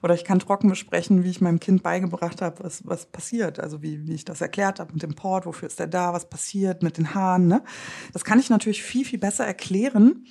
Oder 0.00 0.14
ich 0.14 0.24
kann 0.24 0.38
trocken 0.38 0.68
besprechen, 0.68 1.24
wie 1.24 1.30
ich 1.30 1.40
meinem 1.40 1.58
Kind 1.58 1.82
beigebracht 1.82 2.40
habe, 2.40 2.62
was, 2.62 2.86
was 2.86 3.06
passiert. 3.06 3.58
Also 3.58 3.82
wie, 3.82 4.06
wie 4.06 4.14
ich 4.14 4.24
das 4.24 4.40
erklärt 4.40 4.78
habe 4.78 4.92
mit 4.92 5.02
dem 5.02 5.16
Port, 5.16 5.44
wofür 5.44 5.66
ist 5.66 5.80
der 5.80 5.88
da, 5.88 6.12
was 6.12 6.28
passiert 6.28 6.84
mit 6.84 6.96
den 6.96 7.12
Haaren. 7.12 7.48
Ne? 7.48 7.64
Das 8.12 8.24
kann 8.24 8.38
ich 8.38 8.48
natürlich 8.48 8.84
viel, 8.84 9.04
viel 9.04 9.18
besser 9.18 9.44
erklären, 9.44 10.24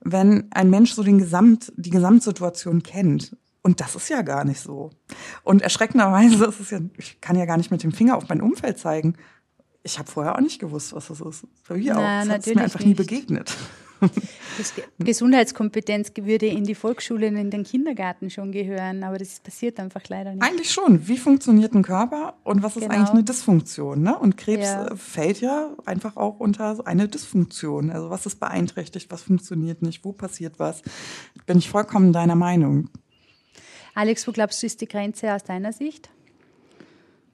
wenn 0.00 0.50
ein 0.52 0.70
Mensch 0.70 0.94
so 0.94 1.02
den 1.02 1.18
Gesamt, 1.18 1.70
die 1.76 1.90
Gesamtsituation 1.90 2.82
kennt. 2.82 3.36
Und 3.62 3.80
das 3.80 3.94
ist 3.96 4.08
ja 4.08 4.22
gar 4.22 4.44
nicht 4.44 4.60
so. 4.60 4.90
Und 5.42 5.62
erschreckenderweise 5.62 6.44
ist 6.46 6.60
es 6.60 6.70
ja, 6.70 6.78
ich 6.96 7.20
kann 7.20 7.36
ja 7.36 7.44
gar 7.44 7.56
nicht 7.56 7.70
mit 7.70 7.82
dem 7.82 7.92
Finger 7.92 8.16
auf 8.16 8.28
mein 8.28 8.40
Umfeld 8.40 8.78
zeigen. 8.78 9.14
Ich 9.82 9.98
habe 9.98 10.10
vorher 10.10 10.34
auch 10.36 10.40
nicht 10.40 10.58
gewusst, 10.60 10.92
was 10.94 11.08
das 11.08 11.20
ist. 11.20 11.46
Wie 11.68 11.92
auch. 11.92 11.96
Na, 11.96 12.24
das 12.24 12.46
ist 12.46 12.54
mir 12.54 12.62
einfach 12.62 12.80
nicht. 12.80 12.88
nie 12.88 12.94
begegnet. 12.94 13.54
Das 14.58 14.74
Gesundheitskompetenz 15.00 16.12
würde 16.20 16.46
in 16.46 16.62
die 16.62 16.76
Volksschulen, 16.76 17.36
in 17.36 17.50
den 17.50 17.64
Kindergarten 17.64 18.30
schon 18.30 18.52
gehören, 18.52 19.02
aber 19.02 19.18
das 19.18 19.40
passiert 19.40 19.80
einfach 19.80 20.02
leider 20.08 20.32
nicht. 20.34 20.42
Eigentlich 20.42 20.70
schon. 20.70 21.08
Wie 21.08 21.16
funktioniert 21.18 21.74
ein 21.74 21.82
Körper 21.82 22.34
und 22.44 22.62
was 22.62 22.76
ist 22.76 22.82
Genau. 22.82 22.94
eigentlich 22.94 23.10
eine 23.10 23.24
Dysfunktion? 23.24 24.02
Ne? 24.02 24.16
Und 24.16 24.36
Krebs 24.36 24.66
Ja. 24.66 24.86
äh, 24.86 24.96
fällt 24.96 25.40
ja 25.40 25.70
einfach 25.84 26.16
auch 26.16 26.38
unter 26.38 26.86
eine 26.86 27.08
Dysfunktion. 27.08 27.90
Also 27.90 28.08
was 28.08 28.24
ist 28.26 28.38
beeinträchtigt, 28.38 29.10
was 29.10 29.22
funktioniert 29.22 29.82
nicht, 29.82 30.04
wo 30.04 30.12
passiert 30.12 30.58
was? 30.60 30.82
Bin 31.46 31.58
ich 31.58 31.68
vollkommen 31.68 32.12
deiner 32.12 32.36
Meinung. 32.36 32.90
Alex, 33.98 34.28
wo 34.28 34.30
glaubst 34.30 34.62
du, 34.62 34.66
ist 34.66 34.80
die 34.80 34.86
Grenze 34.86 35.34
aus 35.34 35.42
deiner 35.42 35.72
Sicht? 35.72 36.08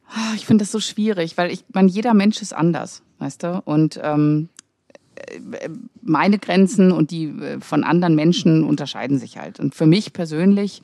Ah, 0.08 0.32
Ich 0.34 0.46
finde 0.46 0.62
das 0.62 0.72
so 0.72 0.80
schwierig, 0.80 1.36
weil 1.36 1.50
ich 1.50 1.62
meine, 1.74 1.90
jeder 1.90 2.14
Mensch 2.14 2.40
ist 2.40 2.54
anders, 2.54 3.02
weißt 3.18 3.42
du? 3.42 3.62
Und 3.66 4.00
ähm, 4.02 4.48
äh, 5.14 5.68
meine 6.00 6.38
Grenzen 6.38 6.90
und 6.90 7.10
die 7.10 7.26
äh, 7.26 7.60
von 7.60 7.84
anderen 7.84 8.14
Menschen 8.14 8.64
unterscheiden 8.64 9.18
sich 9.18 9.36
halt. 9.36 9.60
Und 9.60 9.74
für 9.74 9.84
mich 9.84 10.14
persönlich 10.14 10.80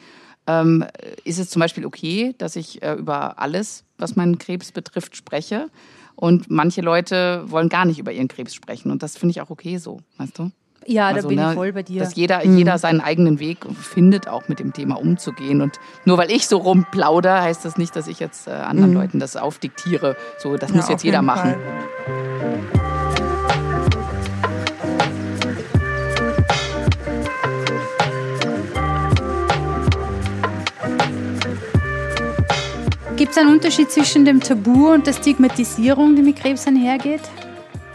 ähm, 0.46 0.84
ist 1.24 1.38
es 1.38 1.48
zum 1.48 1.60
Beispiel 1.60 1.86
okay, 1.86 2.34
dass 2.36 2.56
ich 2.56 2.82
äh, 2.82 2.92
über 2.96 3.38
alles, 3.38 3.84
was 3.96 4.16
meinen 4.16 4.36
Krebs 4.36 4.72
betrifft, 4.72 5.16
spreche. 5.16 5.70
Und 6.14 6.50
manche 6.50 6.82
Leute 6.82 7.44
wollen 7.46 7.70
gar 7.70 7.86
nicht 7.86 7.98
über 7.98 8.12
ihren 8.12 8.28
Krebs 8.28 8.54
sprechen. 8.54 8.90
Und 8.90 9.02
das 9.02 9.16
finde 9.16 9.30
ich 9.30 9.40
auch 9.40 9.48
okay 9.48 9.78
so, 9.78 10.00
weißt 10.18 10.38
du? 10.40 10.50
Ja, 10.86 11.08
Also, 11.08 11.22
da 11.22 11.28
bin 11.28 11.36
ne, 11.38 11.48
ich 11.50 11.54
voll 11.54 11.72
bei 11.72 11.82
dir. 11.82 12.00
Dass 12.00 12.14
jeder, 12.14 12.44
jeder 12.44 12.78
seinen 12.78 13.00
eigenen 13.00 13.38
Weg 13.38 13.58
findet, 13.80 14.28
auch 14.28 14.48
mit 14.48 14.58
dem 14.60 14.72
Thema 14.72 14.98
umzugehen. 14.98 15.60
Und 15.60 15.78
nur 16.04 16.16
weil 16.18 16.30
ich 16.30 16.46
so 16.46 16.56
rumplauder, 16.58 17.42
heißt 17.42 17.64
das 17.64 17.76
nicht, 17.76 17.94
dass 17.96 18.08
ich 18.08 18.18
jetzt 18.18 18.48
äh, 18.48 18.52
anderen 18.52 18.92
Leuten 18.94 19.20
das 19.20 19.36
aufdiktiere. 19.36 20.16
So, 20.38 20.56
das 20.56 20.72
muss 20.72 20.86
Ja, 20.86 20.92
jetzt 20.92 21.00
auf 21.00 21.04
jeder 21.04 21.22
machen. 21.22 21.52
Fall. 21.52 22.60
Gibt 33.16 33.32
es 33.32 33.38
einen 33.38 33.50
Unterschied 33.50 33.90
zwischen 33.90 34.24
dem 34.24 34.40
Tabu 34.40 34.92
und 34.92 35.06
der 35.06 35.12
Stigmatisierung, 35.12 36.16
die 36.16 36.22
mit 36.22 36.36
Krebs 36.36 36.66
einhergeht? 36.66 37.20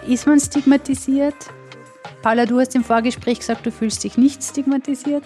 Ist 0.07 0.27
man 0.27 0.39
stigmatisiert? 0.39 1.33
Paula, 2.21 2.45
du 2.45 2.59
hast 2.59 2.75
im 2.75 2.83
Vorgespräch 2.83 3.39
gesagt, 3.39 3.65
du 3.65 3.71
fühlst 3.71 4.03
dich 4.03 4.17
nicht 4.17 4.43
stigmatisiert. 4.43 5.23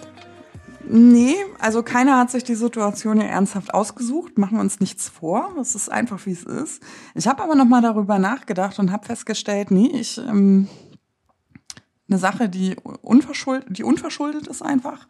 Nee, 0.92 1.36
also 1.58 1.82
keiner 1.82 2.18
hat 2.18 2.30
sich 2.30 2.42
die 2.42 2.54
Situation 2.54 3.20
ja 3.20 3.26
ernsthaft 3.26 3.72
ausgesucht. 3.72 4.38
Machen 4.38 4.56
wir 4.56 4.60
uns 4.60 4.80
nichts 4.80 5.08
vor. 5.08 5.54
Es 5.60 5.74
ist 5.74 5.90
einfach, 5.90 6.26
wie 6.26 6.32
es 6.32 6.42
ist. 6.42 6.82
Ich 7.14 7.28
habe 7.28 7.42
aber 7.42 7.54
noch 7.54 7.66
mal 7.66 7.80
darüber 7.80 8.18
nachgedacht 8.18 8.78
und 8.78 8.90
habe 8.90 9.06
festgestellt, 9.06 9.70
nee, 9.70 9.88
ich 9.92 10.18
ähm, 10.18 10.68
eine 12.08 12.18
Sache, 12.18 12.48
die 12.48 12.76
unverschuldet, 13.02 13.78
die 13.78 13.84
unverschuldet 13.84 14.48
ist 14.48 14.62
einfach. 14.62 15.06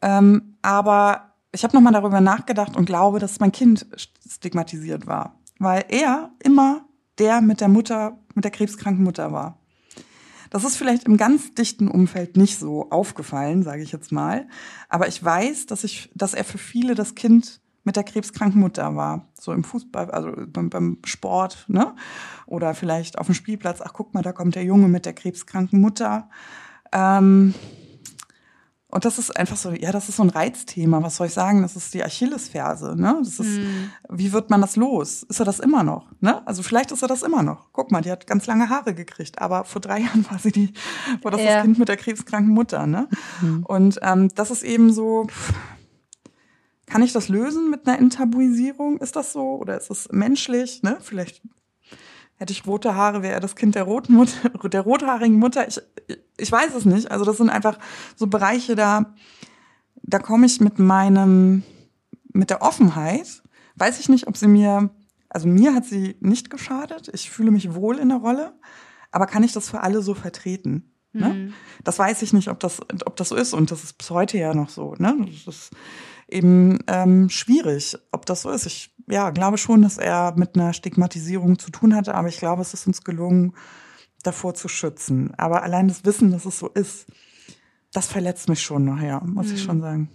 Ähm, 0.00 0.56
aber 0.62 1.34
ich 1.52 1.64
habe 1.64 1.76
noch 1.76 1.82
mal 1.82 1.92
darüber 1.92 2.20
nachgedacht 2.20 2.76
und 2.76 2.86
glaube, 2.86 3.18
dass 3.18 3.40
mein 3.40 3.52
Kind 3.52 3.86
stigmatisiert 4.26 5.06
war, 5.06 5.38
weil 5.58 5.84
er 5.88 6.30
immer 6.42 6.86
der 7.18 7.40
mit 7.42 7.60
der 7.60 7.68
Mutter, 7.68 8.18
mit 8.34 8.44
der 8.44 8.50
krebskranken 8.50 9.04
Mutter 9.04 9.32
war. 9.32 9.58
Das 10.50 10.64
ist 10.64 10.76
vielleicht 10.76 11.04
im 11.04 11.16
ganz 11.16 11.54
dichten 11.54 11.88
Umfeld 11.88 12.36
nicht 12.36 12.58
so 12.58 12.90
aufgefallen, 12.90 13.62
sage 13.62 13.82
ich 13.82 13.92
jetzt 13.92 14.12
mal. 14.12 14.46
Aber 14.88 15.08
ich 15.08 15.22
weiß, 15.22 15.66
dass 15.66 15.84
ich, 15.84 16.10
dass 16.14 16.34
er 16.34 16.44
für 16.44 16.58
viele 16.58 16.94
das 16.94 17.14
Kind 17.14 17.60
mit 17.84 17.96
der 17.96 18.04
krebskranken 18.04 18.60
Mutter 18.60 18.96
war. 18.96 19.28
So 19.38 19.52
im 19.52 19.62
Fußball, 19.62 20.10
also 20.10 20.32
beim, 20.46 20.70
beim 20.70 20.98
Sport, 21.04 21.66
ne? 21.68 21.94
Oder 22.46 22.74
vielleicht 22.74 23.18
auf 23.18 23.26
dem 23.26 23.34
Spielplatz. 23.34 23.80
Ach, 23.82 23.92
guck 23.92 24.14
mal, 24.14 24.22
da 24.22 24.32
kommt 24.32 24.54
der 24.54 24.64
Junge 24.64 24.88
mit 24.88 25.06
der 25.06 25.12
krebskranken 25.12 25.80
Mutter. 25.80 26.28
Ähm, 26.92 27.54
und 28.94 29.04
das 29.04 29.18
ist 29.18 29.36
einfach 29.36 29.56
so, 29.56 29.72
ja, 29.72 29.90
das 29.92 30.08
ist 30.08 30.16
so 30.16 30.22
ein 30.22 30.30
Reizthema. 30.30 31.02
Was 31.02 31.16
soll 31.16 31.26
ich 31.26 31.32
sagen? 31.34 31.62
Das 31.62 31.74
ist 31.74 31.92
die 31.94 32.04
Achillesferse, 32.04 32.94
ne? 32.96 33.16
Das 33.24 33.40
ist, 33.40 33.58
wie 34.08 34.32
wird 34.32 34.50
man 34.50 34.60
das 34.60 34.76
los? 34.76 35.24
Ist 35.24 35.40
er 35.40 35.44
das 35.44 35.58
immer 35.58 35.82
noch, 35.82 36.06
ne? 36.20 36.46
Also 36.46 36.62
vielleicht 36.62 36.92
ist 36.92 37.02
er 37.02 37.08
das 37.08 37.22
immer 37.22 37.42
noch. 37.42 37.72
Guck 37.72 37.90
mal, 37.90 38.02
die 38.02 38.10
hat 38.12 38.26
ganz 38.26 38.46
lange 38.46 38.68
Haare 38.68 38.94
gekriegt, 38.94 39.40
aber 39.40 39.64
vor 39.64 39.80
drei 39.80 39.98
Jahren 40.06 40.24
war 40.30 40.38
sie 40.38 40.52
die, 40.52 40.72
war 41.22 41.32
das 41.32 41.40
Ja. 41.40 41.56
das 41.56 41.62
Kind 41.64 41.78
mit 41.78 41.88
der 41.88 41.96
krebskranken 41.96 42.52
Mutter, 42.54 42.86
ne? 42.86 43.08
Und 43.64 43.98
ähm, 44.02 44.28
das 44.34 44.50
ist 44.52 44.62
eben 44.62 44.92
so, 44.92 45.26
kann 46.86 47.02
ich 47.02 47.12
das 47.12 47.28
lösen 47.28 47.70
mit 47.70 47.86
einer 47.88 47.98
Enttabuisierung? 47.98 48.98
Ist 48.98 49.16
das 49.16 49.32
so? 49.32 49.56
Oder 49.56 49.76
ist 49.76 49.90
es 49.90 50.08
menschlich, 50.12 50.82
ne? 50.82 50.98
Vielleicht 51.00 51.42
hätte 52.36 52.52
ich 52.52 52.66
rote 52.66 52.94
Haare, 52.94 53.22
wäre 53.22 53.34
er 53.34 53.40
das 53.40 53.56
Kind 53.56 53.74
der 53.74 53.84
roten 53.84 54.14
Mutter, 54.14 54.50
der 54.68 54.80
rothaarigen 54.80 55.38
Mutter. 55.38 55.66
Ich, 55.68 55.80
ich 56.36 56.50
weiß 56.50 56.74
es 56.74 56.84
nicht. 56.84 57.10
Also 57.10 57.24
das 57.24 57.36
sind 57.36 57.50
einfach 57.50 57.78
so 58.16 58.26
Bereiche, 58.26 58.74
da, 58.74 59.14
da 60.02 60.18
komme 60.18 60.46
ich 60.46 60.60
mit 60.60 60.78
meinem, 60.78 61.62
mit 62.32 62.50
der 62.50 62.62
Offenheit, 62.62 63.42
weiß 63.76 64.00
ich 64.00 64.08
nicht, 64.08 64.26
ob 64.26 64.36
sie 64.36 64.48
mir, 64.48 64.90
also 65.28 65.48
mir 65.48 65.74
hat 65.74 65.84
sie 65.84 66.16
nicht 66.20 66.50
geschadet. 66.50 67.10
Ich 67.12 67.30
fühle 67.30 67.50
mich 67.50 67.74
wohl 67.74 67.98
in 67.98 68.08
der 68.08 68.18
Rolle. 68.18 68.52
Aber 69.10 69.26
kann 69.26 69.44
ich 69.44 69.52
das 69.52 69.68
für 69.68 69.80
alle 69.80 70.02
so 70.02 70.14
vertreten? 70.14 70.92
Ne? 71.12 71.52
Das 71.84 71.98
weiß 72.00 72.22
ich 72.22 72.32
nicht, 72.32 72.48
ob 72.48 72.58
das, 72.58 72.80
ob 73.04 73.16
das 73.16 73.28
so 73.28 73.36
ist. 73.36 73.54
Und 73.54 73.70
das 73.70 73.84
ist 73.84 73.96
bis 73.96 74.10
heute 74.10 74.36
ja 74.36 74.52
noch 74.52 74.68
so. 74.68 74.94
Ne? 74.98 75.14
Das 75.44 75.54
ist 75.54 75.70
eben 76.28 76.78
ähm, 76.86 77.28
schwierig, 77.28 77.96
ob 78.12 78.26
das 78.26 78.42
so 78.42 78.50
ist. 78.50 78.66
Ich 78.66 78.94
ja, 79.08 79.30
glaube 79.30 79.58
schon, 79.58 79.82
dass 79.82 79.98
er 79.98 80.34
mit 80.36 80.56
einer 80.56 80.72
Stigmatisierung 80.72 81.58
zu 81.58 81.70
tun 81.70 81.94
hatte, 81.94 82.14
aber 82.14 82.28
ich 82.28 82.38
glaube, 82.38 82.62
es 82.62 82.74
ist 82.74 82.86
uns 82.86 83.04
gelungen, 83.04 83.54
davor 84.22 84.54
zu 84.54 84.68
schützen. 84.68 85.32
Aber 85.36 85.62
allein 85.62 85.88
das 85.88 86.04
Wissen, 86.04 86.30
dass 86.30 86.46
es 86.46 86.58
so 86.58 86.68
ist, 86.68 87.06
das 87.92 88.06
verletzt 88.06 88.48
mich 88.48 88.62
schon 88.62 88.84
nachher, 88.84 89.22
muss 89.24 89.52
ich 89.52 89.62
schon 89.62 89.80
sagen. 89.80 90.08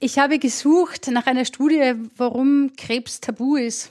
Ich 0.00 0.18
habe 0.18 0.38
gesucht 0.38 1.10
nach 1.10 1.26
einer 1.26 1.44
Studie, 1.44 1.94
warum 2.16 2.72
Krebs 2.76 3.20
tabu 3.20 3.56
ist. 3.56 3.90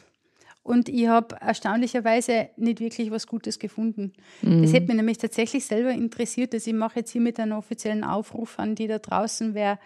Und 0.61 0.87
ich 0.87 1.07
habe 1.07 1.35
erstaunlicherweise 1.41 2.49
nicht 2.55 2.79
wirklich 2.79 3.11
was 3.11 3.27
Gutes 3.27 3.59
gefunden. 3.59 4.13
Das 4.41 4.71
hätte 4.71 4.87
mich 4.87 4.95
nämlich 4.95 5.17
tatsächlich 5.17 5.65
selber 5.65 5.91
interessiert. 5.91 6.53
Also 6.53 6.69
ich 6.69 6.75
mache 6.75 6.99
jetzt 6.99 7.11
hiermit 7.11 7.37
einen 7.39 7.51
offiziellen 7.51 8.05
Aufruf 8.05 8.59
an 8.59 8.75
die 8.75 8.87
da 8.87 8.99
draußen, 8.99 9.55
wer 9.55 9.77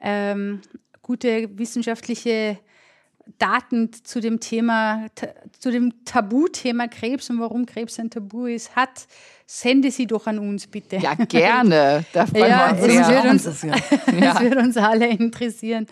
ähm, 0.00 0.62
gute 1.04 1.48
wissenschaftliche 1.56 2.58
Daten 3.38 3.90
zu 4.04 4.20
dem 4.20 4.40
Thema, 4.40 5.06
zu 5.58 5.70
dem 5.70 6.04
Tabuthema 6.04 6.88
Krebs 6.88 7.30
und 7.30 7.38
warum 7.40 7.64
Krebs 7.64 7.98
ein 7.98 8.10
Tabu 8.10 8.46
ist, 8.46 8.74
hat, 8.76 9.06
sende 9.46 9.90
sie 9.90 10.06
doch 10.06 10.26
an 10.26 10.38
uns 10.38 10.66
bitte. 10.66 10.96
Ja, 10.96 11.14
gerne. 11.28 12.04
Da 12.12 12.26
freuen 12.26 12.48
Ja, 12.50 12.76
wir 12.76 12.84
es 12.84 12.86
uns 12.86 12.92
wird 12.96 13.06
sehr. 13.06 13.30
uns- 13.30 13.46
interessieren. 13.46 14.20
Das 14.20 14.40
würde 14.40 14.58
uns 14.58 14.76
alle 14.76 15.08
interessieren. 15.08 15.86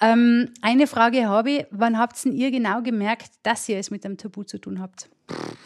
Ähm, 0.00 0.48
eine 0.62 0.86
Frage 0.86 1.26
habe 1.28 1.50
ich. 1.50 1.66
Wann 1.72 1.98
habt 1.98 2.24
denn 2.24 2.32
ihr 2.32 2.50
genau 2.52 2.82
gemerkt, 2.82 3.30
dass 3.42 3.68
ihr 3.68 3.78
es 3.78 3.90
mit 3.90 4.04
einem 4.06 4.16
Tabu 4.16 4.44
zu 4.44 4.58
tun 4.58 4.80
habt? 4.80 5.10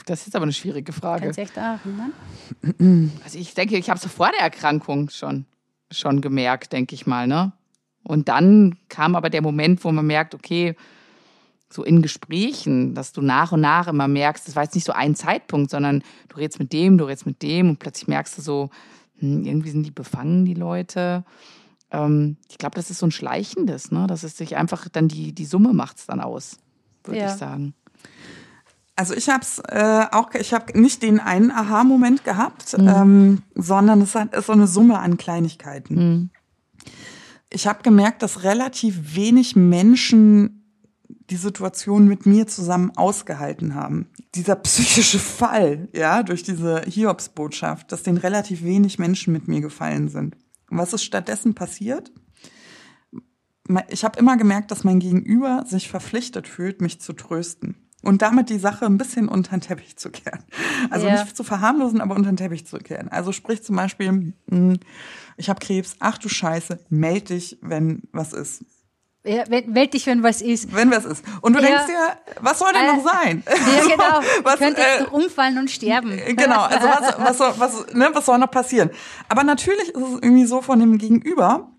Das 0.07 0.27
ist 0.27 0.35
aber 0.35 0.45
eine 0.45 0.53
schwierige 0.53 0.93
Frage. 0.93 1.31
Kannst 1.33 1.57
da 1.57 1.79
erinnern? 1.85 3.13
Also 3.25 3.39
ich 3.39 3.55
denke, 3.55 3.77
ich 3.77 3.91
habe 3.91 3.99
es 4.03 4.07
vor 4.11 4.31
der 4.33 4.41
Erkrankung 4.41 5.09
schon, 5.11 5.45
schon 5.91 6.21
gemerkt, 6.23 6.73
denke 6.73 6.95
ich 6.95 7.07
mal. 7.07 7.27
Ne? 7.27 7.53
Und 8.05 8.29
dann 8.29 8.77
kam 8.89 9.17
aber 9.17 9.31
der 9.31 9.43
Moment, 9.43 9.83
wo 9.85 9.91
man 9.91 10.07
merkt, 10.07 10.35
okay, 10.35 10.77
so 11.71 11.83
in 11.83 12.03
Gesprächen, 12.03 12.95
dass 12.95 13.13
du 13.13 13.21
nach 13.21 13.51
und 13.51 13.61
nach 13.63 13.89
immer 13.89 14.07
merkst, 14.07 14.47
das 14.47 14.55
war 14.55 14.63
jetzt 14.63 14.77
nicht 14.77 14.85
so 14.87 14.93
ein 14.93 15.17
Zeitpunkt, 15.17 15.71
sondern 15.71 16.03
du 16.29 16.37
redest 16.37 16.61
mit 16.61 16.73
dem, 16.73 16.99
du 16.99 17.05
redest 17.05 17.27
mit 17.27 17.43
dem 17.43 17.71
und 17.71 17.79
plötzlich 17.81 18.07
merkst 18.07 18.39
du 18.39 18.43
so, 18.43 18.71
hm, 19.19 19.45
irgendwie 19.45 19.71
sind 19.71 19.85
die 19.85 19.91
befangen, 19.91 20.45
die 20.45 20.55
Leute. 20.55 21.25
Ähm, 21.91 22.37
ich 22.49 22.59
glaube, 22.59 22.77
das 22.77 22.91
ist 22.91 22.99
so 22.99 23.07
ein 23.07 23.11
Schleichendes, 23.11 23.91
ne? 23.91 24.07
Das 24.07 24.23
ist 24.23 24.37
sich 24.37 24.57
einfach 24.57 24.89
dann 24.89 25.09
die, 25.09 25.33
die 25.33 25.45
Summe 25.47 25.73
macht's 25.73 26.07
dann 26.07 26.21
aus, 26.21 26.59
würde 27.03 27.21
Ja. 27.21 27.27
ich 27.27 27.33
sagen. 27.33 27.75
Also 28.97 29.15
ich 29.15 29.29
habe 29.29 29.43
es 29.43 29.59
äh, 29.59 30.07
auch, 30.13 30.31
ich 30.35 30.55
habe 30.55 30.79
nicht 30.81 31.03
den 31.03 31.19
einen 31.19 31.51
Aha-Moment 31.51 32.23
gehabt, 32.25 32.79
Mhm. 32.79 32.89
ähm, 32.89 33.43
sondern 33.57 34.01
es 34.03 34.15
ist 34.15 34.47
so 34.47 34.53
eine 34.53 34.69
Summe 34.69 35.01
an 35.01 35.17
Kleinigkeiten. 35.17 35.95
Mhm. 35.95 36.31
Ich 37.55 37.69
habe 37.69 37.85
gemerkt, 37.85 38.23
dass 38.23 38.43
relativ 38.43 39.15
wenig 39.15 39.55
Menschen 39.55 40.61
die 41.31 41.37
Situation 41.37 42.09
mit 42.09 42.27
mir 42.27 42.49
zusammen 42.49 42.91
ausgehalten 42.97 43.77
haben. 43.77 44.09
Dieser 44.35 44.57
psychische 44.57 45.21
Fall, 45.21 45.89
ja, 45.95 46.25
durch 46.25 46.43
diese 46.43 46.83
Hiobsbotschaft, 46.83 47.93
dass 47.93 48.03
den 48.03 48.17
relativ 48.17 48.65
wenig 48.65 48.99
Menschen 48.99 49.33
mit 49.33 49.47
mir 49.47 49.61
gefallen 49.61 50.09
sind. 50.09 50.37
Und 50.69 50.79
was 50.79 50.93
ist 50.93 51.05
stattdessen 51.05 51.55
passiert? 51.55 52.13
ich 53.89 54.05
habe 54.05 54.19
immer 54.19 54.37
gemerkt, 54.37 54.71
dass 54.71 54.85
mein 54.85 55.01
Gegenüber 55.01 55.65
sich 55.67 55.89
verpflichtet 55.89 56.47
fühlt, 56.47 56.83
mich 56.83 57.01
zu 57.01 57.15
trösten. 57.15 57.77
Und 58.03 58.21
damit 58.21 58.51
die 58.51 58.59
Sache 58.59 58.85
ein 58.85 58.99
bisschen 58.99 59.29
unter 59.29 59.53
den 59.53 59.63
Teppich 59.63 59.97
zu 59.97 60.11
kehren. 60.11 60.45
Also 60.91 61.07
ja. 61.07 61.23
nicht 61.23 61.35
zu 61.35 61.45
verharmlosen, 61.45 62.03
aber 62.03 62.15
unter 62.15 62.31
den 62.31 62.37
Teppich 62.37 62.67
zu 62.67 62.77
kehren. 62.77 63.09
Also 63.09 63.33
sprich 63.33 63.63
zum 63.63 63.77
Beispiel, 63.77 64.35
hm, 64.51 64.79
ich 65.37 65.49
habe 65.49 65.61
Krebs, 65.61 65.97
ach 66.01 66.19
du 66.19 66.29
Scheiße, 66.29 66.79
meld 66.91 67.31
dich, 67.31 67.59
wenn 67.61 68.03
was 68.13 68.33
ist. 68.33 68.65
Ja, 69.27 69.45
meld 69.49 69.95
dich, 69.95 70.07
wenn 70.07 70.23
was 70.23 70.43
ist. 70.43 70.75
Wenn 70.75 70.91
was 70.91 71.07
ist. 71.07 71.25
Und 71.41 71.55
du 71.55 71.63
ja. 71.63 71.69
denkst 71.69 71.87
dir, 71.87 72.35
was 72.43 72.59
soll 72.59 72.73
denn 72.75 72.85
äh, 72.85 72.97
noch 72.97 73.05
sein? 73.05 73.43
Ja, 73.47 73.83
genau. 73.83 74.21
was, 74.43 74.59
du 74.59 74.59
könntest 74.59 75.01
äh, 75.01 75.05
umfallen 75.11 75.57
und 75.57 75.71
sterben. 75.71 76.11
Genau, 76.37 76.61
also 76.61 76.87
was, 76.87 77.19
was, 77.19 77.39
soll, 77.39 77.55
was, 77.57 77.95
ne, 77.95 78.11
was 78.13 78.27
soll 78.27 78.39
noch 78.39 78.51
passieren? 78.51 78.91
Aber 79.31 79.43
natürlich 79.43 79.89
ist 79.89 80.03
es 80.03 80.13
irgendwie 80.21 80.45
so 80.45 80.61
von 80.61 80.79
dem 80.79 80.99
Gegenüber, 80.99 81.71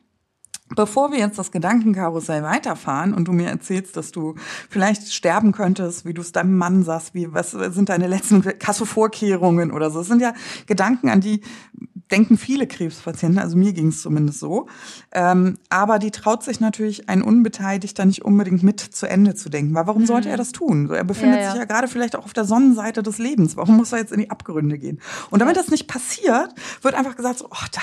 Bevor 0.75 1.11
wir 1.11 1.19
jetzt 1.19 1.37
das 1.37 1.51
Gedankenkarussell 1.51 2.41
weiterfahren 2.41 3.13
und 3.13 3.27
du 3.27 3.33
mir 3.33 3.49
erzählst, 3.49 3.95
dass 3.97 4.11
du 4.11 4.33
vielleicht 4.67 5.13
sterben 5.13 5.51
könntest, 5.51 6.05
wie 6.05 6.13
du 6.15 6.21
es 6.21 6.31
deinem 6.31 6.57
Mann 6.57 6.81
sagst, 6.81 7.13
wie, 7.13 7.31
was 7.31 7.51
sind 7.51 7.89
deine 7.89 8.07
letzten 8.07 8.41
Kassevorkehrungen 8.41 9.71
oder 9.71 9.91
so. 9.91 9.99
Das 9.99 10.07
sind 10.07 10.23
ja 10.23 10.33
Gedanken, 10.65 11.09
an 11.09 11.21
die 11.21 11.41
denken 12.11 12.37
viele 12.37 12.67
Krebspatienten, 12.67 13.39
also 13.39 13.57
mir 13.57 13.73
ging 13.73 13.87
es 13.87 14.01
zumindest 14.01 14.39
so. 14.39 14.67
Ähm, 15.11 15.57
aber 15.69 15.99
die 15.99 16.11
traut 16.11 16.43
sich 16.43 16.59
natürlich 16.59 17.09
ein 17.09 17.21
Unbeteiligter 17.21 18.05
nicht 18.05 18.23
unbedingt 18.23 18.63
mit 18.63 18.79
zu 18.79 19.07
Ende 19.07 19.35
zu 19.35 19.49
denken. 19.49 19.73
Weil 19.73 19.87
warum 19.87 20.05
sollte 20.05 20.29
er 20.29 20.35
mhm. 20.35 20.39
das 20.39 20.51
tun? 20.51 20.89
Er 20.91 21.03
befindet 21.03 21.39
ja, 21.39 21.43
ja. 21.43 21.51
sich 21.51 21.59
ja 21.59 21.65
gerade 21.65 21.87
vielleicht 21.87 22.15
auch 22.15 22.25
auf 22.25 22.33
der 22.33 22.45
Sonnenseite 22.45 23.03
des 23.03 23.17
Lebens. 23.17 23.57
Warum 23.57 23.77
muss 23.77 23.91
er 23.91 23.99
jetzt 23.99 24.11
in 24.11 24.19
die 24.19 24.29
Abgründe 24.29 24.77
gehen? 24.77 24.99
Und 25.29 25.39
damit 25.39 25.57
das 25.57 25.69
nicht 25.69 25.87
passiert, 25.87 26.53
wird 26.81 26.95
einfach 26.95 27.15
gesagt, 27.15 27.39
so, 27.39 27.47
oh, 27.49 27.65
da, 27.71 27.81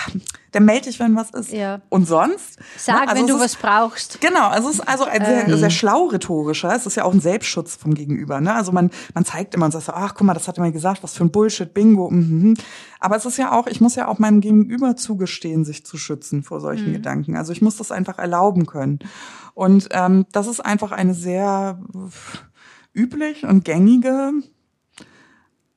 der 0.54 0.60
meldet 0.60 0.86
dich, 0.86 1.00
wenn 1.00 1.16
was 1.16 1.30
ist. 1.30 1.52
Ja. 1.52 1.80
Und 1.88 2.06
sonst? 2.06 2.58
Sag, 2.76 3.08
also 3.08 3.14
wenn 3.14 3.26
du 3.26 3.36
ist, 3.36 3.40
was 3.40 3.56
brauchst. 3.56 4.20
Genau, 4.20 4.48
also 4.48 4.68
es 4.68 4.76
ist 4.76 4.88
also 4.88 5.04
ein 5.04 5.24
sehr, 5.24 5.48
ähm. 5.48 5.56
sehr 5.56 5.70
schlau 5.70 6.06
rhetorischer. 6.06 6.74
Es 6.74 6.86
ist 6.86 6.96
ja 6.96 7.04
auch 7.04 7.12
ein 7.12 7.20
Selbstschutz 7.20 7.76
vom 7.76 7.94
Gegenüber. 7.94 8.40
Ne? 8.40 8.54
Also 8.54 8.72
man, 8.72 8.90
man 9.14 9.24
zeigt 9.24 9.54
immer 9.54 9.66
und 9.66 9.72
sagt 9.72 9.86
so, 9.86 9.92
ach 9.92 10.14
guck 10.14 10.26
mal, 10.26 10.34
das 10.34 10.48
hat 10.48 10.58
er 10.58 10.64
mir 10.64 10.72
gesagt, 10.72 11.02
was 11.02 11.14
für 11.14 11.24
ein 11.24 11.30
Bullshit, 11.30 11.72
Bingo. 11.72 12.10
Mhm. 12.10 12.54
Aber 13.00 13.16
es 13.16 13.24
ist 13.24 13.38
ja 13.38 13.52
auch, 13.52 13.66
ich 13.66 13.80
muss 13.80 13.96
ja 13.96 14.08
auch 14.08 14.18
meinem 14.18 14.40
Gegenüber 14.40 14.96
zugestehen, 14.96 15.64
sich 15.64 15.84
zu 15.86 15.96
schützen 15.96 16.42
vor 16.42 16.60
solchen 16.60 16.90
mhm. 16.90 16.94
Gedanken. 16.94 17.36
Also 17.36 17.52
ich 17.52 17.62
muss 17.62 17.76
das 17.76 17.90
einfach 17.90 18.18
erlauben 18.18 18.66
können. 18.66 18.98
Und 19.54 19.88
ähm, 19.92 20.26
das 20.32 20.46
ist 20.46 20.60
einfach 20.60 20.92
eine 20.92 21.14
sehr 21.14 21.80
üblich 22.94 23.44
und 23.44 23.64
gängige 23.64 24.32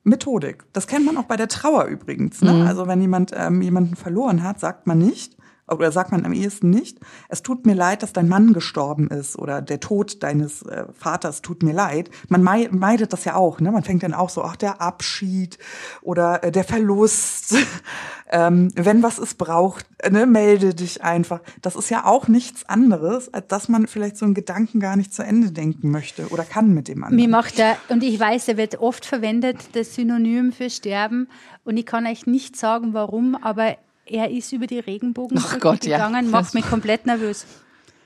Methodik. 0.06 0.64
Das 0.72 0.86
kennt 0.86 1.04
man 1.04 1.16
auch 1.16 1.24
bei 1.24 1.36
der 1.36 1.48
Trauer 1.48 1.86
übrigens. 1.86 2.40
Ne? 2.40 2.52
Mhm. 2.52 2.66
Also 2.66 2.86
wenn 2.86 3.00
jemand 3.00 3.32
ähm, 3.34 3.60
jemanden 3.60 3.96
verloren 3.96 4.42
hat, 4.42 4.60
sagt 4.60 4.86
man 4.86 4.98
nicht, 4.98 5.35
oder 5.68 5.90
sagt 5.90 6.12
man 6.12 6.24
am 6.24 6.32
ehesten 6.32 6.70
nicht, 6.70 7.00
es 7.28 7.42
tut 7.42 7.66
mir 7.66 7.74
leid, 7.74 8.02
dass 8.02 8.12
dein 8.12 8.28
Mann 8.28 8.52
gestorben 8.52 9.08
ist 9.08 9.36
oder 9.36 9.60
der 9.62 9.80
Tod 9.80 10.22
deines 10.22 10.62
äh, 10.62 10.84
Vaters 10.92 11.42
tut 11.42 11.62
mir 11.62 11.72
leid. 11.72 12.10
Man 12.28 12.42
meidet 12.42 13.12
das 13.12 13.24
ja 13.24 13.34
auch, 13.34 13.60
ne? 13.60 13.72
Man 13.72 13.82
fängt 13.82 14.02
dann 14.02 14.14
auch 14.14 14.30
so, 14.30 14.42
ach, 14.42 14.56
der 14.56 14.80
Abschied 14.80 15.58
oder 16.02 16.44
äh, 16.44 16.52
der 16.52 16.64
Verlust. 16.64 17.56
ähm, 18.30 18.70
wenn 18.74 19.02
was 19.02 19.18
es 19.18 19.34
braucht, 19.34 19.86
ne, 20.08 20.26
melde 20.26 20.74
dich 20.74 21.02
einfach. 21.02 21.40
Das 21.62 21.76
ist 21.76 21.90
ja 21.90 22.04
auch 22.04 22.28
nichts 22.28 22.68
anderes, 22.68 23.32
als 23.32 23.48
dass 23.48 23.68
man 23.68 23.86
vielleicht 23.86 24.16
so 24.16 24.24
einen 24.24 24.34
Gedanken 24.34 24.80
gar 24.80 24.96
nicht 24.96 25.12
zu 25.12 25.22
Ende 25.22 25.52
denken 25.52 25.90
möchte 25.90 26.28
oder 26.28 26.44
kann 26.44 26.74
mit 26.74 26.88
dem 26.88 27.04
anderen. 27.04 27.16
Mir 27.16 27.28
macht 27.28 27.58
er, 27.58 27.76
und 27.88 28.02
ich 28.02 28.18
weiß, 28.18 28.48
er 28.48 28.56
wird 28.56 28.78
oft 28.78 29.04
verwendet, 29.04 29.58
das 29.72 29.94
Synonym 29.94 30.52
für 30.52 30.70
Sterben. 30.70 31.28
Und 31.64 31.76
ich 31.76 31.86
kann 31.86 32.06
euch 32.06 32.26
nicht 32.26 32.56
sagen, 32.56 32.94
warum, 32.94 33.34
aber 33.34 33.76
er 34.06 34.30
ist 34.30 34.52
über 34.52 34.66
die 34.66 34.78
Regenbogenbrücke 34.78 35.58
Gott, 35.58 35.80
gegangen, 35.80 36.26
ja. 36.26 36.30
macht 36.30 36.54
mich 36.54 36.68
komplett 36.68 37.06
nervös. 37.06 37.46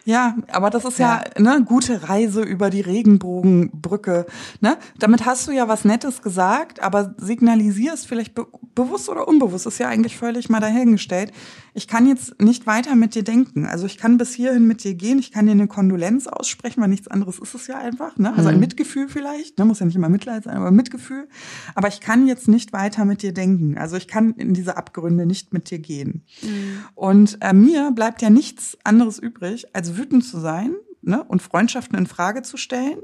Ja, 0.04 0.34
aber 0.50 0.70
das 0.70 0.84
ist 0.84 0.98
ja, 0.98 1.22
ja 1.36 1.40
ne 1.40 1.62
gute 1.64 2.08
Reise 2.08 2.42
über 2.42 2.70
die 2.70 2.80
Regenbogenbrücke. 2.80 4.26
Ne? 4.60 4.78
Damit 4.98 5.26
hast 5.26 5.46
du 5.46 5.52
ja 5.52 5.68
was 5.68 5.84
Nettes 5.84 6.22
gesagt, 6.22 6.80
aber 6.80 7.14
signalisierst 7.18 8.06
vielleicht 8.06 8.34
be 8.34 8.46
bewusst 8.74 9.08
oder 9.08 9.28
unbewusst, 9.28 9.66
ist 9.66 9.78
ja 9.78 9.88
eigentlich 9.88 10.16
völlig 10.16 10.48
mal 10.48 10.60
dahingestellt. 10.60 11.32
Ich 11.74 11.88
kann 11.88 12.06
jetzt 12.06 12.40
nicht 12.40 12.66
weiter 12.66 12.94
mit 12.96 13.14
dir 13.14 13.22
denken. 13.22 13.66
Also 13.66 13.86
ich 13.86 13.98
kann 13.98 14.18
bis 14.18 14.34
hierhin 14.34 14.66
mit 14.66 14.84
dir 14.84 14.94
gehen, 14.94 15.18
ich 15.18 15.30
kann 15.30 15.46
dir 15.46 15.52
eine 15.52 15.68
Kondolenz 15.68 16.26
aussprechen, 16.26 16.80
weil 16.80 16.88
nichts 16.88 17.08
anderes 17.08 17.38
ist 17.38 17.54
es 17.54 17.66
ja 17.66 17.78
einfach. 17.78 18.16
Ne? 18.18 18.32
Also 18.34 18.48
ein 18.48 18.56
mhm. 18.56 18.60
Mitgefühl 18.60 19.08
vielleicht, 19.08 19.58
ne? 19.58 19.64
muss 19.64 19.80
ja 19.80 19.86
nicht 19.86 19.96
immer 19.96 20.08
Mitleid 20.08 20.44
sein, 20.44 20.56
aber 20.56 20.70
Mitgefühl. 20.70 21.28
Aber 21.74 21.88
ich 21.88 22.00
kann 22.00 22.26
jetzt 22.26 22.48
nicht 22.48 22.72
weiter 22.72 23.04
mit 23.04 23.22
dir 23.22 23.32
denken. 23.32 23.78
Also 23.78 23.96
ich 23.96 24.08
kann 24.08 24.32
in 24.34 24.54
diese 24.54 24.76
Abgründe 24.76 25.26
nicht 25.26 25.52
mit 25.52 25.70
dir 25.70 25.78
gehen. 25.78 26.24
Mhm. 26.42 26.78
Und 26.94 27.38
äh, 27.40 27.52
mir 27.52 27.90
bleibt 27.92 28.22
ja 28.22 28.30
nichts 28.30 28.78
anderes 28.84 29.18
übrig, 29.18 29.74
als 29.74 29.96
wütend 29.96 30.24
zu 30.24 30.38
sein 30.40 30.74
ne? 31.02 31.22
und 31.24 31.42
Freundschaften 31.42 31.98
in 31.98 32.06
Frage 32.06 32.42
zu 32.42 32.56
stellen 32.56 32.98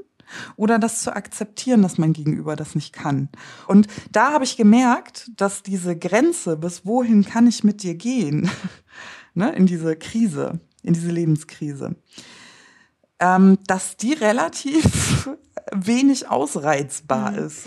oder 0.57 0.79
das 0.79 1.03
zu 1.03 1.15
akzeptieren, 1.15 1.83
dass 1.83 1.99
mein 1.99 2.13
Gegenüber 2.13 2.57
das 2.57 2.75
nicht 2.75 2.93
kann. 2.93 3.29
Und 3.67 3.87
da 4.11 4.33
habe 4.33 4.45
ich 4.45 4.57
gemerkt, 4.57 5.31
dass 5.37 5.63
diese 5.63 5.97
Grenze, 5.97 6.57
bis 6.57 6.87
wohin 6.87 7.25
kann 7.25 7.47
ich 7.47 7.65
mit 7.65 7.83
dir 7.83 7.95
gehen, 7.95 8.51
ne, 9.35 9.53
in 9.55 9.67
diese 9.67 9.97
Krise, 9.97 10.61
in 10.83 10.95
diese 10.95 11.11
Lebenskrise, 11.11 11.97
ähm, 13.19 13.59
dass 13.67 13.97
die 13.97 14.13
relativ 14.13 15.29
wenig 15.73 16.29
ausreizbar 16.29 17.33
mhm. 17.33 17.39
ist. 17.39 17.67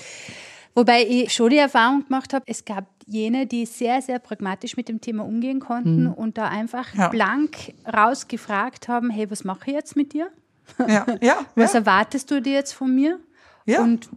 Wobei 0.75 1.03
ich 1.05 1.33
schon 1.33 1.49
die 1.49 1.57
Erfahrung 1.57 2.05
gemacht 2.05 2.33
habe, 2.33 2.45
es 2.47 2.63
gab 2.63 2.85
jene, 3.05 3.47
die 3.47 3.65
sehr, 3.65 4.01
sehr 4.01 4.19
pragmatisch 4.19 4.77
mit 4.77 4.87
dem 4.87 5.01
Thema 5.01 5.25
umgehen 5.25 5.59
konnten 5.59 6.03
mhm. 6.03 6.13
und 6.13 6.37
da 6.37 6.47
einfach 6.47 6.93
ja. 6.93 7.09
blank 7.09 7.73
rausgefragt 7.91 8.87
haben, 8.87 9.09
hey, 9.09 9.29
was 9.29 9.43
mache 9.43 9.71
ich 9.71 9.73
jetzt 9.73 9.95
mit 9.95 10.13
dir? 10.13 10.31
Ja, 10.87 11.05
ja. 11.21 11.37
Was 11.55 11.73
ja. 11.73 11.79
erwartest 11.79 12.29
du 12.31 12.41
dir 12.41 12.53
jetzt 12.53 12.73
von 12.73 12.93
mir? 12.93 13.19
Ja. 13.65 13.81
Und 13.81 14.09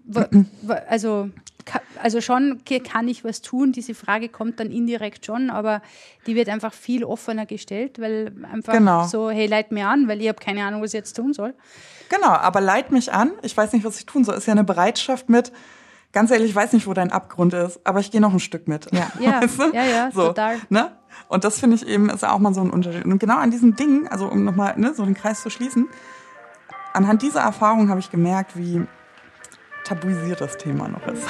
also, 0.88 1.28
also 2.02 2.20
schon 2.20 2.62
kann 2.64 3.08
ich 3.08 3.24
was 3.24 3.42
tun. 3.42 3.72
Diese 3.72 3.94
Frage 3.94 4.28
kommt 4.28 4.60
dann 4.60 4.70
indirekt 4.70 5.26
schon, 5.26 5.50
aber 5.50 5.82
die 6.26 6.34
wird 6.34 6.48
einfach 6.48 6.72
viel 6.72 7.04
offener 7.04 7.46
gestellt, 7.46 8.00
weil 8.00 8.32
einfach 8.50 8.72
genau. 8.72 9.06
so, 9.06 9.30
hey, 9.30 9.46
leit 9.46 9.72
mir 9.72 9.88
an, 9.88 10.08
weil 10.08 10.20
ich 10.22 10.28
habe 10.28 10.38
keine 10.42 10.64
Ahnung, 10.64 10.82
was 10.82 10.90
ich 10.90 10.98
jetzt 10.98 11.16
tun 11.16 11.34
soll. 11.34 11.54
Genau, 12.08 12.28
aber 12.28 12.60
leit 12.60 12.92
mich 12.92 13.12
an. 13.12 13.32
Ich 13.42 13.56
weiß 13.56 13.72
nicht, 13.72 13.84
was 13.84 13.98
ich 13.98 14.06
tun 14.06 14.24
soll. 14.24 14.36
Ist 14.36 14.46
ja 14.46 14.52
eine 14.52 14.64
Bereitschaft 14.64 15.28
mit, 15.28 15.52
ganz 16.12 16.30
ehrlich, 16.30 16.50
ich 16.50 16.56
weiß 16.56 16.72
nicht, 16.72 16.86
wo 16.86 16.94
dein 16.94 17.10
Abgrund 17.10 17.54
ist, 17.54 17.80
aber 17.84 18.00
ich 18.00 18.10
gehe 18.10 18.20
noch 18.20 18.32
ein 18.32 18.40
Stück 18.40 18.68
mit. 18.68 18.92
Ja, 18.92 19.10
ja, 19.20 19.42
weißt 19.42 19.58
du? 19.58 19.64
ja, 19.74 19.84
ja 19.84 20.10
so, 20.12 20.28
total. 20.28 20.56
Ne? 20.68 20.92
Und 21.28 21.44
das 21.44 21.60
finde 21.60 21.76
ich 21.76 21.86
eben, 21.86 22.10
ist 22.10 22.24
auch 22.24 22.38
mal 22.38 22.54
so 22.54 22.60
ein 22.60 22.70
Unterschied. 22.70 23.04
Und 23.04 23.18
genau 23.18 23.36
an 23.36 23.50
diesen 23.50 23.76
Dingen, 23.76 24.08
also 24.08 24.28
um 24.28 24.44
nochmal 24.44 24.78
ne, 24.78 24.94
so 24.94 25.04
den 25.04 25.14
Kreis 25.14 25.42
zu 25.42 25.50
schließen, 25.50 25.88
anhand 26.92 27.22
dieser 27.22 27.40
Erfahrung 27.40 27.88
habe 27.88 28.00
ich 28.00 28.10
gemerkt, 28.10 28.56
wie 28.56 28.86
tabuisiert 29.84 30.40
das 30.40 30.56
Thema 30.56 30.88
noch 30.88 31.06
ist. 31.06 31.26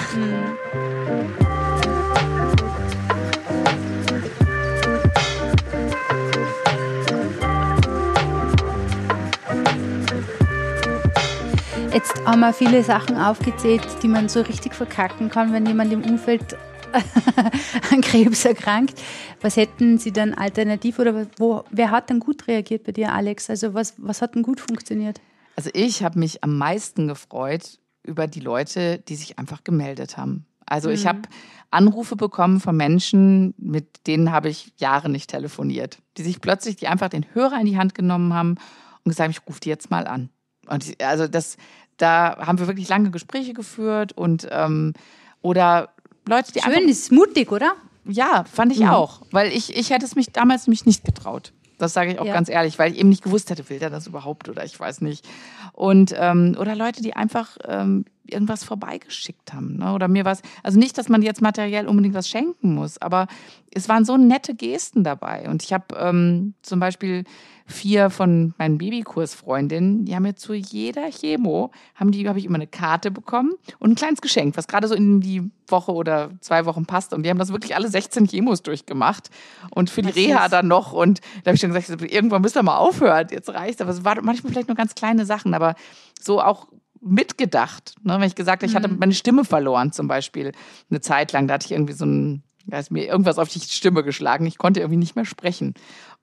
Jetzt 11.92 12.24
haben 12.24 12.40
wir 12.40 12.52
viele 12.54 12.82
Sachen 12.82 13.16
aufgezählt, 13.16 13.86
die 14.02 14.08
man 14.08 14.28
so 14.28 14.40
richtig 14.40 14.74
verkacken 14.74 15.28
kann, 15.28 15.52
wenn 15.52 15.66
jemand 15.66 15.92
im 15.92 16.02
Umfeld 16.02 16.56
an 17.92 18.00
Krebs 18.00 18.44
erkrankt. 18.44 19.00
Was 19.40 19.56
hätten 19.56 19.98
Sie 19.98 20.10
dann 20.10 20.34
alternativ 20.34 20.98
oder 20.98 21.26
wo, 21.38 21.64
wer 21.70 21.90
hat 21.90 22.10
dann 22.10 22.20
gut 22.20 22.46
reagiert 22.48 22.84
bei 22.84 22.92
dir, 22.92 23.12
Alex? 23.12 23.50
Also 23.50 23.74
was, 23.74 23.94
was 23.98 24.22
hat 24.22 24.34
denn 24.34 24.42
gut 24.42 24.60
funktioniert? 24.60 25.20
Also 25.56 25.70
ich 25.74 26.02
habe 26.02 26.18
mich 26.18 26.42
am 26.42 26.56
meisten 26.56 27.08
gefreut 27.08 27.78
über 28.02 28.26
die 28.26 28.40
Leute, 28.40 28.98
die 28.98 29.16
sich 29.16 29.38
einfach 29.38 29.64
gemeldet 29.64 30.16
haben. 30.16 30.46
Also 30.66 30.88
mhm. 30.88 30.94
ich 30.94 31.06
habe 31.06 31.22
Anrufe 31.70 32.16
bekommen 32.16 32.60
von 32.60 32.76
Menschen, 32.76 33.54
mit 33.58 34.06
denen 34.06 34.32
habe 34.32 34.48
ich 34.48 34.72
Jahre 34.76 35.08
nicht 35.08 35.30
telefoniert, 35.30 35.98
die 36.16 36.22
sich 36.22 36.40
plötzlich, 36.40 36.76
die 36.76 36.88
einfach 36.88 37.08
den 37.08 37.26
Hörer 37.34 37.58
in 37.60 37.66
die 37.66 37.78
Hand 37.78 37.94
genommen 37.94 38.34
haben 38.34 38.56
und 39.04 39.10
gesagt, 39.10 39.30
ich 39.30 39.46
rufe 39.48 39.60
die 39.60 39.68
jetzt 39.68 39.90
mal 39.90 40.06
an. 40.06 40.30
Und 40.68 40.88
ich, 40.88 41.04
also 41.04 41.26
das, 41.26 41.56
da 41.96 42.36
haben 42.38 42.58
wir 42.58 42.66
wirklich 42.66 42.88
lange 42.88 43.10
Gespräche 43.10 43.52
geführt 43.52 44.12
und 44.12 44.46
ähm, 44.50 44.92
oder 45.40 45.90
Leute, 46.26 46.52
die 46.52 46.60
Schön, 46.60 46.72
einfach. 46.72 46.88
ist 46.88 47.10
mutig, 47.10 47.50
oder? 47.50 47.74
Ja, 48.04 48.44
fand 48.44 48.72
ich 48.72 48.80
mhm. 48.80 48.88
auch, 48.88 49.22
weil 49.30 49.52
ich 49.52 49.76
ich 49.76 49.90
hätte 49.90 50.04
es 50.04 50.14
mich 50.14 50.32
damals 50.32 50.66
mich 50.66 50.86
nicht 50.86 51.04
getraut. 51.04 51.52
Das 51.82 51.94
sage 51.94 52.12
ich 52.12 52.18
auch 52.20 52.26
ja. 52.26 52.32
ganz 52.32 52.48
ehrlich, 52.48 52.78
weil 52.78 52.92
ich 52.92 52.98
eben 52.98 53.08
nicht 53.08 53.24
gewusst 53.24 53.50
hätte, 53.50 53.68
will 53.68 53.80
der 53.80 53.90
das 53.90 54.06
überhaupt 54.06 54.48
oder 54.48 54.64
ich 54.64 54.78
weiß 54.78 55.00
nicht. 55.00 55.28
Und 55.72 56.14
ähm, 56.16 56.56
oder 56.58 56.76
Leute, 56.76 57.02
die 57.02 57.14
einfach 57.14 57.58
ähm, 57.66 58.04
irgendwas 58.24 58.62
vorbeigeschickt 58.62 59.52
haben. 59.52 59.78
Ne? 59.78 59.92
Oder 59.92 60.06
mir 60.06 60.24
was, 60.24 60.42
also 60.62 60.78
nicht, 60.78 60.96
dass 60.96 61.08
man 61.08 61.22
jetzt 61.22 61.42
materiell 61.42 61.88
unbedingt 61.88 62.14
was 62.14 62.28
schenken 62.28 62.74
muss, 62.74 62.98
aber 62.98 63.26
es 63.74 63.88
waren 63.88 64.04
so 64.04 64.16
nette 64.16 64.54
Gesten 64.54 65.02
dabei. 65.02 65.48
Und 65.48 65.64
ich 65.64 65.72
habe 65.72 65.94
ähm, 65.98 66.54
zum 66.62 66.78
Beispiel 66.78 67.24
vier 67.66 68.10
von 68.10 68.54
meinen 68.58 68.78
Babykursfreundinnen, 68.78 70.04
die 70.04 70.14
haben 70.14 70.22
mir 70.22 70.34
zu 70.34 70.54
jeder 70.54 71.10
Chemo, 71.10 71.70
haben 71.94 72.10
die, 72.10 72.28
habe 72.28 72.38
ich 72.38 72.44
immer 72.44 72.56
eine 72.56 72.66
Karte 72.66 73.10
bekommen 73.10 73.52
und 73.78 73.90
ein 73.90 73.94
kleines 73.94 74.20
Geschenk, 74.20 74.56
was 74.56 74.68
gerade 74.68 74.88
so 74.88 74.94
in 74.94 75.20
die 75.20 75.50
Woche 75.68 75.92
oder 75.92 76.30
zwei 76.40 76.66
Wochen 76.66 76.86
passt. 76.86 77.12
Und 77.12 77.24
die 77.24 77.30
haben 77.30 77.38
das 77.38 77.50
wirklich 77.50 77.74
alle 77.74 77.88
16 77.88 78.28
Chemos 78.28 78.62
durchgemacht. 78.62 79.30
Und 79.70 79.90
für 79.90 80.02
die 80.02 80.10
Reha 80.10 80.48
dann 80.48 80.68
noch. 80.68 80.92
Und 80.92 81.20
da 81.42 81.48
habe 81.48 81.54
ich 81.54 81.60
schon 81.60 81.72
gesagt, 81.72 82.02
irgendwann 82.02 82.42
müsst 82.42 82.56
ihr 82.56 82.62
mal 82.62 82.76
aufhören, 82.76 83.28
jetzt 83.30 83.48
reicht 83.48 83.80
Aber 83.80 83.90
es 83.90 84.04
waren 84.04 84.24
manchmal 84.24 84.52
vielleicht 84.52 84.68
nur 84.68 84.76
ganz 84.76 84.94
kleine 84.94 85.26
Sachen, 85.26 85.54
aber 85.54 85.74
so 86.20 86.40
auch 86.40 86.68
mitgedacht. 87.00 87.96
Ne? 88.02 88.14
Wenn 88.14 88.28
ich 88.28 88.34
gesagt 88.34 88.62
habe, 88.62 88.70
ich 88.70 88.76
hatte 88.76 88.88
mhm. 88.88 88.98
meine 88.98 89.14
Stimme 89.14 89.44
verloren 89.44 89.92
zum 89.92 90.06
Beispiel 90.08 90.52
eine 90.90 91.00
Zeit 91.00 91.32
lang, 91.32 91.48
da 91.48 91.54
hatte 91.54 91.66
ich 91.66 91.72
irgendwie 91.72 91.94
so 91.94 92.04
ein, 92.04 92.42
da 92.66 92.78
ist 92.78 92.92
mir 92.92 93.04
irgendwas 93.04 93.38
auf 93.38 93.48
die 93.48 93.58
Stimme 93.58 94.04
geschlagen. 94.04 94.46
Ich 94.46 94.58
konnte 94.58 94.80
irgendwie 94.80 94.98
nicht 94.98 95.16
mehr 95.16 95.24
sprechen. 95.24 95.74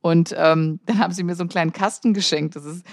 Und 0.02 0.34
ähm, 0.38 0.80
dann 0.86 1.00
haben 1.00 1.14
sie 1.14 1.24
mir 1.24 1.36
so 1.36 1.44
einen 1.44 1.50
kleinen 1.50 1.74
Kasten 1.74 2.14
geschenkt. 2.14 2.56
Das 2.56 2.66
ist 2.66 2.86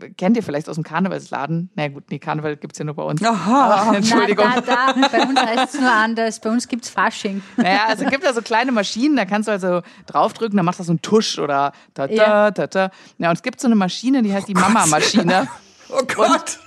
äh, 0.00 0.10
kennt 0.10 0.36
ihr 0.36 0.42
vielleicht 0.42 0.68
aus 0.68 0.76
dem 0.76 0.84
Karnevalsladen? 0.84 1.70
Na 1.74 1.88
gut, 1.88 2.04
nee, 2.10 2.18
Karneval 2.18 2.56
gibt's 2.56 2.78
ja 2.78 2.84
nur 2.84 2.94
bei 2.94 3.02
uns. 3.02 3.22
Aha, 3.22 3.86
Aber, 3.86 3.96
Entschuldigung. 3.96 4.46
Da, 4.54 4.60
da, 4.60 4.92
da. 4.92 5.08
Bei 5.08 5.22
uns 5.22 5.40
heißt 5.40 5.74
es 5.74 5.80
nur 5.80 5.90
anders. 5.90 6.40
Bei 6.40 6.50
uns 6.50 6.68
gibt's 6.68 6.88
Fasching. 6.88 7.42
Naja, 7.56 7.86
also 7.86 8.04
es 8.04 8.10
gibt 8.10 8.24
da 8.24 8.32
so 8.32 8.42
kleine 8.42 8.72
Maschinen, 8.72 9.16
da 9.16 9.24
kannst 9.24 9.48
du 9.48 9.52
also 9.52 9.82
draufdrücken, 10.06 10.56
dann 10.56 10.66
macht 10.66 10.78
das 10.78 10.86
so 10.86 10.92
einen 10.92 11.02
Tusch 11.02 11.38
oder 11.38 11.72
da, 11.94 12.06
da, 12.06 12.14
ja. 12.14 12.50
da, 12.50 12.66
da. 12.66 12.90
Ja, 13.18 13.30
und 13.30 13.36
es 13.36 13.42
gibt 13.42 13.60
so 13.60 13.68
eine 13.68 13.76
Maschine, 13.76 14.22
die 14.22 14.32
heißt 14.32 14.48
die 14.48 14.56
oh 14.56 14.60
Mama-Maschine. 14.60 15.48
Oh 15.90 16.02
Gott. 16.14 16.58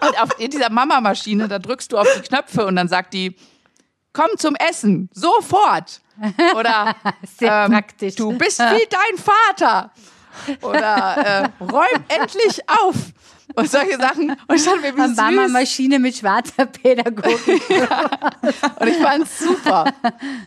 Und, 0.00 0.08
und 0.08 0.22
auf 0.22 0.38
in 0.38 0.50
dieser 0.50 0.70
Mama-Maschine, 0.70 1.48
da 1.48 1.58
drückst 1.58 1.92
du 1.92 1.98
auf 1.98 2.06
die 2.16 2.22
Knöpfe 2.22 2.66
und 2.66 2.76
dann 2.76 2.88
sagt 2.88 3.14
die, 3.14 3.36
komm 4.12 4.30
zum 4.36 4.54
Essen, 4.56 5.08
sofort. 5.12 6.00
Oder 6.56 6.94
Sehr 7.38 7.64
ähm, 7.64 7.72
praktisch. 7.72 8.14
du 8.14 8.36
bist 8.36 8.60
wie 8.60 8.86
dein 8.88 9.18
Vater. 9.18 9.90
Oder 10.62 11.16
äh, 11.16 11.64
räum 11.64 12.04
endlich 12.08 12.60
auf. 12.68 12.94
Und 13.56 13.70
solche 13.70 13.98
Sachen. 13.98 14.30
Und 14.30 14.56
ich 14.56 14.64
dachte 14.64 14.80
mir, 14.80 14.96
wie 14.96 15.14
Mama 15.14 15.48
Maschine 15.48 15.98
mit 15.98 16.16
schwarzer 16.16 16.66
Pädagogik. 16.66 17.62
ja. 17.68 18.10
Und 18.78 18.88
ich 18.88 18.96
fand 18.96 19.24
es 19.24 19.38
super. 19.38 19.92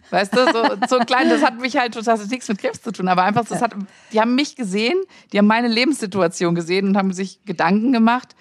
Weißt 0.10 0.34
du, 0.34 0.52
so, 0.52 0.88
so 0.88 1.00
klein, 1.00 1.30
das 1.30 1.44
hat 1.44 1.60
mich 1.60 1.76
halt, 1.76 1.96
das 1.96 2.08
hat 2.08 2.26
nichts 2.30 2.48
mit 2.48 2.60
Krebs 2.60 2.82
zu 2.82 2.92
tun, 2.92 3.08
aber 3.08 3.24
einfach, 3.24 3.46
das 3.46 3.62
hat, 3.62 3.74
die 4.12 4.22
haben 4.22 4.36
mich 4.36 4.56
gesehen, 4.56 5.02
die 5.32 5.38
haben 5.38 5.48
meine 5.48 5.68
Lebenssituation 5.68 6.56
gesehen 6.56 6.88
und 6.88 6.98
haben 6.98 7.12
sich 7.14 7.44
Gedanken 7.46 7.92
gemacht, 7.92 8.36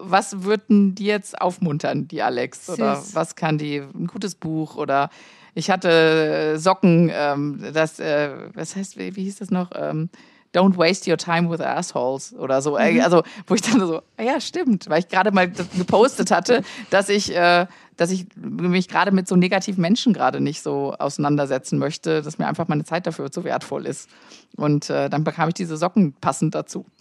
was 0.00 0.42
würden 0.42 0.94
die 0.94 1.06
jetzt 1.06 1.40
aufmuntern, 1.40 2.08
die 2.08 2.22
Alex? 2.22 2.66
Süß. 2.66 2.74
Oder 2.76 3.02
was 3.12 3.36
kann 3.36 3.58
die, 3.58 3.76
ein 3.78 4.06
gutes 4.06 4.34
Buch 4.34 4.76
oder 4.76 5.10
ich 5.54 5.70
hatte 5.70 6.58
Socken, 6.58 7.10
ähm, 7.12 7.64
das, 7.72 7.98
äh, 7.98 8.30
was 8.54 8.76
heißt, 8.76 8.98
wie, 8.98 9.16
wie 9.16 9.24
hieß 9.24 9.38
das 9.38 9.50
noch? 9.50 9.70
Ähm, 9.74 10.08
Don't 10.52 10.76
waste 10.76 11.08
your 11.08 11.16
time 11.16 11.48
with 11.48 11.60
assholes 11.60 12.34
oder 12.34 12.60
so. 12.60 12.72
Mhm. 12.72 13.00
Also, 13.00 13.22
wo 13.46 13.54
ich 13.54 13.62
dann 13.62 13.78
so, 13.78 14.02
ah 14.16 14.22
ja, 14.22 14.40
stimmt, 14.40 14.88
weil 14.88 14.98
ich 15.00 15.08
gerade 15.08 15.30
mal 15.30 15.48
gepostet 15.48 16.32
hatte, 16.32 16.62
dass 16.90 17.08
ich, 17.08 17.34
äh, 17.34 17.66
dass 18.00 18.10
ich 18.10 18.24
mich 18.34 18.88
gerade 18.88 19.12
mit 19.12 19.28
so 19.28 19.36
negativen 19.36 19.82
Menschen 19.82 20.14
gerade 20.14 20.40
nicht 20.40 20.62
so 20.62 20.94
auseinandersetzen 20.98 21.78
möchte, 21.78 22.22
dass 22.22 22.38
mir 22.38 22.46
einfach 22.46 22.66
meine 22.66 22.84
Zeit 22.84 23.06
dafür 23.06 23.30
zu 23.30 23.44
wertvoll 23.44 23.84
ist. 23.84 24.08
Und 24.56 24.88
äh, 24.88 25.10
dann 25.10 25.22
bekam 25.22 25.48
ich 25.48 25.54
diese 25.54 25.76
Socken 25.76 26.14
passend 26.14 26.54
dazu. 26.54 26.86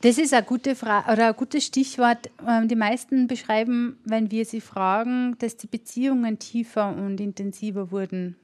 Das 0.00 0.16
ist 0.16 0.32
eine 0.32 0.46
gute 0.46 0.76
Frage 0.76 1.12
oder 1.12 1.26
ein 1.26 1.34
gutes 1.34 1.64
Stichwort. 1.64 2.30
Ähm, 2.46 2.68
die 2.68 2.76
meisten 2.76 3.26
beschreiben, 3.26 3.98
wenn 4.04 4.30
wir 4.30 4.44
sie 4.44 4.60
fragen, 4.60 5.34
dass 5.40 5.56
die 5.56 5.66
Beziehungen 5.66 6.38
tiefer 6.38 6.94
und 6.96 7.18
intensiver 7.20 7.90
wurden. 7.90 8.36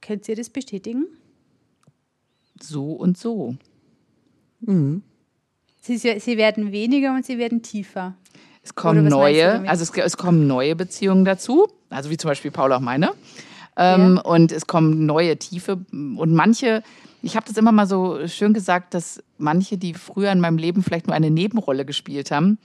Könnt 0.00 0.26
ihr 0.26 0.36
das 0.36 0.48
bestätigen? 0.48 1.04
So 2.62 2.92
und 2.92 3.18
so. 3.18 3.56
Mhm. 4.60 5.02
Sie, 5.82 5.98
sie 5.98 6.38
werden 6.38 6.72
weniger 6.72 7.14
und 7.14 7.26
sie 7.26 7.36
werden 7.36 7.60
tiefer. 7.60 8.14
Es 8.62 8.74
kommen 8.74 9.06
neue, 9.06 9.68
also 9.68 9.82
es, 9.82 9.90
es, 9.90 10.16
kommen 10.16 10.46
neue 10.46 10.76
Beziehungen 10.76 11.24
dazu, 11.24 11.68
also 11.88 12.10
wie 12.10 12.16
zum 12.16 12.28
Beispiel 12.28 12.50
Paul 12.50 12.72
auch 12.72 12.80
meine. 12.80 13.12
Ähm, 13.76 14.16
ja. 14.16 14.22
Und 14.22 14.52
es 14.52 14.66
kommen 14.66 15.06
neue 15.06 15.36
Tiefe 15.38 15.78
und 15.92 16.34
manche 16.34 16.82
ich 17.22 17.36
habe 17.36 17.46
das 17.46 17.56
immer 17.56 17.72
mal 17.72 17.86
so 17.86 18.26
schön 18.26 18.54
gesagt, 18.54 18.94
dass 18.94 19.22
manche, 19.38 19.76
die 19.76 19.94
früher 19.94 20.32
in 20.32 20.40
meinem 20.40 20.58
Leben 20.58 20.82
vielleicht 20.82 21.06
nur 21.06 21.14
eine 21.14 21.30
Nebenrolle 21.30 21.84
gespielt 21.84 22.30
haben, 22.30 22.58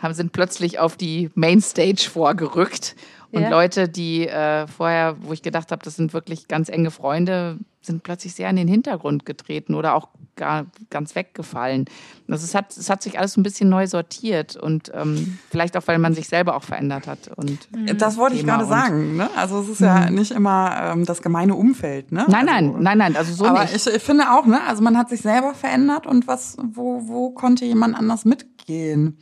haben 0.00 0.14
sind 0.14 0.32
plötzlich 0.32 0.78
auf 0.78 0.96
die 0.96 1.30
Mainstage 1.34 2.08
vorgerückt. 2.10 2.96
Und 3.34 3.42
ja. 3.42 3.48
Leute, 3.48 3.88
die 3.88 4.28
äh, 4.28 4.66
vorher, 4.68 5.16
wo 5.20 5.32
ich 5.32 5.42
gedacht 5.42 5.72
habe, 5.72 5.82
das 5.84 5.96
sind 5.96 6.12
wirklich 6.12 6.46
ganz 6.46 6.68
enge 6.68 6.92
Freunde, 6.92 7.58
sind 7.80 8.04
plötzlich 8.04 8.34
sehr 8.34 8.48
in 8.48 8.56
den 8.56 8.68
Hintergrund 8.68 9.26
getreten 9.26 9.74
oder 9.74 9.94
auch 9.94 10.08
gar 10.36 10.66
ganz 10.90 11.14
weggefallen. 11.14 11.86
Also 12.28 12.44
es 12.44 12.54
hat, 12.54 12.76
es 12.76 12.88
hat 12.90 13.02
sich 13.02 13.18
alles 13.18 13.36
ein 13.36 13.42
bisschen 13.42 13.68
neu 13.68 13.86
sortiert 13.86 14.56
und 14.56 14.90
ähm, 14.94 15.38
vielleicht 15.50 15.76
auch, 15.76 15.82
weil 15.86 15.98
man 15.98 16.14
sich 16.14 16.28
selber 16.28 16.56
auch 16.56 16.62
verändert 16.62 17.06
hat. 17.06 17.28
Und 17.36 17.58
mhm. 17.72 17.98
das 17.98 18.16
wollte 18.16 18.36
ich 18.36 18.44
gerade 18.44 18.66
sagen. 18.66 19.16
Ne? 19.16 19.28
Also 19.36 19.60
es 19.60 19.68
ist 19.68 19.80
ja 19.80 20.08
mhm. 20.08 20.14
nicht 20.14 20.30
immer 20.30 20.92
ähm, 20.92 21.04
das 21.04 21.22
gemeine 21.22 21.54
Umfeld. 21.54 22.12
Ne? 22.12 22.26
Nein, 22.28 22.48
also, 22.48 22.70
nein, 22.70 22.82
nein, 22.82 22.98
nein. 22.98 23.16
Also 23.16 23.34
so 23.34 23.46
aber 23.46 23.62
nicht. 23.62 23.74
Ich, 23.74 23.86
ich 23.86 24.02
finde 24.02 24.30
auch, 24.30 24.46
ne? 24.46 24.60
Also 24.66 24.82
man 24.82 24.96
hat 24.96 25.08
sich 25.08 25.20
selber 25.20 25.54
verändert 25.54 26.06
und 26.06 26.26
was, 26.26 26.56
wo, 26.62 27.02
wo 27.06 27.30
konnte 27.30 27.64
jemand 27.64 27.96
anders 27.96 28.24
mitgehen? 28.24 29.18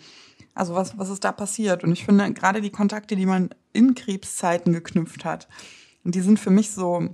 Also 0.55 0.75
was, 0.75 0.99
was 0.99 1.09
ist 1.09 1.25
da 1.25 1.33
passiert? 1.33 1.85
Und 1.85 1.93
ich 1.93 2.05
finde 2.05 2.33
gerade 2.33 2.61
die 2.61 2.71
Kontakte, 2.71 3.17
die 3.17 3.27
man 3.27 3.51
in 3.73 3.95
Krebszeiten 3.95 4.73
geknüpft 4.73 5.25
hat, 5.25 5.49
die 6.05 6.21
sind 6.21 6.38
für 6.38 6.51
mich 6.51 6.73
so 6.73 7.09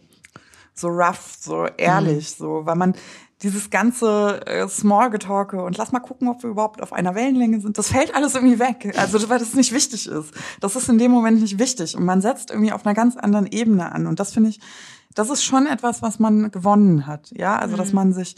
so 0.79 0.89
rough, 0.89 1.37
so 1.41 1.67
ehrlich, 1.77 2.39
mhm. 2.39 2.45
so, 2.45 2.61
weil 2.65 2.77
man 2.77 2.95
dieses 3.43 3.71
ganze 3.71 4.45
äh, 4.47 4.67
Smallgetalke 4.69 5.63
und 5.63 5.77
lass 5.77 5.93
mal 5.93 6.01
gucken, 6.01 6.29
ob 6.29 6.43
wir 6.43 6.51
überhaupt 6.51 6.83
auf 6.83 6.93
einer 6.93 7.15
Wellenlänge 7.15 7.61
sind, 7.61 7.79
das 7.79 7.91
fällt 7.91 8.15
alles 8.15 8.35
irgendwie 8.35 8.59
weg. 8.59 8.95
Also, 8.97 9.29
weil 9.29 9.39
das 9.39 9.55
nicht 9.55 9.73
wichtig 9.73 10.09
ist. 10.09 10.35
Das 10.61 10.75
ist 10.75 10.89
in 10.89 10.99
dem 10.99 11.13
Moment 11.13 11.41
nicht 11.41 11.59
wichtig 11.59 11.97
und 11.97 12.05
man 12.05 12.21
setzt 12.21 12.51
irgendwie 12.51 12.73
auf 12.73 12.85
einer 12.85 12.95
ganz 12.95 13.17
anderen 13.17 13.47
Ebene 13.47 13.93
an 13.93 14.07
und 14.07 14.19
das 14.19 14.33
finde 14.33 14.51
ich, 14.51 14.61
das 15.15 15.31
ist 15.31 15.45
schon 15.45 15.67
etwas, 15.67 16.03
was 16.03 16.19
man 16.19 16.51
gewonnen 16.51 17.07
hat. 17.07 17.31
Ja, 17.31 17.57
also, 17.57 17.77
dass 17.77 17.91
mhm. 17.91 17.97
man 17.97 18.13
sich 18.13 18.35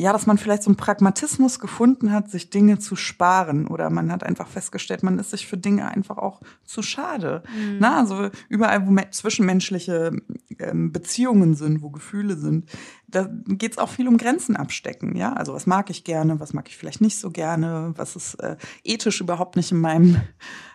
ja, 0.00 0.12
dass 0.12 0.26
man 0.26 0.38
vielleicht 0.38 0.62
so 0.62 0.70
einen 0.70 0.76
Pragmatismus 0.76 1.58
gefunden 1.58 2.12
hat, 2.12 2.30
sich 2.30 2.50
Dinge 2.50 2.78
zu 2.78 2.94
sparen 2.94 3.66
oder 3.66 3.90
man 3.90 4.12
hat 4.12 4.22
einfach 4.22 4.46
festgestellt, 4.46 5.02
man 5.02 5.18
ist 5.18 5.30
sich 5.30 5.48
für 5.48 5.58
Dinge 5.58 5.88
einfach 5.88 6.18
auch 6.18 6.40
zu 6.64 6.82
schade. 6.82 7.42
Mhm. 7.52 7.78
Na, 7.80 7.98
also 7.98 8.28
überall, 8.48 8.86
wo 8.86 8.96
zwischenmenschliche 9.10 10.12
ähm, 10.60 10.92
Beziehungen 10.92 11.54
sind, 11.54 11.82
wo 11.82 11.90
Gefühle 11.90 12.36
sind, 12.36 12.70
da 13.08 13.28
geht 13.46 13.72
es 13.72 13.78
auch 13.78 13.88
viel 13.88 14.06
um 14.06 14.18
Grenzen 14.18 14.54
abstecken. 14.54 15.16
Ja, 15.16 15.32
also 15.32 15.52
was 15.52 15.66
mag 15.66 15.90
ich 15.90 16.04
gerne, 16.04 16.38
was 16.38 16.52
mag 16.52 16.68
ich 16.68 16.76
vielleicht 16.76 17.00
nicht 17.00 17.18
so 17.18 17.30
gerne, 17.30 17.92
was 17.96 18.14
ist 18.14 18.34
äh, 18.34 18.56
ethisch 18.84 19.20
überhaupt 19.20 19.56
nicht 19.56 19.72
in 19.72 19.80
meinem 19.80 20.20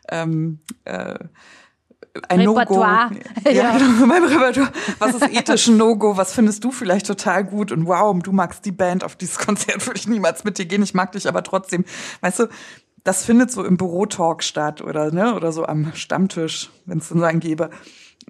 ähm, 0.09 0.59
äh, 0.83 1.17
ein 2.29 2.41
Repertoire. 2.41 3.09
No-Go. 3.11 3.49
Ja, 3.49 3.77
genau, 3.77 4.05
mein 4.05 4.23
Repertoire. 4.23 4.71
Was 4.99 5.15
ist 5.15 5.33
ethisch 5.33 5.67
ein 5.67 5.77
No-Go? 5.77 6.15
Was 6.15 6.33
findest 6.33 6.63
du 6.63 6.71
vielleicht 6.71 7.07
total 7.07 7.43
gut? 7.43 7.71
Und 7.71 7.87
wow, 7.87 8.15
du 8.21 8.31
magst 8.31 8.65
die 8.65 8.71
Band, 8.71 9.03
auf 9.03 9.15
dieses 9.15 9.39
Konzert 9.39 9.85
würde 9.85 9.99
ich 9.99 10.07
niemals 10.07 10.43
mit 10.43 10.57
dir 10.57 10.65
gehen. 10.65 10.83
Ich 10.83 10.93
mag 10.93 11.11
dich 11.11 11.27
aber 11.27 11.43
trotzdem. 11.43 11.85
Weißt 12.21 12.39
du, 12.39 12.47
das 13.03 13.25
findet 13.25 13.51
so 13.51 13.63
im 13.63 13.77
Bürotalk 13.77 14.43
statt 14.43 14.81
oder, 14.81 15.11
ne, 15.11 15.35
oder 15.35 15.51
so 15.51 15.65
am 15.65 15.93
Stammtisch, 15.95 16.69
wenn 16.85 16.99
es 16.99 17.09
so 17.09 17.21
einen 17.21 17.39
gäbe. 17.39 17.69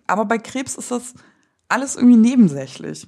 Aber 0.08 0.26
bei 0.26 0.38
Krebs 0.38 0.76
ist 0.76 0.92
das 0.92 1.14
alles 1.68 1.96
irgendwie 1.96 2.18
nebensächlich. 2.18 3.06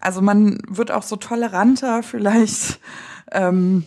Also 0.00 0.22
man 0.22 0.58
wird 0.68 0.90
auch 0.90 1.02
so 1.02 1.16
toleranter 1.16 2.02
vielleicht. 2.02 2.80
Ähm, 3.32 3.84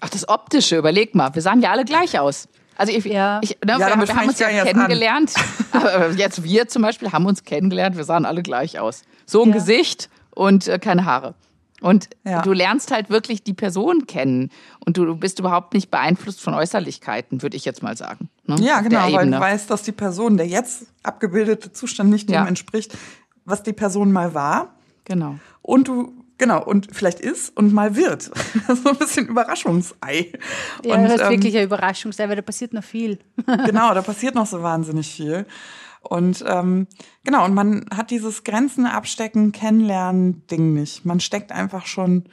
Ach, 0.00 0.10
das 0.10 0.28
Optische, 0.28 0.76
überleg 0.76 1.14
mal. 1.14 1.34
Wir 1.34 1.42
sahen 1.42 1.60
ja 1.60 1.72
alle 1.72 1.84
gleich 1.84 2.18
aus. 2.20 2.48
Also 2.78 2.92
ich, 2.92 3.04
ja. 3.04 3.40
ich 3.42 3.58
ne, 3.64 3.72
ja, 3.72 3.78
wir, 3.78 4.08
wir 4.08 4.14
haben 4.14 4.28
uns 4.28 4.38
ja 4.38 4.64
kennengelernt. 4.64 5.34
Aber 5.72 6.10
jetzt 6.10 6.42
wir 6.44 6.68
zum 6.68 6.82
Beispiel 6.82 7.12
haben 7.12 7.26
uns 7.26 7.44
kennengelernt. 7.44 7.96
Wir 7.96 8.04
sahen 8.04 8.24
alle 8.24 8.42
gleich 8.42 8.78
aus. 8.78 9.02
So 9.26 9.42
ein 9.42 9.48
ja. 9.48 9.56
Gesicht 9.56 10.08
und 10.30 10.68
äh, 10.68 10.78
keine 10.78 11.04
Haare. 11.04 11.34
Und 11.80 12.08
ja. 12.24 12.42
du 12.42 12.52
lernst 12.52 12.90
halt 12.90 13.10
wirklich 13.10 13.42
die 13.42 13.54
Person 13.54 14.06
kennen 14.06 14.50
und 14.84 14.96
du 14.96 15.16
bist 15.16 15.38
überhaupt 15.38 15.74
nicht 15.74 15.90
beeinflusst 15.90 16.40
von 16.40 16.54
Äußerlichkeiten, 16.54 17.42
würde 17.42 17.56
ich 17.56 17.64
jetzt 17.64 17.82
mal 17.82 17.96
sagen. 17.96 18.28
Ne? 18.46 18.56
Ja, 18.60 18.80
genau, 18.80 19.12
weil 19.12 19.30
du 19.30 19.38
weißt, 19.38 19.70
dass 19.70 19.82
die 19.82 19.92
Person, 19.92 20.36
der 20.36 20.46
jetzt 20.46 20.86
abgebildete 21.02 21.72
Zustand 21.72 22.10
nicht 22.10 22.28
dem 22.28 22.34
ja. 22.34 22.46
entspricht, 22.46 22.96
was 23.44 23.62
die 23.62 23.72
Person 23.72 24.10
mal 24.10 24.34
war. 24.34 24.74
Genau. 25.04 25.38
Und 25.62 25.88
du 25.88 26.17
Genau, 26.38 26.64
und 26.64 26.88
vielleicht 26.92 27.18
ist 27.20 27.56
und 27.56 27.72
mal 27.72 27.96
wird. 27.96 28.22
so 28.82 28.90
ein 28.90 28.96
bisschen 28.96 29.26
Überraschungsei. 29.26 30.32
Ja, 30.84 30.94
und, 30.94 31.02
das 31.04 31.14
ist 31.14 31.20
ähm, 31.22 31.30
wirklich 31.30 31.56
ein 31.56 31.64
Überraschungsei, 31.64 32.28
weil 32.28 32.36
da 32.36 32.42
passiert 32.42 32.72
noch 32.72 32.84
viel. 32.84 33.18
genau, 33.66 33.92
da 33.92 34.02
passiert 34.02 34.36
noch 34.36 34.46
so 34.46 34.62
wahnsinnig 34.62 35.12
viel. 35.12 35.46
Und 36.00 36.44
ähm, 36.46 36.86
genau, 37.24 37.44
und 37.44 37.54
man 37.54 37.86
hat 37.94 38.12
dieses 38.12 38.44
Grenzen 38.44 38.86
abstecken, 38.86 39.50
kennenlernen 39.50 40.46
Ding 40.46 40.72
nicht. 40.72 41.04
Man 41.04 41.18
steckt 41.18 41.50
einfach 41.50 41.86
schon 41.86 42.24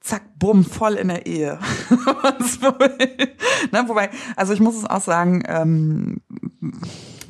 zack, 0.00 0.22
bumm, 0.38 0.64
voll 0.64 0.94
in 0.94 1.08
der 1.08 1.26
Ehe. 1.26 1.58
ne, 3.72 3.84
wobei, 3.86 4.10
also 4.36 4.52
ich 4.52 4.60
muss 4.60 4.76
es 4.76 4.84
auch 4.84 5.00
sagen, 5.02 5.42
ähm, 5.46 6.20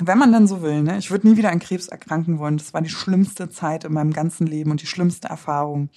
wenn 0.01 0.17
man 0.17 0.31
dann 0.31 0.47
so 0.47 0.61
will, 0.61 0.81
ne, 0.81 0.97
ich 0.97 1.11
würde 1.11 1.27
nie 1.27 1.37
wieder 1.37 1.51
an 1.51 1.59
Krebs 1.59 1.87
erkranken 1.87 2.39
wollen. 2.39 2.57
Das 2.57 2.73
war 2.73 2.81
die 2.81 2.89
schlimmste 2.89 3.49
Zeit 3.49 3.83
in 3.83 3.93
meinem 3.93 4.13
ganzen 4.13 4.47
Leben 4.47 4.71
und 4.71 4.81
die 4.81 4.87
schlimmste 4.87 5.27
Erfahrung. 5.27 5.89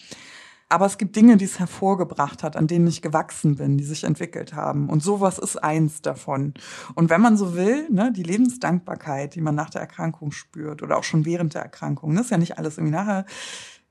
Aber 0.68 0.86
es 0.86 0.96
gibt 0.96 1.16
Dinge, 1.16 1.36
die 1.36 1.44
es 1.44 1.58
hervorgebracht 1.58 2.42
hat, 2.42 2.56
an 2.56 2.66
denen 2.66 2.86
ich 2.86 3.02
gewachsen 3.02 3.56
bin, 3.56 3.76
die 3.76 3.84
sich 3.84 4.04
entwickelt 4.04 4.54
haben. 4.54 4.88
Und 4.88 5.02
sowas 5.02 5.38
ist 5.38 5.62
eins 5.62 6.00
davon. 6.00 6.54
Und 6.94 7.10
wenn 7.10 7.20
man 7.20 7.36
so 7.36 7.54
will, 7.54 7.90
ne, 7.90 8.10
die 8.10 8.22
Lebensdankbarkeit, 8.22 9.34
die 9.34 9.42
man 9.42 9.54
nach 9.54 9.68
der 9.68 9.82
Erkrankung 9.82 10.32
spürt 10.32 10.82
oder 10.82 10.96
auch 10.96 11.04
schon 11.04 11.26
während 11.26 11.52
der 11.52 11.60
Erkrankung, 11.60 12.14
ne, 12.14 12.22
ist 12.22 12.30
ja 12.30 12.38
nicht 12.38 12.56
alles 12.56 12.78
irgendwie 12.78 12.96
nachher, 12.96 13.26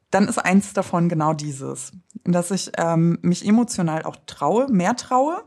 dann 0.10 0.28
ist 0.28 0.40
eins 0.40 0.74
davon 0.74 1.08
genau 1.08 1.34
dieses, 1.34 1.92
dass 2.24 2.50
ich 2.50 2.72
ähm, 2.78 3.20
mich 3.22 3.48
emotional 3.48 4.04
auch 4.04 4.18
traue, 4.26 4.68
mehr 4.72 4.96
traue, 4.96 5.44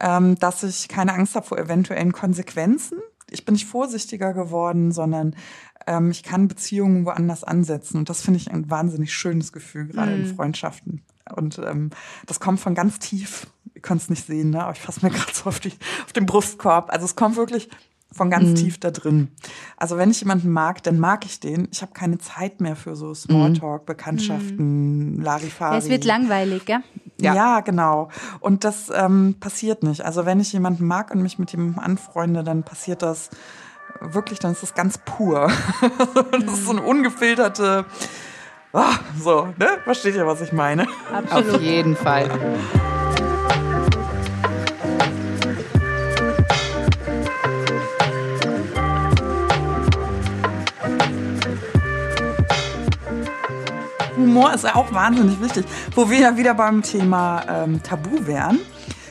ähm, 0.00 0.36
dass 0.36 0.62
ich 0.62 0.88
keine 0.88 1.12
Angst 1.12 1.34
habe 1.36 1.46
vor 1.46 1.58
eventuellen 1.58 2.12
Konsequenzen. 2.12 2.98
Ich 3.30 3.44
bin 3.44 3.54
nicht 3.54 3.66
vorsichtiger 3.66 4.32
geworden, 4.32 4.92
sondern 4.92 5.36
ähm, 5.86 6.10
ich 6.10 6.22
kann 6.22 6.48
Beziehungen 6.48 7.04
woanders 7.04 7.44
ansetzen. 7.44 7.98
Und 7.98 8.08
das 8.08 8.20
finde 8.20 8.38
ich 8.38 8.50
ein 8.50 8.70
wahnsinnig 8.70 9.12
schönes 9.12 9.52
Gefühl, 9.52 9.88
gerade 9.88 10.12
mm. 10.12 10.14
in 10.14 10.22
mhm. 10.22 10.36
Freundschaften. 10.36 11.02
Und 11.34 11.58
ähm, 11.58 11.90
das 12.26 12.40
kommt 12.40 12.60
von 12.60 12.74
ganz 12.74 12.98
tief. 12.98 13.46
Ihr 13.74 13.82
könnt 13.82 14.02
es 14.02 14.10
nicht 14.10 14.26
sehen, 14.26 14.50
ne? 14.50 14.62
aber 14.62 14.72
ich 14.72 14.80
fasse 14.80 15.04
mir 15.04 15.10
gerade 15.14 15.32
so 15.32 15.48
auf, 15.48 15.60
die, 15.60 15.72
auf 16.04 16.12
den 16.12 16.26
Brustkorb. 16.26 16.90
Also 16.90 17.04
es 17.04 17.16
kommt 17.16 17.36
wirklich 17.36 17.68
von 18.10 18.30
ganz 18.30 18.50
mm. 18.50 18.54
tief 18.54 18.78
da 18.78 18.90
drin. 18.90 19.28
Also 19.76 19.96
wenn 19.98 20.10
ich 20.10 20.20
jemanden 20.20 20.50
mag, 20.50 20.82
dann 20.82 20.98
mag 20.98 21.24
ich 21.26 21.40
den. 21.40 21.68
Ich 21.70 21.82
habe 21.82 21.92
keine 21.92 22.18
Zeit 22.18 22.60
mehr 22.60 22.74
für 22.74 22.96
so 22.96 23.14
Smalltalk, 23.14 23.82
mm. 23.82 23.86
Bekanntschaften, 23.86 25.16
mm. 25.16 25.20
Larifari. 25.20 25.74
Ja, 25.74 25.78
es 25.78 25.88
wird 25.88 26.04
langweilig, 26.04 26.64
gell? 26.64 26.80
Ja. 27.20 27.34
ja, 27.34 27.60
genau. 27.60 28.08
Und 28.40 28.64
das 28.64 28.90
ähm, 28.94 29.36
passiert 29.40 29.82
nicht. 29.82 30.04
Also 30.04 30.24
wenn 30.24 30.40
ich 30.40 30.52
jemanden 30.52 30.86
mag 30.86 31.10
und 31.10 31.22
mich 31.22 31.38
mit 31.38 31.50
jemandem 31.50 31.80
anfreunde, 31.80 32.44
dann 32.44 32.62
passiert 32.62 33.02
das 33.02 33.30
wirklich, 34.00 34.38
dann 34.38 34.52
ist 34.52 34.62
das 34.62 34.74
ganz 34.74 34.98
pur. 34.98 35.50
das 36.30 36.44
ist 36.44 36.64
so 36.64 36.70
eine 36.70 36.82
ungefilterte, 36.82 37.84
oh, 38.72 38.82
so, 39.18 39.48
ne? 39.58 39.68
Versteht 39.84 40.14
ihr, 40.14 40.26
was 40.26 40.40
ich 40.40 40.52
meine? 40.52 40.86
Absolut. 41.12 41.56
Auf 41.56 41.62
jeden 41.62 41.96
Fall. 41.96 42.30
Humor 54.28 54.52
ist 54.52 54.64
ja 54.64 54.76
auch 54.76 54.92
wahnsinnig 54.92 55.40
wichtig. 55.40 55.64
Wo 55.94 56.10
wir 56.10 56.18
ja 56.18 56.36
wieder 56.36 56.54
beim 56.54 56.82
Thema 56.82 57.42
ähm, 57.48 57.82
Tabu 57.82 58.26
wären, 58.26 58.58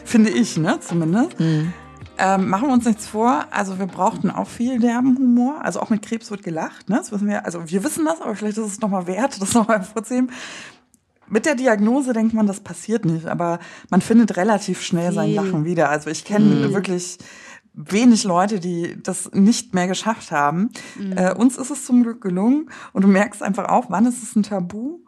finde 0.05 0.29
ich, 0.29 0.57
ne, 0.57 0.79
zumindest. 0.79 1.39
Mhm. 1.39 1.73
Ähm, 2.19 2.49
machen 2.49 2.67
wir 2.67 2.73
uns 2.73 2.85
nichts 2.85 3.07
vor. 3.07 3.45
Also 3.51 3.77
wir 3.77 3.85
brauchten 3.85 4.31
auch 4.31 4.47
viel 4.47 4.79
derben 4.79 5.17
Humor. 5.17 5.63
Also 5.63 5.79
auch 5.79 5.89
mit 5.89 6.01
Krebs 6.01 6.31
wird 6.31 6.43
gelacht. 6.43 6.89
Ne? 6.89 6.97
Das 6.97 7.11
wissen 7.11 7.27
wir. 7.27 7.45
Also 7.45 7.69
wir 7.69 7.83
wissen 7.83 8.05
das, 8.05 8.21
aber 8.21 8.35
vielleicht 8.35 8.57
ist 8.57 8.65
es 8.65 8.79
nochmal 8.79 9.05
wert, 9.07 9.39
das 9.41 9.53
nochmal 9.53 9.83
vorzunehmen. 9.83 10.31
Mit 11.29 11.45
der 11.45 11.55
Diagnose 11.55 12.13
denkt 12.13 12.33
man, 12.33 12.47
das 12.47 12.61
passiert 12.61 13.05
nicht, 13.05 13.27
aber 13.27 13.59
man 13.89 14.01
findet 14.01 14.37
relativ 14.37 14.81
schnell 14.81 15.11
sein 15.11 15.33
Lachen 15.33 15.65
wieder. 15.65 15.89
Also 15.89 16.09
ich 16.09 16.23
kenne 16.23 16.45
mhm. 16.67 16.73
wirklich 16.73 17.17
wenig 17.73 18.23
Leute, 18.23 18.59
die 18.59 18.97
das 19.03 19.31
nicht 19.33 19.75
mehr 19.75 19.87
geschafft 19.87 20.31
haben. 20.31 20.71
Mhm. 20.97 21.17
Äh, 21.17 21.33
uns 21.33 21.57
ist 21.57 21.69
es 21.69 21.85
zum 21.85 22.03
Glück 22.03 22.21
gelungen 22.21 22.69
und 22.93 23.03
du 23.03 23.07
merkst 23.07 23.43
einfach 23.43 23.69
auch, 23.69 23.85
wann 23.89 24.05
ist 24.05 24.23
es 24.23 24.35
ein 24.35 24.43
Tabu 24.43 24.99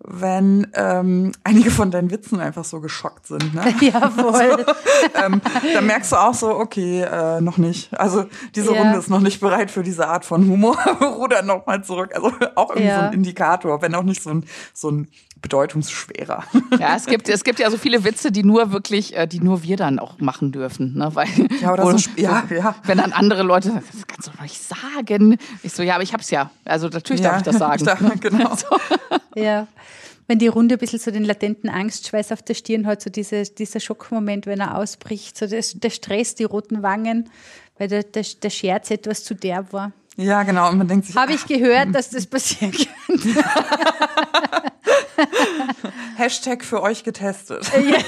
wenn 0.00 0.68
ähm, 0.74 1.32
einige 1.42 1.70
von 1.70 1.90
deinen 1.90 2.10
Witzen 2.10 2.38
einfach 2.38 2.64
so 2.64 2.80
geschockt 2.80 3.26
sind. 3.26 3.54
Ne? 3.54 3.74
Ja, 3.80 4.10
voll. 4.10 4.64
Also, 5.14 5.26
ähm, 5.26 5.40
da 5.72 5.80
merkst 5.80 6.12
du 6.12 6.16
auch 6.16 6.34
so, 6.34 6.50
okay, 6.50 7.02
äh, 7.02 7.40
noch 7.40 7.56
nicht. 7.56 7.98
Also 7.98 8.24
diese 8.54 8.74
ja. 8.74 8.82
Runde 8.82 8.98
ist 8.98 9.10
noch 9.10 9.20
nicht 9.20 9.40
bereit 9.40 9.70
für 9.70 9.82
diese 9.82 10.08
Art 10.08 10.24
von 10.24 10.48
Humor. 10.48 10.76
Ruder 11.00 11.42
nochmal 11.42 11.82
zurück. 11.84 12.14
Also 12.14 12.32
auch 12.54 12.70
irgendwie 12.70 12.88
ja. 12.88 13.00
so 13.00 13.06
ein 13.06 13.12
Indikator, 13.12 13.80
wenn 13.80 13.94
auch 13.94 14.02
nicht 14.02 14.22
so 14.22 14.30
ein, 14.30 14.44
so 14.74 14.90
ein 14.90 15.08
bedeutungsschwerer. 15.40 16.44
Ja, 16.78 16.96
es 16.96 17.06
gibt, 17.06 17.28
es 17.28 17.44
gibt 17.44 17.58
ja 17.58 17.70
so 17.70 17.76
viele 17.76 18.04
Witze, 18.04 18.32
die 18.32 18.42
nur 18.42 18.72
wirklich, 18.72 19.16
äh, 19.16 19.26
die 19.26 19.40
nur 19.40 19.62
wir 19.62 19.76
dann 19.76 19.98
auch 19.98 20.18
machen 20.18 20.52
dürfen. 20.52 20.94
Ne? 20.94 21.10
Weil, 21.14 21.28
ja, 21.60 21.72
oder 21.72 21.98
so, 21.98 22.10
ja, 22.16 22.44
ja. 22.50 22.74
Wenn 22.84 22.98
dann 22.98 23.12
andere 23.12 23.42
Leute 23.42 23.68
sagen, 23.68 23.84
das 23.92 24.06
kannst 24.06 24.28
du 24.28 24.32
doch 24.32 24.42
nicht 24.42 24.60
sagen. 24.62 25.38
Ich 25.62 25.72
so, 25.72 25.82
ja, 25.82 25.94
aber 25.94 26.02
ich 26.02 26.12
hab's 26.12 26.30
ja. 26.30 26.50
Also 26.64 26.88
natürlich 26.88 27.22
ja, 27.22 27.30
darf 27.30 27.38
ich 27.38 27.44
das 27.44 27.58
sagen. 27.58 27.78
Ich 27.78 27.84
darf, 27.84 28.20
genau. 28.20 28.54
So. 28.56 28.66
Ja. 29.40 29.66
Wenn 30.26 30.38
die 30.38 30.48
Runde 30.48 30.74
ein 30.74 30.78
bisschen 30.78 30.98
so 30.98 31.10
den 31.10 31.24
latenten 31.24 31.70
Angstschweiß 31.70 32.32
auf 32.32 32.42
der 32.42 32.54
Stirn 32.54 32.86
hat, 32.86 33.00
so 33.00 33.08
diese, 33.08 33.44
dieser 33.44 33.80
Schockmoment, 33.80 34.46
wenn 34.46 34.60
er 34.60 34.76
ausbricht, 34.76 35.38
so 35.38 35.46
der, 35.46 35.64
der 35.74 35.90
Stress, 35.90 36.34
die 36.34 36.44
roten 36.44 36.82
Wangen, 36.82 37.30
weil 37.78 37.88
der, 37.88 38.02
der, 38.02 38.24
der 38.42 38.50
Scherz 38.50 38.90
etwas 38.90 39.24
zu 39.24 39.34
derb 39.34 39.72
war. 39.72 39.92
Ja, 40.18 40.42
genau. 40.42 40.68
Und 40.68 40.78
man 40.78 40.88
denkt 40.88 41.06
sich. 41.06 41.14
Habe 41.14 41.32
ich 41.32 41.46
gehört, 41.46 41.94
dass 41.94 42.10
das 42.10 42.26
passieren 42.26 42.72
könnte. 43.06 43.44
Hashtag 46.16 46.64
für 46.64 46.82
euch 46.82 47.04
getestet. 47.04 47.70
ja, 47.72 47.98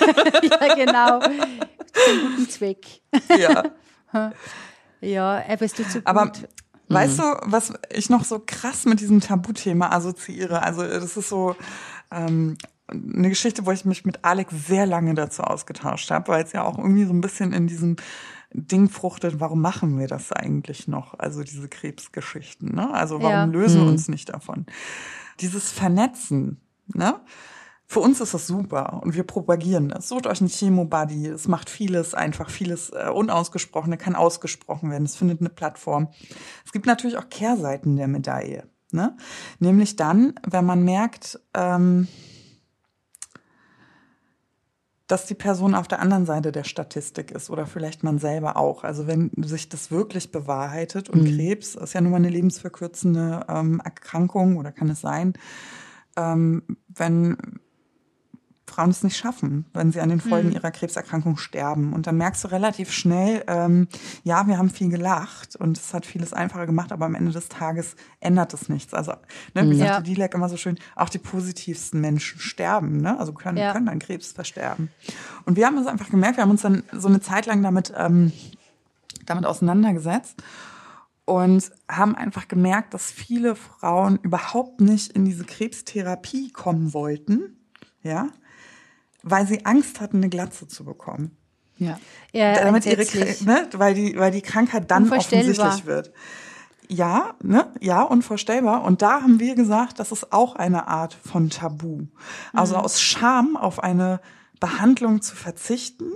ja, 0.42 0.74
genau. 0.74 1.20
Zum 1.20 2.20
guten 2.20 2.48
Zweck. 2.48 3.00
Ja. 3.38 3.62
Ja, 5.00 5.38
er 5.38 5.56
bist 5.56 5.78
du 5.78 5.84
zu 5.84 5.98
gut. 5.98 6.06
Aber 6.06 6.32
weißt 6.88 7.18
du, 7.20 7.22
was 7.44 7.72
ich 7.92 8.10
noch 8.10 8.24
so 8.24 8.42
krass 8.44 8.86
mit 8.86 8.98
diesem 8.98 9.20
Tabuthema 9.20 9.90
assoziiere? 9.90 10.64
Also, 10.64 10.82
das 10.82 11.16
ist 11.16 11.28
so, 11.28 11.54
ähm, 12.10 12.58
eine 12.90 13.28
Geschichte, 13.28 13.66
wo 13.66 13.70
ich 13.70 13.84
mich 13.84 14.04
mit 14.04 14.24
Alex 14.24 14.52
sehr 14.66 14.86
lange 14.86 15.14
dazu 15.14 15.42
ausgetauscht 15.42 16.10
habe, 16.10 16.26
weil 16.26 16.42
es 16.42 16.52
ja 16.52 16.64
auch 16.64 16.76
irgendwie 16.76 17.04
so 17.04 17.12
ein 17.12 17.20
bisschen 17.20 17.52
in 17.52 17.68
diesem 17.68 17.96
Ding 18.52 18.88
fruchtet, 18.88 19.40
warum 19.40 19.60
machen 19.60 19.98
wir 19.98 20.08
das 20.08 20.32
eigentlich 20.32 20.88
noch? 20.88 21.18
Also 21.18 21.42
diese 21.42 21.68
Krebsgeschichten, 21.68 22.74
ne? 22.74 22.92
Also 22.92 23.20
warum 23.20 23.32
ja. 23.32 23.44
lösen 23.44 23.80
wir 23.80 23.84
mhm. 23.84 23.92
uns 23.92 24.08
nicht 24.08 24.28
davon? 24.30 24.66
Dieses 25.40 25.70
Vernetzen, 25.70 26.60
ne? 26.88 27.20
Für 27.86 28.00
uns 28.00 28.20
ist 28.20 28.34
das 28.34 28.46
super 28.46 29.00
und 29.02 29.16
wir 29.16 29.24
propagieren 29.24 29.88
das. 29.88 30.08
Sucht 30.08 30.28
euch 30.28 30.40
einen 30.40 30.48
Chemo-Buddy. 30.48 31.26
Es 31.26 31.48
macht 31.48 31.68
vieles 31.68 32.14
einfach, 32.14 32.48
vieles 32.48 32.90
äh, 32.90 33.10
Unausgesprochene 33.12 33.96
kann 33.96 34.14
ausgesprochen 34.14 34.90
werden. 34.92 35.04
Es 35.04 35.16
findet 35.16 35.40
eine 35.40 35.50
Plattform. 35.50 36.08
Es 36.64 36.70
gibt 36.70 36.86
natürlich 36.86 37.18
auch 37.18 37.28
Kehrseiten 37.28 37.96
der 37.96 38.06
Medaille. 38.06 38.68
Ne? 38.92 39.16
Nämlich 39.58 39.96
dann, 39.96 40.34
wenn 40.48 40.64
man 40.64 40.84
merkt, 40.84 41.40
ähm, 41.54 42.06
dass 45.10 45.26
die 45.26 45.34
Person 45.34 45.74
auf 45.74 45.88
der 45.88 46.00
anderen 46.00 46.24
Seite 46.24 46.52
der 46.52 46.62
Statistik 46.62 47.32
ist 47.32 47.50
oder 47.50 47.66
vielleicht 47.66 48.04
man 48.04 48.18
selber 48.18 48.56
auch. 48.56 48.84
Also 48.84 49.08
wenn 49.08 49.32
sich 49.42 49.68
das 49.68 49.90
wirklich 49.90 50.30
bewahrheitet 50.30 51.10
und 51.10 51.22
mhm. 51.22 51.36
Krebs 51.36 51.74
ist 51.74 51.94
ja 51.94 52.00
nun 52.00 52.12
mal 52.12 52.18
eine 52.18 52.28
lebensverkürzende 52.28 53.44
ähm, 53.48 53.80
Erkrankung 53.84 54.56
oder 54.56 54.70
kann 54.70 54.88
es 54.88 55.00
sein, 55.00 55.32
ähm, 56.16 56.62
wenn 56.86 57.36
Frauen 58.70 58.90
es 58.90 59.02
nicht 59.02 59.16
schaffen, 59.16 59.66
wenn 59.74 59.92
sie 59.92 60.00
an 60.00 60.08
den 60.08 60.20
Folgen 60.20 60.48
mhm. 60.48 60.54
ihrer 60.54 60.70
Krebserkrankung 60.70 61.36
sterben. 61.36 61.92
Und 61.92 62.06
dann 62.06 62.16
merkst 62.16 62.44
du 62.44 62.48
relativ 62.48 62.92
schnell, 62.92 63.44
ähm, 63.46 63.88
ja, 64.24 64.46
wir 64.46 64.58
haben 64.58 64.70
viel 64.70 64.88
gelacht 64.88 65.56
und 65.56 65.76
es 65.76 65.92
hat 65.92 66.06
vieles 66.06 66.32
einfacher 66.32 66.66
gemacht, 66.66 66.92
aber 66.92 67.06
am 67.06 67.14
Ende 67.14 67.32
des 67.32 67.48
Tages 67.48 67.96
ändert 68.20 68.54
es 68.54 68.68
nichts. 68.68 68.94
Also, 68.94 69.12
ne, 69.54 69.64
wie 69.64 69.74
mhm. 69.74 69.78
sagte 69.78 70.02
Dilek 70.04 70.34
immer 70.34 70.48
so 70.48 70.56
schön, 70.56 70.78
auch 70.96 71.08
die 71.08 71.18
positivsten 71.18 72.00
Menschen 72.00 72.40
sterben, 72.40 72.98
ne? 72.98 73.18
Also 73.18 73.32
können, 73.32 73.58
ja. 73.58 73.72
können 73.72 73.88
an 73.88 73.98
Krebs 73.98 74.32
versterben. 74.32 74.90
Und 75.44 75.56
wir 75.56 75.66
haben 75.66 75.76
es 75.78 75.86
einfach 75.86 76.10
gemerkt, 76.10 76.36
wir 76.36 76.42
haben 76.42 76.50
uns 76.50 76.62
dann 76.62 76.82
so 76.92 77.08
eine 77.08 77.20
Zeit 77.20 77.46
lang 77.46 77.62
damit, 77.62 77.92
ähm, 77.96 78.32
damit 79.26 79.46
auseinandergesetzt 79.46 80.42
und 81.30 81.70
haben 81.88 82.16
einfach 82.16 82.48
gemerkt, 82.48 82.92
dass 82.92 83.12
viele 83.12 83.54
Frauen 83.54 84.18
überhaupt 84.22 84.80
nicht 84.80 85.12
in 85.12 85.24
diese 85.24 85.44
Krebstherapie 85.44 86.50
kommen 86.50 86.92
wollten, 86.92 87.56
ja, 88.02 88.30
weil 89.22 89.46
sie 89.46 89.64
Angst 89.66 90.00
hatten, 90.00 90.18
eine 90.18 90.28
Glatze 90.28 90.68
zu 90.68 90.84
bekommen. 90.84 91.36
Ja. 91.76 91.98
ja 92.32 92.54
Damit 92.62 92.86
ihre, 92.86 93.04
ne, 93.44 93.68
weil 93.72 93.94
die, 93.94 94.16
weil 94.16 94.30
die 94.30 94.42
Krankheit 94.42 94.90
dann 94.90 95.10
offensichtlich 95.10 95.86
wird. 95.86 96.12
Ja, 96.88 97.34
ne, 97.42 97.72
ja, 97.80 98.02
unvorstellbar. 98.02 98.84
Und 98.84 99.00
da 99.02 99.22
haben 99.22 99.40
wir 99.40 99.54
gesagt, 99.54 99.98
das 99.98 100.12
ist 100.12 100.32
auch 100.32 100.56
eine 100.56 100.88
Art 100.88 101.14
von 101.14 101.48
Tabu. 101.48 102.06
Also 102.52 102.76
mhm. 102.76 102.82
aus 102.82 103.00
Scham 103.00 103.56
auf 103.56 103.82
eine 103.82 104.20
Behandlung 104.58 105.22
zu 105.22 105.36
verzichten 105.36 106.12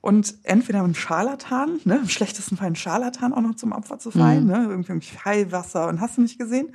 und 0.00 0.34
entweder 0.42 0.82
ein 0.82 0.94
Scharlatan, 0.94 1.80
ne, 1.84 1.98
im 2.02 2.08
schlechtesten 2.08 2.56
Fall 2.56 2.68
ein 2.68 2.76
Scharlatan 2.76 3.32
auch 3.32 3.40
noch 3.40 3.54
zum 3.54 3.72
Opfer 3.72 3.98
zu 3.98 4.10
fallen, 4.10 4.44
mhm. 4.44 4.50
ne, 4.50 4.66
irgendwie 4.68 5.00
Heilwasser 5.24 5.88
und 5.88 6.00
hast 6.00 6.16
du 6.16 6.22
nicht 6.22 6.38
gesehen, 6.38 6.74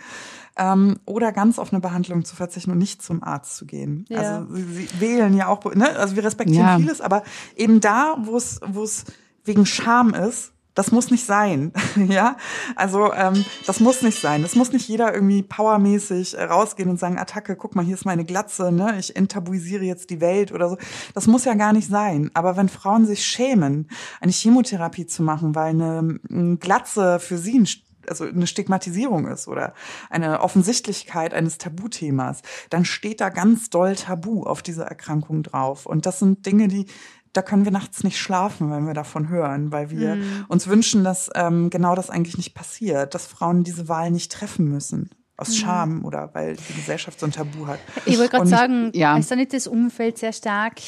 ähm, 0.58 1.00
oder 1.06 1.32
ganz 1.32 1.60
auf 1.60 1.72
eine 1.72 1.82
Behandlung 1.82 2.26
zu 2.26 2.36
verzichten 2.36 2.72
und 2.72 2.78
nicht 2.78 3.02
zum 3.02 3.24
Arzt 3.24 3.58
zu 3.58 3.66
gehen. 3.66 4.06
Ja. 4.10 4.40
Also 4.40 4.56
sie, 4.56 4.64
sie, 4.64 5.02
wählen 5.02 5.36
ja 5.36 5.48
auch, 5.48 5.64
ne, 5.74 5.90
also 5.98 6.16
wir 6.16 6.24
respektieren 6.24 6.66
ja. 6.66 6.78
vieles, 6.78 7.02
aber 7.02 7.24
eben 7.56 7.80
da, 7.80 8.18
wo 8.20 8.38
es 8.38 8.60
wo 8.66 8.84
es 8.84 9.06
wegen 9.44 9.66
Scham 9.66 10.14
ist, 10.14 10.54
Das 10.78 10.92
muss 10.92 11.10
nicht 11.10 11.26
sein, 11.26 11.74
ja. 12.08 12.38
Also 12.76 13.12
ähm, 13.12 13.44
das 13.66 13.80
muss 13.80 14.04
nicht 14.04 14.22
sein. 14.22 14.44
Das 14.44 14.54
muss 14.54 14.72
nicht 14.72 14.88
jeder 14.88 15.12
irgendwie 15.12 15.42
powermäßig 15.42 16.38
äh, 16.38 16.44
rausgehen 16.44 16.88
und 16.88 17.00
sagen, 17.00 17.18
Attacke, 17.18 17.56
guck 17.56 17.76
mal, 17.76 17.84
hier 17.84 17.96
ist 17.96 18.06
meine 18.06 18.26
Glatze, 18.26 18.72
ne? 18.72 18.96
Ich 19.00 19.16
enttabuisiere 19.16 19.84
jetzt 19.84 20.12
die 20.12 20.22
Welt 20.22 20.52
oder 20.52 20.70
so. 20.70 20.78
Das 21.16 21.26
muss 21.26 21.46
ja 21.46 21.56
gar 21.56 21.74
nicht 21.74 21.90
sein. 21.90 22.30
Aber 22.36 22.58
wenn 22.58 22.70
Frauen 22.70 23.08
sich 23.08 23.26
schämen, 23.26 23.90
eine 24.22 24.32
Chemotherapie 24.32 25.08
zu 25.08 25.24
machen, 25.24 25.56
weil 25.56 25.70
eine, 25.72 26.20
eine 26.30 26.58
Glatze 26.58 27.20
für 27.20 27.40
sie 27.40 27.58
ein 27.58 27.68
also 28.10 28.26
eine 28.26 28.48
Stigmatisierung 28.48 29.28
ist 29.28 29.48
oder 29.48 29.74
eine 30.10 30.42
Offensichtlichkeit 30.42 31.34
eines 31.34 31.58
Tabuthemas, 31.58 32.42
dann 32.70 32.86
steht 32.86 33.22
da 33.22 33.30
ganz 33.30 33.70
doll 33.70 33.96
Tabu 33.96 34.44
auf 34.44 34.62
diese 34.62 34.84
Erkrankung 34.84 35.44
drauf. 35.44 35.86
Und 35.86 36.06
das 36.06 36.20
sind 36.20 36.46
Dinge, 36.46 36.68
die 36.68 36.86
da 37.34 37.42
können 37.42 37.66
wir 37.66 37.72
nachts 37.72 38.04
nicht 38.04 38.20
schlafen, 38.20 38.72
wenn 38.72 38.88
wir 38.88 38.94
davon 38.94 39.30
hören, 39.30 39.72
weil 39.72 39.90
wir 39.90 40.16
mhm. 40.16 40.46
uns 40.48 40.68
wünschen, 40.68 41.04
dass 41.04 41.30
ähm, 41.36 41.70
genau 41.70 41.96
das 41.96 42.10
eigentlich 42.10 42.38
nicht 42.38 42.54
passiert, 42.54 43.14
dass 43.16 43.28
Frauen 43.28 43.64
diese 43.64 43.88
Wahl 43.88 44.12
nicht 44.12 44.32
treffen 44.32 44.70
müssen. 44.70 45.12
Aus 45.38 45.50
mhm. 45.50 45.54
Scham 45.54 46.06
oder 46.06 46.32
weil 46.34 46.56
die 46.56 46.74
Gesellschaft 46.74 47.20
so 47.20 47.28
ein 47.28 47.32
Tabu 47.32 47.68
hat. 47.68 47.80
Ich 48.06 48.18
wollte 48.18 48.32
gerade 48.32 48.48
sagen, 48.48 48.92
ja. 48.94 49.18
ist 49.18 49.30
da 49.30 49.36
nicht 49.36 49.54
das 49.54 49.68
Umfeld 49.68 50.18
sehr 50.18 50.34
stark 50.34 50.82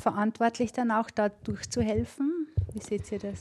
verantwortlich, 0.00 0.72
dann 0.72 0.90
auch 0.90 1.10
da 1.10 1.28
durchzuhelfen? 1.28 2.46
Wie 2.72 2.80
seht 2.80 3.10
ihr 3.12 3.18
das? 3.18 3.40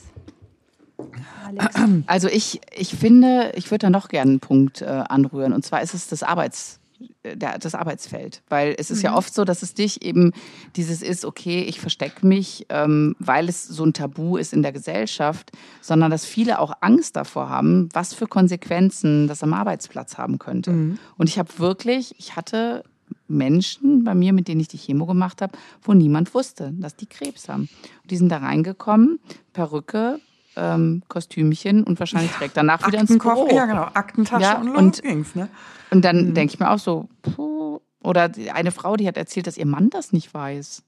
Alex. 1.45 1.75
Also 2.07 2.27
ich, 2.27 2.61
ich 2.75 2.95
finde, 2.95 3.53
ich 3.55 3.71
würde 3.71 3.83
da 3.85 3.89
noch 3.89 4.09
gerne 4.09 4.31
einen 4.31 4.39
Punkt 4.39 4.81
äh, 4.81 4.85
anrühren. 4.85 5.53
Und 5.53 5.63
zwar 5.63 5.81
ist 5.81 5.93
es 5.93 6.07
das 6.07 6.23
Arbeits 6.23 6.79
der, 7.23 7.57
das 7.59 7.75
Arbeitsfeld. 7.75 8.41
Weil 8.49 8.75
es 8.77 8.91
ist 8.91 8.99
mhm. 8.99 9.05
ja 9.05 9.15
oft 9.15 9.33
so, 9.33 9.45
dass 9.45 9.61
es 9.61 9.73
dich 9.73 10.03
eben 10.03 10.31
dieses 10.75 11.01
ist, 11.01 11.25
okay, 11.25 11.61
ich 11.63 11.79
verstecke 11.79 12.25
mich, 12.25 12.65
ähm, 12.69 13.15
weil 13.19 13.49
es 13.49 13.63
so 13.67 13.83
ein 13.83 13.93
Tabu 13.93 14.37
ist 14.37 14.53
in 14.53 14.61
der 14.61 14.71
Gesellschaft, 14.71 15.51
sondern 15.81 16.11
dass 16.11 16.25
viele 16.25 16.59
auch 16.59 16.73
Angst 16.81 17.15
davor 17.15 17.49
haben, 17.49 17.89
was 17.93 18.13
für 18.13 18.27
Konsequenzen 18.27 19.27
das 19.27 19.43
am 19.43 19.53
Arbeitsplatz 19.53 20.17
haben 20.17 20.39
könnte. 20.39 20.71
Mhm. 20.71 20.99
Und 21.17 21.29
ich 21.29 21.37
habe 21.37 21.49
wirklich, 21.57 22.15
ich 22.17 22.35
hatte 22.35 22.83
Menschen 23.27 24.03
bei 24.03 24.15
mir, 24.15 24.33
mit 24.33 24.47
denen 24.47 24.61
ich 24.61 24.67
die 24.67 24.77
Chemo 24.77 25.05
gemacht 25.05 25.41
habe, 25.41 25.57
wo 25.81 25.93
niemand 25.93 26.33
wusste, 26.33 26.73
dass 26.73 26.95
die 26.95 27.05
Krebs 27.05 27.49
haben. 27.49 27.69
Und 28.01 28.11
die 28.11 28.17
sind 28.17 28.29
da 28.29 28.37
reingekommen, 28.37 29.19
Perücke, 29.53 30.19
ähm, 30.55 31.03
Kostümchen 31.07 31.83
und 31.83 31.99
wahrscheinlich 31.99 32.31
direkt 32.31 32.57
danach 32.57 32.85
wieder 32.85 32.99
ins 32.99 33.17
Büro. 33.17 33.47
Ja, 33.51 33.65
genau, 33.65 33.87
Aktentasche 33.93 34.43
ja, 34.43 34.59
und 34.59 34.67
los 34.67 34.77
und, 34.77 35.01
ging's, 35.03 35.35
ne? 35.35 35.49
Und 35.91 36.05
dann 36.05 36.29
mhm. 36.29 36.33
denke 36.33 36.53
ich 36.53 36.59
mir 36.59 36.69
auch 36.69 36.79
so, 36.79 37.09
puh. 37.21 37.79
Oder 38.01 38.31
eine 38.53 38.71
Frau, 38.71 38.95
die 38.95 39.07
hat 39.07 39.17
erzählt, 39.17 39.45
dass 39.45 39.57
ihr 39.57 39.65
Mann 39.65 39.89
das 39.89 40.13
nicht 40.13 40.33
weiß. 40.33 40.83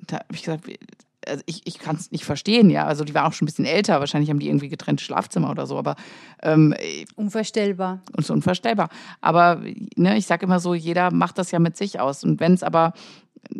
Da 0.00 0.16
habe 0.16 0.34
ich 0.34 0.42
gesagt, 0.42 0.68
also 1.26 1.42
ich, 1.46 1.62
ich 1.64 1.78
kann 1.78 1.96
es 1.96 2.10
nicht 2.10 2.24
verstehen, 2.24 2.70
ja. 2.70 2.86
Also 2.86 3.04
die 3.04 3.14
war 3.14 3.26
auch 3.26 3.32
schon 3.32 3.44
ein 3.44 3.46
bisschen 3.46 3.64
älter, 3.64 4.00
wahrscheinlich 4.00 4.30
haben 4.30 4.38
die 4.38 4.48
irgendwie 4.48 4.68
getrennte 4.68 5.04
Schlafzimmer 5.04 5.50
oder 5.50 5.66
so, 5.66 5.78
aber 5.78 5.96
ähm, 6.42 6.74
unvorstellbar. 7.14 8.00
Und 8.16 8.26
so 8.26 8.32
unvorstellbar. 8.32 8.88
Aber 9.20 9.62
ne, 9.96 10.16
ich 10.16 10.26
sage 10.26 10.46
immer 10.46 10.60
so, 10.60 10.74
jeder 10.74 11.12
macht 11.12 11.38
das 11.38 11.50
ja 11.50 11.58
mit 11.58 11.76
sich 11.76 12.00
aus. 12.00 12.24
Und 12.24 12.40
wenn 12.40 12.54
es 12.54 12.62
aber 12.62 12.92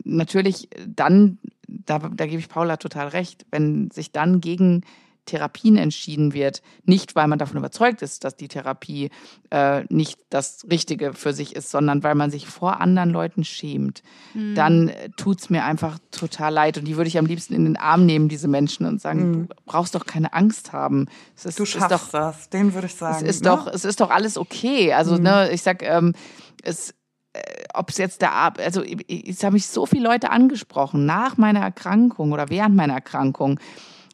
natürlich 0.04 0.68
dann, 0.86 1.38
da, 1.68 1.98
da 1.98 2.26
gebe 2.26 2.38
ich 2.38 2.48
Paula 2.48 2.76
total 2.76 3.08
recht, 3.08 3.46
wenn 3.50 3.90
sich 3.90 4.12
dann 4.12 4.40
gegen 4.40 4.82
Therapien 5.26 5.76
entschieden 5.76 6.32
wird, 6.32 6.62
nicht 6.84 7.14
weil 7.14 7.28
man 7.28 7.38
davon 7.38 7.58
überzeugt 7.58 8.00
ist, 8.00 8.24
dass 8.24 8.36
die 8.36 8.48
Therapie 8.48 9.10
äh, 9.50 9.84
nicht 9.88 10.18
das 10.30 10.66
Richtige 10.70 11.12
für 11.12 11.32
sich 11.32 11.54
ist, 11.54 11.70
sondern 11.70 12.02
weil 12.02 12.14
man 12.14 12.30
sich 12.30 12.46
vor 12.46 12.80
anderen 12.80 13.10
Leuten 13.10 13.44
schämt, 13.44 14.02
mhm. 14.34 14.54
dann 14.54 14.88
äh, 14.88 15.10
es 15.36 15.50
mir 15.50 15.64
einfach 15.64 15.98
total 16.10 16.52
leid. 16.52 16.78
Und 16.78 16.86
die 16.86 16.96
würde 16.96 17.08
ich 17.08 17.18
am 17.18 17.26
liebsten 17.26 17.54
in 17.54 17.64
den 17.64 17.76
Arm 17.76 18.06
nehmen, 18.06 18.28
diese 18.28 18.48
Menschen, 18.48 18.86
und 18.86 19.00
sagen, 19.00 19.28
mhm. 19.28 19.48
du 19.48 19.54
brauchst 19.66 19.94
doch 19.94 20.06
keine 20.06 20.32
Angst 20.32 20.72
haben. 20.72 21.08
Ist, 21.34 21.58
du 21.58 21.66
schaffst 21.66 21.90
doch, 21.90 22.08
das, 22.10 22.48
den 22.48 22.72
würde 22.72 22.86
ich 22.86 22.94
sagen. 22.94 23.16
Es 23.16 23.36
ist, 23.36 23.44
ne? 23.44 23.50
doch, 23.50 23.66
es 23.66 23.84
ist 23.84 24.00
doch 24.00 24.10
alles 24.10 24.38
okay. 24.38 24.94
Also, 24.94 25.16
mhm. 25.16 25.22
ne, 25.24 25.50
ich 25.52 25.62
sag, 25.62 25.82
ähm, 25.82 26.14
es 26.62 26.94
äh, 27.36 27.64
ob 27.74 27.90
es 27.90 27.98
jetzt 27.98 28.22
der 28.22 28.32
Ab 28.32 28.58
also 28.58 28.82
es 28.82 29.44
haben 29.44 29.52
mich 29.52 29.66
so 29.66 29.84
viele 29.84 30.04
Leute 30.04 30.30
angesprochen 30.30 31.04
nach 31.04 31.36
meiner 31.36 31.60
Erkrankung 31.60 32.32
oder 32.32 32.48
während 32.48 32.74
meiner 32.74 32.94
Erkrankung 32.94 33.60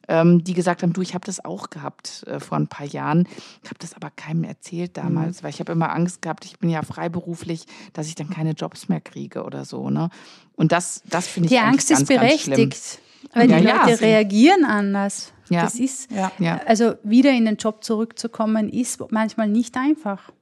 ähm, 0.09 0.43
die 0.45 0.55
gesagt 0.55 0.83
haben, 0.83 0.93
du, 0.93 1.03
ich 1.03 1.15
habe 1.15 1.25
das 1.25 1.45
auch 1.45 1.71
gehabt 1.71 2.25
äh, 2.27 2.41
vor 2.41 2.59
ein 2.59 2.67
paar 2.67 2.87
Jahren. 2.87 3.29
Ich 3.63 3.71
habe 3.71 3.79
das 3.79 3.95
aber 3.95 4.11
keinem 4.11 4.45
erzählt 4.45 4.97
damals, 4.97 5.39
mhm. 5.39 5.45
weil 5.45 5.51
ich 5.51 5.61
habe 5.61 5.73
immer 5.73 5.93
Angst 5.93 6.23
gehabt, 6.23 6.45
ich 6.45 6.59
bin 6.59 6.71
ja 6.71 6.83
freiberuflich, 6.83 7.67
dass 7.93 8.09
ich 8.09 8.15
dann 8.15 8.31
keine 8.31 8.53
Jobs 8.53 8.89
mehr 8.89 9.01
kriege 9.01 9.45
oder 9.45 9.65
so. 9.65 9.91
Ne? 9.91 10.11
Und 10.57 10.73
das, 10.73 11.03
das 11.09 11.27
finde 11.27 11.47
ich 11.47 11.53
Die 11.53 11.59
Angst 11.59 11.89
ganz, 11.89 12.03
ist 12.03 12.09
berechtigt. 12.09 12.99
Weil 13.35 13.47
die 13.47 13.55
ja, 13.55 13.59
Leute 13.61 13.91
ja. 13.91 13.97
reagieren 14.09 14.65
anders. 14.65 15.33
Ja. 15.49 15.63
Das 15.63 15.77
ist, 15.77 16.11
ja. 16.11 16.33
also 16.67 16.95
wieder 17.05 17.31
in 17.31 17.45
den 17.45 17.57
Job 17.57 17.85
zurückzukommen, 17.85 18.69
ist 18.69 19.01
manchmal 19.11 19.49
nicht 19.49 19.77
einfach 19.77 20.33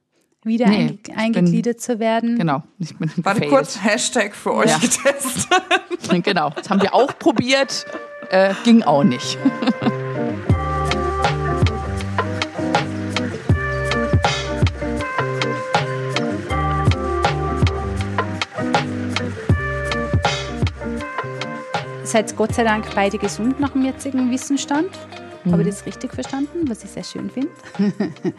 wieder 0.43 0.67
nee, 0.67 0.97
eingegliedert 1.15 1.77
bin, 1.77 1.83
zu 1.83 1.99
werden. 1.99 2.37
Genau. 2.37 2.63
Ich 2.79 2.97
bin 2.97 3.11
Warte 3.17 3.47
kurz, 3.47 3.83
Hashtag 3.83 4.35
für 4.35 4.53
euch 4.53 4.71
ja. 4.71 4.77
getestet. 4.79 5.47
genau, 6.23 6.49
das 6.49 6.69
haben 6.69 6.81
wir 6.81 6.93
auch 6.93 7.17
probiert 7.19 7.85
äh, 8.31 8.53
ging 8.63 8.81
auch 8.83 9.03
nicht. 9.03 9.37
Seid 22.03 22.35
Gott 22.35 22.55
sei 22.55 22.63
Dank 22.63 22.93
beide 22.93 23.17
gesund 23.17 23.59
nach 23.59 23.69
dem 23.69 23.85
jetzigen 23.85 24.31
Wissensstand. 24.31 24.89
Mhm. 25.43 25.51
Habe 25.51 25.61
ich 25.63 25.69
das 25.69 25.85
richtig 25.85 26.13
verstanden, 26.13 26.69
was 26.69 26.83
ich 26.83 26.89
sehr 26.91 27.03
schön 27.03 27.29
finde. 27.29 27.51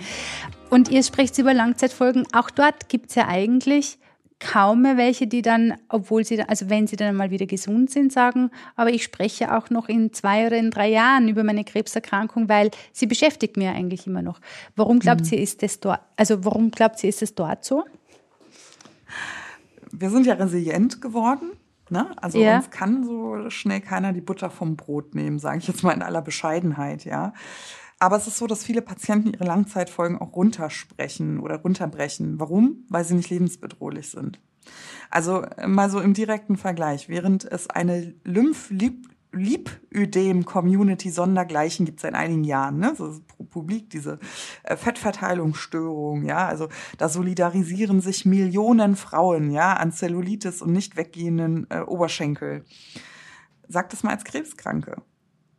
Und 0.71 0.91
ihr 0.91 1.03
sprecht 1.03 1.37
über 1.39 1.55
Langzeitfolgen. 1.55 2.27
Auch 2.33 2.51
dort 2.51 2.89
gibt 2.89 3.11
es 3.11 3.15
ja 3.17 3.29
eigentlich 3.29 3.99
kaum 4.43 4.83
mehr 4.83 4.97
welche, 4.97 5.27
die 5.27 5.41
dann, 5.41 5.75
obwohl 5.89 6.25
sie, 6.25 6.43
also 6.43 6.69
wenn 6.69 6.87
sie 6.87 6.97
dann 6.97 7.15
mal 7.15 7.31
wieder 7.31 7.47
gesund 7.47 7.91
sind, 7.91 8.13
sagen, 8.13 8.51
aber 8.77 8.91
ich 8.91 9.05
spreche 9.05 9.57
auch 9.57 9.71
noch 9.71 9.89
in 9.89 10.13
zwei 10.13 10.47
oder 10.47 10.57
in 10.57 10.71
drei 10.71 10.91
Jahren 10.91 11.29
über 11.29 11.45
meine 11.45 11.65
Krebserkrankung, 11.65 12.49
weil 12.49 12.71
sie 12.93 13.07
beschäftigt 13.07 13.57
mir 13.57 13.71
eigentlich 13.71 14.07
immer 14.07 14.23
noch. 14.23 14.41
Warum 14.75 14.99
glaubt 14.99 15.23
mhm. 15.23 15.33
ihr, 15.33 15.41
ist 15.41 15.63
das 15.63 15.81
dort, 15.81 16.01
also 16.17 16.45
warum 16.45 16.71
glaubt 16.71 16.99
sie, 16.99 17.09
ist 17.09 17.23
es 17.23 17.35
dort 17.35 17.65
so? 17.65 17.85
Wir 19.93 20.11
sind 20.11 20.27
ja 20.27 20.35
resilient 20.35 21.01
geworden. 21.01 21.53
Ne? 21.91 22.11
Also 22.17 22.39
ja. 22.39 22.57
uns 22.57 22.71
kann 22.71 23.05
so 23.05 23.51
schnell 23.51 23.81
keiner 23.81 24.13
die 24.13 24.23
Butter 24.23 24.51
vom 24.51 24.77
Brot 24.77 25.15
nehmen, 25.15 25.39
sage 25.39 25.59
ich 25.59 25.69
jetzt 25.69 25.83
mal 25.83 25.93
in 25.93 26.03
aller 26.03 26.23
Bescheidenheit, 26.23 27.05
ja. 27.05 27.35
Aber 28.03 28.17
es 28.17 28.27
ist 28.27 28.39
so, 28.39 28.49
dass 28.49 28.65
viele 28.65 28.83
Patienten 28.83 29.33
ihre 29.33 29.45
Langzeitfolgen 29.45 30.19
auch 30.19 30.35
runtersprechen 30.35 31.39
oder 31.39 31.59
runterbrechen. 31.59 32.41
Warum? 32.41 32.85
Weil 32.89 33.05
sie 33.05 33.15
nicht 33.15 33.31
lebensbedrohlich 33.31 34.11
sind. 34.11 34.41
Also 35.09 35.43
äh, 35.43 35.69
mal 35.69 35.89
so 35.89 36.01
im 36.01 36.13
direkten 36.13 36.57
Vergleich. 36.57 37.09
Während 37.09 37.45
es 37.45 37.71
eine 37.71 38.13
Lymphliebödem-Community 38.25 41.11
sondergleichen 41.11 41.87
gibt 41.87 42.01
seit 42.01 42.15
einigen 42.15 42.43
Jahren, 42.43 42.81
ne? 42.81 42.93
so 42.99 43.21
Publik, 43.51 43.89
diese 43.91 44.19
äh, 44.65 44.77
Fettverteilungsstörung, 44.77 46.25
ja, 46.25 46.49
also 46.49 46.71
da 46.99 47.09
solidarisieren 47.09 48.01
sich 48.01 48.27
Millionen 48.27 48.97
Frauen, 48.97 49.53
ja, 49.53 49.75
an 49.75 49.93
Zellulitis 49.93 50.61
und 50.61 50.73
nicht 50.73 50.97
weggehenden 50.97 51.69
äh, 51.71 51.83
Oberschenkel. 51.83 52.65
Sag 53.69 53.91
das 53.91 54.03
mal 54.03 54.11
als 54.11 54.25
Krebskranke. 54.25 54.97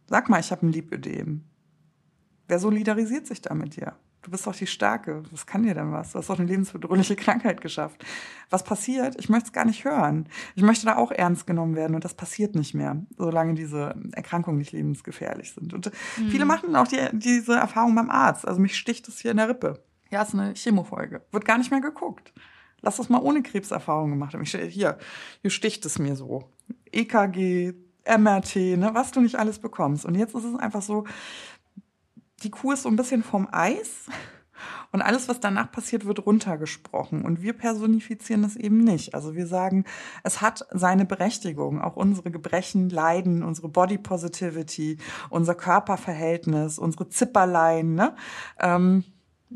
Sag 0.09 0.27
mal, 0.27 0.41
ich 0.41 0.51
habe 0.51 0.67
ein 0.67 0.73
Lipödem. 0.73 1.45
Wer 2.53 2.59
solidarisiert 2.59 3.25
sich 3.25 3.41
da 3.41 3.55
mit 3.55 3.77
dir? 3.77 3.95
Du 4.21 4.29
bist 4.29 4.45
doch 4.45 4.55
die 4.55 4.67
Starke. 4.67 5.23
Was 5.31 5.47
kann 5.47 5.63
dir 5.63 5.73
denn 5.73 5.91
was? 5.91 6.11
Du 6.11 6.19
hast 6.19 6.29
doch 6.29 6.37
eine 6.37 6.47
lebensbedrohliche 6.47 7.15
Krankheit 7.25 7.61
geschafft. 7.61 8.05
Was 8.51 8.63
passiert? 8.63 9.15
Ich 9.19 9.27
möchte 9.27 9.47
es 9.47 9.53
gar 9.53 9.65
nicht 9.65 9.85
hören. 9.85 10.29
Ich 10.53 10.61
möchte 10.61 10.85
da 10.85 10.97
auch 10.97 11.09
ernst 11.09 11.47
genommen 11.47 11.75
werden 11.75 11.95
und 11.95 12.05
das 12.05 12.13
passiert 12.13 12.53
nicht 12.53 12.75
mehr, 12.75 13.01
solange 13.17 13.55
diese 13.55 13.95
Erkrankungen 14.11 14.59
nicht 14.59 14.71
lebensgefährlich 14.71 15.53
sind. 15.53 15.73
Und 15.73 15.87
mhm. 15.87 16.29
viele 16.29 16.45
machen 16.45 16.75
auch 16.75 16.87
die, 16.87 16.99
diese 17.11 17.55
Erfahrung 17.55 17.95
beim 17.95 18.11
Arzt. 18.11 18.47
Also 18.47 18.61
mich 18.61 18.77
sticht 18.77 19.07
es 19.07 19.17
hier 19.17 19.31
in 19.31 19.37
der 19.37 19.49
Rippe. 19.49 19.83
Ja, 20.11 20.21
ist 20.21 20.35
eine 20.35 20.53
Chemofolge. 20.53 21.23
Wird 21.31 21.45
gar 21.45 21.57
nicht 21.57 21.71
mehr 21.71 21.81
geguckt. 21.81 22.33
Lass 22.81 22.97
das 22.97 23.09
mal 23.09 23.23
ohne 23.23 23.41
Krebserfahrung 23.41 24.11
gemacht 24.11 24.35
haben. 24.35 24.43
Ich, 24.43 24.51
hier, 24.51 24.99
hier 25.41 25.49
sticht 25.49 25.87
es 25.87 25.97
mir 25.97 26.15
so. 26.15 26.51
EKG, 26.91 27.73
MRT, 28.05 28.55
ne, 28.77 28.89
was 28.93 29.11
du 29.11 29.21
nicht 29.21 29.35
alles 29.35 29.59
bekommst. 29.59 30.05
Und 30.05 30.15
jetzt 30.15 30.35
ist 30.35 30.43
es 30.43 30.55
einfach 30.55 30.81
so, 30.81 31.05
die 32.43 32.51
Kuh 32.51 32.73
ist 32.73 32.83
so 32.83 32.89
ein 32.89 32.95
bisschen 32.95 33.23
vom 33.23 33.47
Eis 33.51 34.07
und 34.91 35.01
alles, 35.01 35.27
was 35.27 35.39
danach 35.39 35.71
passiert, 35.71 36.05
wird 36.05 36.25
runtergesprochen. 36.25 37.23
Und 37.23 37.41
wir 37.41 37.53
personifizieren 37.53 38.43
das 38.43 38.55
eben 38.55 38.77
nicht. 38.83 39.15
Also 39.15 39.35
wir 39.35 39.47
sagen, 39.47 39.85
es 40.23 40.41
hat 40.41 40.65
seine 40.71 41.05
Berechtigung. 41.05 41.81
Auch 41.81 41.95
unsere 41.95 42.31
Gebrechen, 42.31 42.89
Leiden, 42.89 43.43
unsere 43.43 43.69
Body 43.69 43.97
Positivity, 43.97 44.97
unser 45.29 45.55
Körperverhältnis, 45.55 46.79
unsere 46.79 47.09
Zipperlein, 47.09 47.95
ne? 47.95 48.15
Ähm, 48.59 49.03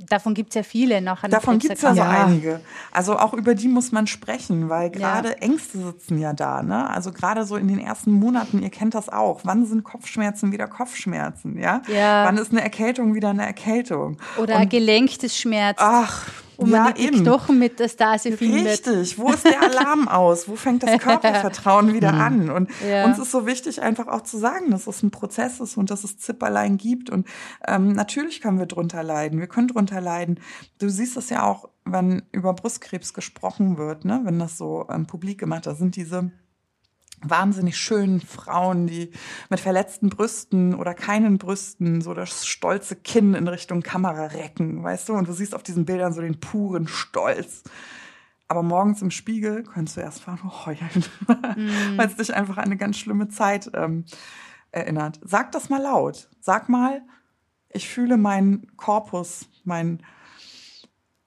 Davon 0.10 0.34
gibt 0.34 0.50
es 0.50 0.56
ja 0.56 0.64
viele 0.64 1.02
noch. 1.02 1.24
An 1.24 1.32
Davon 1.32 1.60
gibt 1.60 1.74
es 1.76 1.82
ja 1.82 1.96
so 1.96 2.02
einige. 2.02 2.62
Also 2.92 3.18
auch 3.18 3.34
über 3.34 3.56
die 3.56 3.68
muss 3.68 3.92
man 3.92 4.08
sprechen, 4.08 4.70
weil 4.70 4.90
gerade 4.90 5.30
ja. 5.30 5.36
Ängste 5.36 5.80
sitzen 5.80 6.20
ja 6.20 6.34
da. 6.34 6.64
Ne? 6.64 6.90
Also 6.90 7.12
gerade 7.12 7.46
so 7.46 7.56
in 7.56 7.68
den 7.68 7.80
ersten 7.80 8.12
Monaten, 8.12 8.62
ihr 8.62 8.70
kennt 8.70 8.96
das 8.96 9.10
auch. 9.10 9.42
Wann 9.44 9.66
sind 9.66 9.84
Kopfschmerzen 9.84 10.52
wieder 10.52 10.68
Kopfschmerzen? 10.68 11.58
Ja. 11.58 11.82
ja. 11.88 12.26
Wann 12.26 12.38
ist 12.38 12.52
eine 12.52 12.62
Erkältung 12.62 13.16
wieder 13.16 13.30
eine 13.30 13.46
Erkältung? 13.46 14.18
Oder 14.38 14.58
Und, 14.58 14.70
Gelenk 14.70 15.20
des 15.20 15.38
Schmerzes. 15.38 15.86
Ach, 15.86 16.28
wo 16.58 16.66
ja, 16.66 16.84
man 16.84 16.94
die 16.96 17.06
eben. 17.06 17.24
Knochenmetastase 17.24 18.36
findet. 18.36 18.88
Richtig, 18.88 19.18
wo 19.18 19.30
ist 19.32 19.46
der 19.46 19.62
Alarm 19.62 20.08
aus? 20.08 20.48
Wo 20.48 20.56
fängt 20.56 20.84
das 20.84 21.00
Körpervertrauen 21.00 21.94
wieder 21.94 22.12
mhm. 22.12 22.22
an? 22.22 22.50
Und 22.50 22.70
ja. 22.88 23.06
uns 23.06 23.20
ist 23.20 23.32
so 23.32 23.46
wichtig, 23.46 23.82
einfach 23.82 24.08
auch 24.08 24.22
zu 24.22 24.38
sagen, 24.38 24.72
dass 24.72 24.88
es 24.88 25.04
ein 25.04 25.12
Prozess 25.12 25.60
ist 25.60 25.78
und 25.78 25.92
dass 25.92 26.04
es 26.04 26.18
Zipperlein 26.18 26.78
gibt. 26.78 27.10
Und 27.10 27.28
ähm, 27.68 27.94
natürlich 27.94 28.42
können 28.42 28.60
wir 28.60 28.66
drunter 28.66 29.04
leiden. 29.04 29.40
Wir 29.40 29.48
können 29.48 29.68
drunter 29.68 30.02
leiden. 30.02 30.40
Du 30.80 30.90
siehst 30.90 31.16
es 31.18 31.30
ja 31.30 31.44
auch, 31.44 31.70
wenn 31.86 32.24
über 32.32 32.54
Brustkrebs 32.54 33.14
gesprochen 33.14 33.78
wird, 33.78 34.04
ne? 34.04 34.22
wenn 34.24 34.40
das 34.40 34.58
so 34.58 34.88
ähm, 34.90 35.06
publik 35.08 35.40
gemacht 35.40 35.66
wird, 35.66 35.78
sind 35.78 35.96
diese 35.96 36.32
wahnsinnig 37.22 37.78
schönen 37.78 38.22
Frauen, 38.22 38.88
die 38.88 39.12
mit 39.50 39.60
verletzten 39.60 40.10
Brüsten 40.10 40.76
oder 40.76 40.94
keinen 40.94 41.38
Brüsten 41.38 42.02
so 42.02 42.14
das 42.14 42.46
stolze 42.46 42.96
Kinn 42.96 43.34
in 43.34 43.48
Richtung 43.48 43.82
Kamera 43.82 44.28
recken, 44.28 44.84
weißt 44.84 45.10
du? 45.10 45.14
Und 45.14 45.28
du 45.28 45.34
siehst 45.34 45.56
auf 45.56 45.64
diesen 45.64 45.86
Bildern 45.86 46.14
so 46.14 46.22
den 46.22 46.40
puren 46.40 46.88
Stolz. 46.88 47.64
Aber 48.48 48.64
morgens 48.64 49.02
im 49.02 49.12
Spiegel 49.12 49.64
kannst 49.64 49.98
du 49.98 50.02
erst 50.02 50.22
fahren 50.22 50.66
heulen, 50.66 51.04
mm. 51.28 51.98
weil 51.98 52.08
es 52.08 52.16
dich 52.16 52.34
einfach 52.34 52.58
an 52.58 52.66
eine 52.66 52.78
ganz 52.78 52.98
schlimme 52.98 53.28
Zeit 53.28 53.70
ähm, 53.74 54.06
erinnert. 54.72 55.20
Sag 55.24 55.52
das 55.52 55.70
mal 55.70 55.82
laut. 55.82 56.30
Sag 56.40 56.70
mal, 56.70 57.02
ich 57.70 57.90
fühle 57.90 58.18
meinen 58.18 58.76
Korpus, 58.78 59.50
mein, 59.66 60.02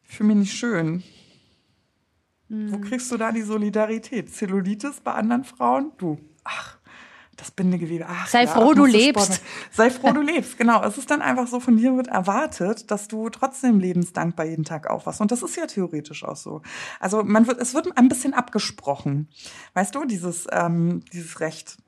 ich 0.05 0.17
fühle 0.17 0.29
mich 0.29 0.37
nicht 0.39 0.55
schön. 0.55 1.03
Wo 2.51 2.79
mhm. 2.79 2.81
kriegst 2.81 3.11
du 3.13 3.17
da 3.17 3.31
die 3.31 3.43
Solidarität? 3.43 4.35
Zellulitis 4.35 5.01
bei 5.01 5.13
anderen 5.13 5.45
Frauen? 5.45 5.93
Du, 5.99 6.19
ach, 6.43 6.79
das 7.37 7.53
Bindegewebe. 7.53 8.07
Ach, 8.09 8.27
Sei 8.27 8.43
ja, 8.43 8.51
froh, 8.51 8.75
du 8.75 8.85
lebst. 8.85 9.41
Sei 9.71 9.89
froh, 9.89 10.13
du 10.13 10.21
lebst. 10.21 10.59
Genau. 10.59 10.83
Es 10.83 10.99
ist 10.99 11.13
dann 11.13 11.23
einfach 11.23 11.47
so, 11.47 11.61
von 11.61 11.77
dir 11.77 11.97
wird 11.97 12.09
erwartet, 12.09 12.91
dass 12.91 13.07
du 13.07 13.31
trotzdem 13.31 13.79
lebensdankbar 13.79 14.47
jeden 14.47 14.65
Tag 14.65 14.91
aufwachst. 14.91 15.21
Und 15.21 15.31
das 15.31 15.45
ist 15.45 15.57
ja 15.57 15.67
theoretisch 15.67 16.25
auch 16.25 16.35
so. 16.35 16.61
Also 16.99 17.23
man 17.23 17.47
wird, 17.47 17.61
es 17.61 17.73
wird 17.73 17.97
ein 17.97 18.09
bisschen 18.09 18.35
abgesprochen. 18.35 19.29
Weißt 19.75 19.95
du, 19.95 20.05
dieses, 20.05 20.49
ähm, 20.51 21.05
dieses 21.13 21.39
Recht. 21.39 21.79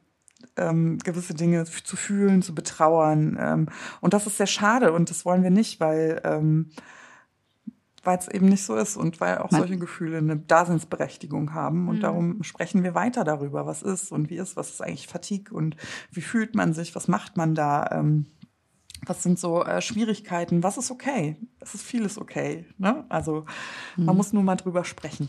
Ähm, 0.57 0.99
gewisse 0.99 1.35
Dinge 1.35 1.65
zu 1.65 1.97
fühlen, 1.97 2.43
zu 2.43 2.53
betrauern. 2.55 3.39
Ähm, 3.41 3.69
und 4.01 4.13
das 4.13 4.27
ist 4.27 4.39
sehr 4.39 4.49
schade 4.49 4.93
und 4.93 5.09
das 5.09 5.25
wollen 5.25 5.45
wir 5.45 5.51
nicht, 5.51 5.79
weil 5.79 6.21
ähm, 6.25 6.73
weil 8.03 8.19
es 8.19 8.29
eben 8.29 8.47
nicht 8.47 8.65
so 8.65 8.75
ist 8.75 8.97
und 8.97 9.21
weil 9.21 9.39
auch 9.39 9.51
solche 9.51 9.79
Gefühle 9.79 10.19
eine 10.19 10.37
Daseinsberechtigung 10.37 11.55
haben. 11.55 11.89
Und 11.89 11.97
mhm. 11.97 12.01
darum 12.01 12.43
sprechen 12.43 12.83
wir 12.83 12.95
weiter 12.95 13.25
darüber, 13.25 13.67
was 13.67 13.83
ist 13.83 14.11
und 14.11 14.29
wie 14.29 14.37
ist, 14.37 14.57
was 14.57 14.71
ist 14.71 14.83
eigentlich 14.83 15.07
Fatigue 15.07 15.55
und 15.55 15.77
wie 16.11 16.21
fühlt 16.21 16.55
man 16.55 16.73
sich, 16.73 16.95
was 16.95 17.09
macht 17.09 17.37
man 17.37 17.55
da, 17.55 17.89
ähm, 17.93 18.27
was 19.07 19.23
sind 19.23 19.39
so 19.39 19.65
äh, 19.65 19.81
Schwierigkeiten, 19.81 20.63
was 20.63 20.79
ist 20.79 20.91
okay. 20.91 21.37
Es 21.61 21.75
ist 21.75 21.83
vieles 21.83 22.19
okay. 22.19 22.67
Ne? 22.79 23.05
Also 23.09 23.47
mhm. 23.97 24.07
man 24.07 24.17
muss 24.17 24.33
nur 24.33 24.43
mal 24.43 24.57
drüber 24.57 24.85
sprechen. 24.85 25.29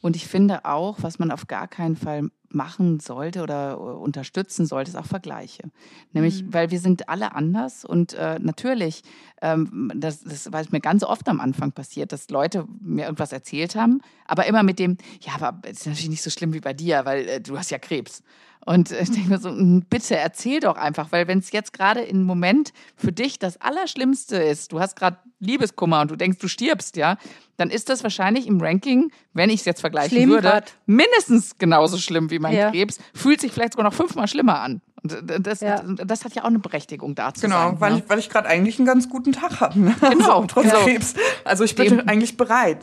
Und 0.00 0.16
ich 0.16 0.28
finde 0.28 0.64
auch, 0.64 1.02
was 1.02 1.18
man 1.18 1.30
auf 1.30 1.46
gar 1.46 1.68
keinen 1.68 1.96
Fall 1.96 2.30
machen 2.56 2.98
sollte 2.98 3.42
oder 3.42 3.72
äh, 3.72 3.76
unterstützen 3.76 4.66
sollte, 4.66 4.90
ist 4.90 4.96
auch 4.96 5.06
Vergleiche. 5.06 5.64
Nämlich, 6.12 6.42
mhm. 6.42 6.54
weil 6.54 6.70
wir 6.70 6.80
sind 6.80 7.08
alle 7.08 7.34
anders 7.34 7.84
und 7.84 8.14
äh, 8.14 8.38
natürlich, 8.40 9.02
ähm, 9.42 9.92
das, 9.94 10.24
das 10.24 10.52
war 10.52 10.64
mir 10.70 10.80
ganz 10.80 11.04
oft 11.04 11.28
am 11.28 11.40
Anfang 11.40 11.72
passiert, 11.72 12.12
dass 12.12 12.30
Leute 12.30 12.66
mir 12.80 13.04
irgendwas 13.04 13.32
erzählt 13.32 13.76
haben, 13.76 14.00
aber 14.26 14.46
immer 14.46 14.62
mit 14.62 14.78
dem, 14.78 14.96
ja, 15.20 15.34
aber 15.38 15.60
es 15.62 15.80
ist 15.80 15.86
natürlich 15.86 16.08
nicht 16.08 16.22
so 16.22 16.30
schlimm 16.30 16.52
wie 16.52 16.60
bei 16.60 16.72
dir, 16.72 17.04
weil 17.04 17.28
äh, 17.28 17.40
du 17.40 17.56
hast 17.56 17.70
ja 17.70 17.78
Krebs. 17.78 18.22
Und 18.66 18.90
ich 18.90 19.10
denke 19.12 19.28
mir 19.28 19.38
so, 19.38 19.54
bitte 19.88 20.16
erzähl 20.16 20.58
doch 20.58 20.76
einfach, 20.76 21.12
weil 21.12 21.28
wenn 21.28 21.38
es 21.38 21.52
jetzt 21.52 21.72
gerade 21.72 22.00
im 22.00 22.24
Moment 22.24 22.72
für 22.96 23.12
dich 23.12 23.38
das 23.38 23.60
Allerschlimmste 23.60 24.38
ist, 24.38 24.72
du 24.72 24.80
hast 24.80 24.96
gerade 24.96 25.18
Liebeskummer 25.38 26.00
und 26.00 26.10
du 26.10 26.16
denkst, 26.16 26.38
du 26.40 26.48
stirbst, 26.48 26.96
ja, 26.96 27.16
dann 27.56 27.70
ist 27.70 27.88
das 27.88 28.02
wahrscheinlich 28.02 28.48
im 28.48 28.60
Ranking, 28.60 29.12
wenn 29.32 29.50
ich 29.50 29.60
es 29.60 29.66
jetzt 29.66 29.80
vergleichen 29.80 30.16
Schlimm 30.16 30.30
würde, 30.30 30.48
grad. 30.48 30.74
mindestens 30.84 31.58
genauso 31.58 31.96
schlimm 31.96 32.30
wie 32.30 32.40
mein 32.46 32.56
ja. 32.56 32.70
Krebs, 32.70 32.98
fühlt 33.14 33.40
sich 33.40 33.52
vielleicht 33.52 33.72
sogar 33.72 33.84
noch 33.84 33.94
fünfmal 33.94 34.28
schlimmer 34.28 34.60
an. 34.60 34.80
Und 35.02 35.46
das, 35.46 35.60
ja. 35.60 35.82
das 35.82 36.24
hat 36.24 36.34
ja 36.34 36.42
auch 36.42 36.48
eine 36.48 36.58
Berechtigung 36.58 37.14
dazu. 37.14 37.42
Genau, 37.42 37.70
sein, 37.70 37.80
weil, 37.80 37.92
ne? 37.92 37.98
ich, 37.98 38.10
weil 38.10 38.18
ich 38.18 38.30
gerade 38.30 38.48
eigentlich 38.48 38.78
einen 38.78 38.86
ganz 38.86 39.08
guten 39.08 39.32
Tag 39.32 39.60
habe. 39.60 39.78
Ne? 39.78 39.94
Genau, 40.00 40.36
also, 40.36 40.46
trotz 40.46 40.64
genau. 40.64 40.84
Krebs. 40.84 41.14
Also 41.44 41.64
ich 41.64 41.74
bin 41.74 41.98
Dem, 41.98 42.08
eigentlich 42.08 42.36
bereit. 42.36 42.78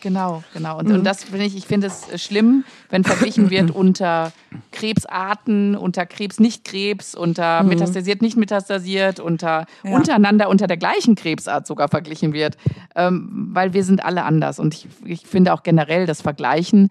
Genau, 0.00 0.44
genau. 0.52 0.78
Und, 0.78 0.88
mhm. 0.88 0.94
und 0.96 1.04
das 1.04 1.24
finde 1.24 1.44
ich, 1.44 1.56
ich 1.56 1.66
finde 1.66 1.88
es 1.88 2.22
schlimm, 2.22 2.64
wenn 2.90 3.02
verglichen 3.02 3.50
wird 3.50 3.70
unter 3.74 4.32
Krebsarten, 4.72 5.74
unter 5.74 6.06
Krebs 6.06 6.38
nicht 6.38 6.64
Krebs, 6.64 7.14
unter 7.14 7.62
mhm. 7.62 7.70
metastasiert 7.70 8.22
nicht 8.22 8.36
metastasiert, 8.36 9.20
unter 9.20 9.66
ja. 9.82 9.90
untereinander 9.90 10.48
unter 10.48 10.66
der 10.66 10.76
gleichen 10.76 11.14
Krebsart 11.14 11.66
sogar 11.66 11.88
verglichen 11.88 12.32
wird, 12.32 12.56
ähm, 12.94 13.48
weil 13.52 13.72
wir 13.72 13.84
sind 13.84 14.04
alle 14.04 14.24
anders. 14.24 14.58
Und 14.58 14.74
ich, 14.74 14.86
ich 15.04 15.26
finde 15.26 15.52
auch 15.52 15.62
generell 15.62 16.06
das 16.06 16.22
Vergleichen 16.22 16.90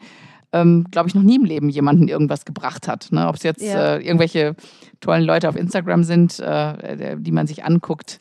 ähm, 0.55 0.85
glaube 0.89 1.09
ich, 1.09 1.15
noch 1.15 1.21
nie 1.21 1.35
im 1.35 1.43
Leben 1.43 1.69
jemanden 1.69 2.07
irgendwas 2.07 2.45
gebracht 2.45 2.87
hat. 2.87 3.11
Ne? 3.11 3.27
Ob 3.27 3.35
es 3.35 3.43
jetzt 3.43 3.61
ja. 3.61 3.95
äh, 3.95 4.01
irgendwelche 4.01 4.55
tollen 5.01 5.23
Leute 5.23 5.49
auf 5.49 5.55
Instagram 5.55 6.03
sind, 6.03 6.39
äh, 6.39 7.17
die 7.17 7.31
man 7.31 7.45
sich 7.45 7.65
anguckt. 7.65 8.19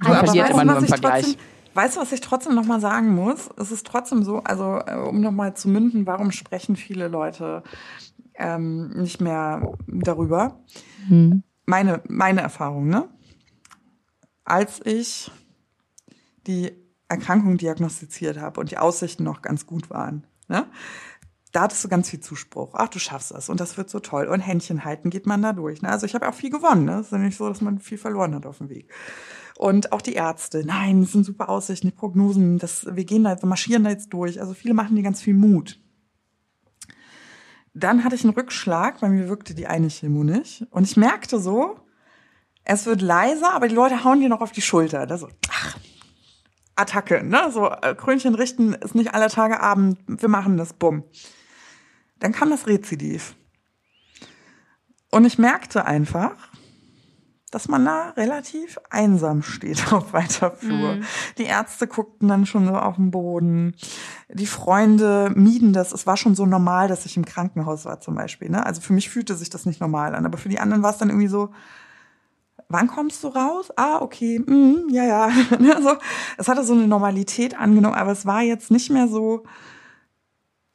Man 0.00 0.24
verliert 0.24 0.50
immer 0.50 0.64
nur 0.64 0.78
im 0.78 0.86
Vergleich. 0.86 1.24
Trotzdem, 1.24 1.40
weißt 1.74 1.96
du, 1.96 2.00
was 2.00 2.12
ich 2.12 2.20
trotzdem 2.20 2.54
nochmal 2.54 2.80
sagen 2.80 3.14
muss? 3.14 3.50
Es 3.58 3.72
ist 3.72 3.86
trotzdem 3.86 4.22
so, 4.22 4.38
also 4.44 4.80
äh, 4.86 4.94
um 4.94 5.20
nochmal 5.20 5.54
zu 5.54 5.68
münden, 5.68 6.06
warum 6.06 6.30
sprechen 6.30 6.76
viele 6.76 7.08
Leute 7.08 7.62
ähm, 8.34 8.90
nicht 8.90 9.20
mehr 9.20 9.74
darüber? 9.86 10.60
Hm. 11.08 11.42
Meine, 11.66 12.02
meine 12.08 12.42
Erfahrung, 12.42 12.88
ne? 12.88 13.08
Als 14.44 14.80
ich 14.84 15.30
die 16.46 16.72
Erkrankung 17.08 17.56
diagnostiziert 17.56 18.38
habe 18.38 18.60
und 18.60 18.70
die 18.70 18.78
Aussichten 18.78 19.24
noch 19.24 19.42
ganz 19.42 19.66
gut 19.66 19.90
waren, 19.90 20.26
ne? 20.48 20.66
Da 21.54 21.62
hattest 21.62 21.84
du 21.84 21.88
ganz 21.88 22.10
viel 22.10 22.18
Zuspruch. 22.18 22.70
Ach, 22.74 22.88
du 22.88 22.98
schaffst 22.98 23.30
das 23.30 23.48
und 23.48 23.60
das 23.60 23.76
wird 23.76 23.88
so 23.88 24.00
toll. 24.00 24.26
Und 24.26 24.40
Händchen 24.40 24.84
halten 24.84 25.08
geht 25.08 25.24
man 25.24 25.40
da 25.40 25.52
durch. 25.52 25.82
Ne? 25.82 25.88
Also 25.88 26.04
ich 26.04 26.16
habe 26.16 26.28
auch 26.28 26.34
viel 26.34 26.50
gewonnen. 26.50 26.84
Ne? 26.84 26.98
Es 26.98 27.06
ist 27.06 27.12
ja 27.12 27.18
nicht 27.18 27.36
so, 27.36 27.48
dass 27.48 27.60
man 27.60 27.78
viel 27.78 27.96
verloren 27.96 28.34
hat 28.34 28.44
auf 28.44 28.58
dem 28.58 28.70
Weg. 28.70 28.92
Und 29.56 29.92
auch 29.92 30.02
die 30.02 30.14
Ärzte, 30.14 30.64
nein, 30.66 31.02
das 31.02 31.12
sind 31.12 31.24
super 31.24 31.48
Aussichten, 31.48 31.86
die 31.86 31.94
Prognosen, 31.94 32.58
das, 32.58 32.86
wir 32.90 33.04
gehen 33.04 33.22
da 33.22 33.30
jetzt, 33.30 33.44
marschieren 33.44 33.84
da 33.84 33.90
jetzt 33.90 34.12
durch. 34.12 34.40
Also 34.40 34.52
viele 34.52 34.74
machen 34.74 34.96
dir 34.96 35.04
ganz 35.04 35.22
viel 35.22 35.34
Mut. 35.34 35.78
Dann 37.72 38.02
hatte 38.02 38.16
ich 38.16 38.24
einen 38.24 38.34
Rückschlag, 38.34 39.00
bei 39.00 39.08
mir 39.08 39.28
wirkte 39.28 39.54
die 39.54 39.68
eine 39.68 39.90
Chemo 39.90 40.24
nicht. 40.24 40.66
Und 40.70 40.82
ich 40.82 40.96
merkte 40.96 41.38
so, 41.38 41.78
es 42.64 42.84
wird 42.84 43.00
leiser, 43.00 43.54
aber 43.54 43.68
die 43.68 43.76
Leute 43.76 44.02
hauen 44.02 44.18
dir 44.18 44.28
noch 44.28 44.40
auf 44.40 44.50
die 44.50 44.60
Schulter. 44.60 45.06
Da 45.06 45.18
so, 45.18 45.28
ach, 45.50 45.78
Attacke, 46.74 47.22
ne? 47.22 47.52
So 47.52 47.70
äh, 47.70 47.94
Krönchen 47.94 48.34
richten 48.34 48.74
ist 48.74 48.96
nicht 48.96 49.14
aller 49.14 49.28
Tage 49.28 49.60
Abend, 49.60 50.00
wir 50.08 50.28
machen 50.28 50.56
das, 50.56 50.72
bumm. 50.72 51.04
Dann 52.18 52.32
kam 52.32 52.50
das 52.50 52.66
Rezidiv. 52.66 53.34
Und 55.10 55.24
ich 55.24 55.38
merkte 55.38 55.84
einfach, 55.84 56.34
dass 57.54 57.68
man 57.68 57.84
da 57.84 58.10
relativ 58.16 58.80
einsam 58.90 59.42
steht 59.42 59.92
auf 59.92 60.12
weiter 60.12 60.50
Flur. 60.50 60.96
Mm. 60.96 61.04
Die 61.38 61.44
Ärzte 61.44 61.86
guckten 61.86 62.26
dann 62.26 62.46
schon 62.46 62.66
so 62.66 62.74
auf 62.74 62.96
den 62.96 63.12
Boden. 63.12 63.76
Die 64.28 64.46
Freunde 64.46 65.30
mieden 65.36 65.72
das. 65.72 65.92
Es 65.92 66.04
war 66.04 66.16
schon 66.16 66.34
so 66.34 66.46
normal, 66.46 66.88
dass 66.88 67.06
ich 67.06 67.16
im 67.16 67.24
Krankenhaus 67.24 67.84
war 67.84 68.00
zum 68.00 68.16
Beispiel. 68.16 68.50
Ne? 68.50 68.66
Also 68.66 68.80
für 68.80 68.92
mich 68.92 69.08
fühlte 69.08 69.36
sich 69.36 69.50
das 69.50 69.66
nicht 69.66 69.80
normal 69.80 70.16
an. 70.16 70.26
Aber 70.26 70.36
für 70.36 70.48
die 70.48 70.58
anderen 70.58 70.82
war 70.82 70.90
es 70.90 70.98
dann 70.98 71.10
irgendwie 71.10 71.28
so, 71.28 71.50
wann 72.68 72.88
kommst 72.88 73.22
du 73.22 73.28
raus? 73.28 73.70
Ah, 73.76 74.00
okay, 74.00 74.40
mm, 74.40 74.88
ja, 74.90 75.04
ja. 75.04 75.30
also, 75.76 75.96
es 76.36 76.48
hatte 76.48 76.64
so 76.64 76.72
eine 76.72 76.88
Normalität 76.88 77.56
angenommen, 77.56 77.94
aber 77.94 78.10
es 78.10 78.26
war 78.26 78.42
jetzt 78.42 78.72
nicht 78.72 78.90
mehr 78.90 79.06
so, 79.06 79.44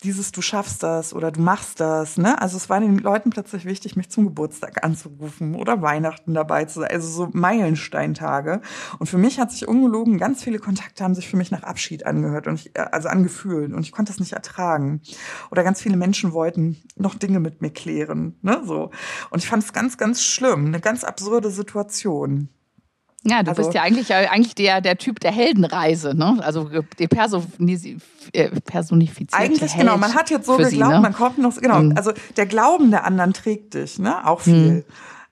dieses 0.04 0.32
du 0.32 0.42
schaffst 0.42 0.82
das 0.82 1.14
oder 1.14 1.32
du 1.32 1.42
machst 1.42 1.80
das, 1.82 2.18
ne? 2.18 2.42
Also 2.42 2.56
es 2.56 2.70
war 2.70 2.80
den 2.80 3.00
Leuten 3.00 3.32
plötzlich 3.32 3.66
wichtig, 3.66 3.98
mich 3.98 4.10
zum 4.10 4.26
Geburtstag 4.26 4.84
anzurufen 4.84 5.56
oder 5.56 5.82
Weihnachten 5.82 6.34
dabei 6.34 6.66
zu 6.66 6.80
sein, 6.80 6.92
also 6.92 7.10
so 7.10 7.30
Meilensteintage. 7.34 8.62
Und 8.98 9.08
für 9.08 9.18
mich 9.18 9.40
hat 9.40 9.52
sich 9.52 9.68
ungelogen, 9.68 10.18
ganz 10.18 10.44
viele 10.44 10.60
Kontakte 10.60 11.04
haben 11.04 11.16
sich 11.16 11.28
für 11.28 11.36
mich 11.36 11.52
nach 11.52 11.64
Abschied 11.64 12.06
angehört 12.06 12.48
und 12.48 12.56
ich, 12.56 12.76
äh, 12.78 12.86
also 12.92 13.10
angefühlt 13.10 13.74
und 13.74 13.82
ich 13.82 13.92
konnte 13.92 14.12
das 14.12 14.20
nicht 14.20 14.34
ertragen. 14.34 15.02
Oder 15.52 15.64
ganz 15.64 15.82
viele 15.82 15.98
Menschen 15.98 16.32
wollten 16.32 16.78
noch 16.96 17.16
Dinge 17.16 17.42
mit 17.42 17.62
mir 17.62 17.72
klären, 17.72 18.38
ne? 18.42 18.62
So. 18.66 18.92
Und 19.32 19.44
ich 19.44 19.50
fand 19.50 19.64
es 19.64 19.74
ganz, 19.74 19.98
ganz 19.98 20.24
schlimm, 20.24 20.68
eine 20.68 20.80
ganz 20.80 21.04
absurde 21.04 21.50
Situation. 21.52 22.50
Ja, 23.24 23.44
du 23.44 23.50
also, 23.50 23.64
bist 23.64 23.74
ja 23.74 23.82
eigentlich, 23.82 24.12
äh, 24.12 24.28
eigentlich 24.28 24.56
der, 24.56 24.80
der 24.80 24.98
Typ 24.98 25.20
der 25.20 25.32
Heldenreise, 25.32 26.16
ne? 26.16 26.38
Also 26.42 26.70
äh, 26.70 26.84
die 26.98 27.98
äh, 28.34 28.50
personifizierte 28.62 29.36
Eigentlich, 29.36 29.74
Held 29.74 29.88
genau. 29.88 29.98
Man 29.98 30.14
hat 30.14 30.30
jetzt 30.30 30.46
so 30.46 30.56
geglaubt, 30.56 30.72
sie, 30.72 30.96
ne? 30.96 31.02
man 31.02 31.14
kommt 31.14 31.38
noch, 31.38 31.58
genau. 31.58 31.82
Mhm. 31.82 31.98
Also 31.98 32.14
der 32.38 32.46
Glauben 32.46 32.92
der 32.92 33.04
anderen 33.04 33.34
trägt 33.34 33.74
dich, 33.74 34.00
ne? 34.00 34.26
Auch 34.26 34.42
viel. 34.42 34.72
Mhm. 34.72 34.84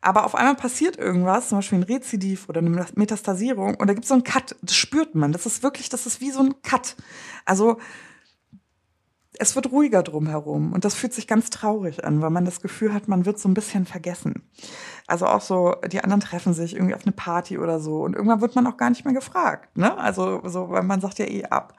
Aber 0.02 0.26
auf 0.26 0.36
einmal 0.36 0.56
passiert 0.56 0.98
irgendwas, 0.98 1.50
zum 1.50 1.60
Beispiel 1.60 1.80
ein 1.80 1.84
Rezidiv 1.84 2.50
oder 2.50 2.60
eine 2.60 2.86
Metastasierung, 2.96 3.76
und 3.76 3.88
da 3.88 3.94
gibt 3.94 4.04
es 4.04 4.10
so 4.10 4.14
einen 4.14 4.24
Cut. 4.24 4.56
Das 4.62 4.76
spürt 4.76 5.16
man. 5.16 5.32
Das 5.32 5.46
ist 5.46 5.64
wirklich, 5.64 5.90
das 5.90 6.06
ist 6.06 6.22
wie 6.22 6.32
so 6.32 6.42
ein 6.42 6.62
Cut. 6.62 6.96
Also 7.46 7.78
es 9.40 9.56
wird 9.56 9.72
ruhiger 9.72 10.04
drumherum 10.04 10.74
und 10.74 10.86
das 10.86 10.96
fühlt 10.96 11.14
sich 11.14 11.28
ganz 11.28 11.50
traurig 11.50 12.04
an, 12.04 12.22
weil 12.22 12.30
man 12.30 12.46
das 12.46 12.62
Gefühl 12.62 12.94
hat, 12.94 13.08
man 13.08 13.26
wird 13.26 13.40
so 13.40 13.48
ein 13.48 13.54
bisschen 13.54 13.86
vergessen. 13.86 14.44
Also 15.08 15.26
auch 15.26 15.42
so, 15.42 15.76
die 15.90 16.04
anderen 16.04 16.22
treffen 16.22 16.54
sich 16.54 16.76
irgendwie 16.76 16.94
auf 16.94 17.04
eine 17.06 17.14
Party 17.14 17.58
oder 17.58 17.80
so 17.80 18.02
und 18.04 18.14
irgendwann 18.14 18.42
wird 18.42 18.56
man 18.56 18.68
auch 18.68 18.78
gar 18.78 18.90
nicht 18.90 19.06
mehr 19.06 19.14
gefragt, 19.14 19.76
ne? 19.78 19.98
Also 19.98 20.42
so, 20.44 20.70
weil 20.70 20.84
man 20.84 21.02
sagt 21.02 21.20
ja 21.20 21.26
eh 21.26 21.46
ab. 21.46 21.74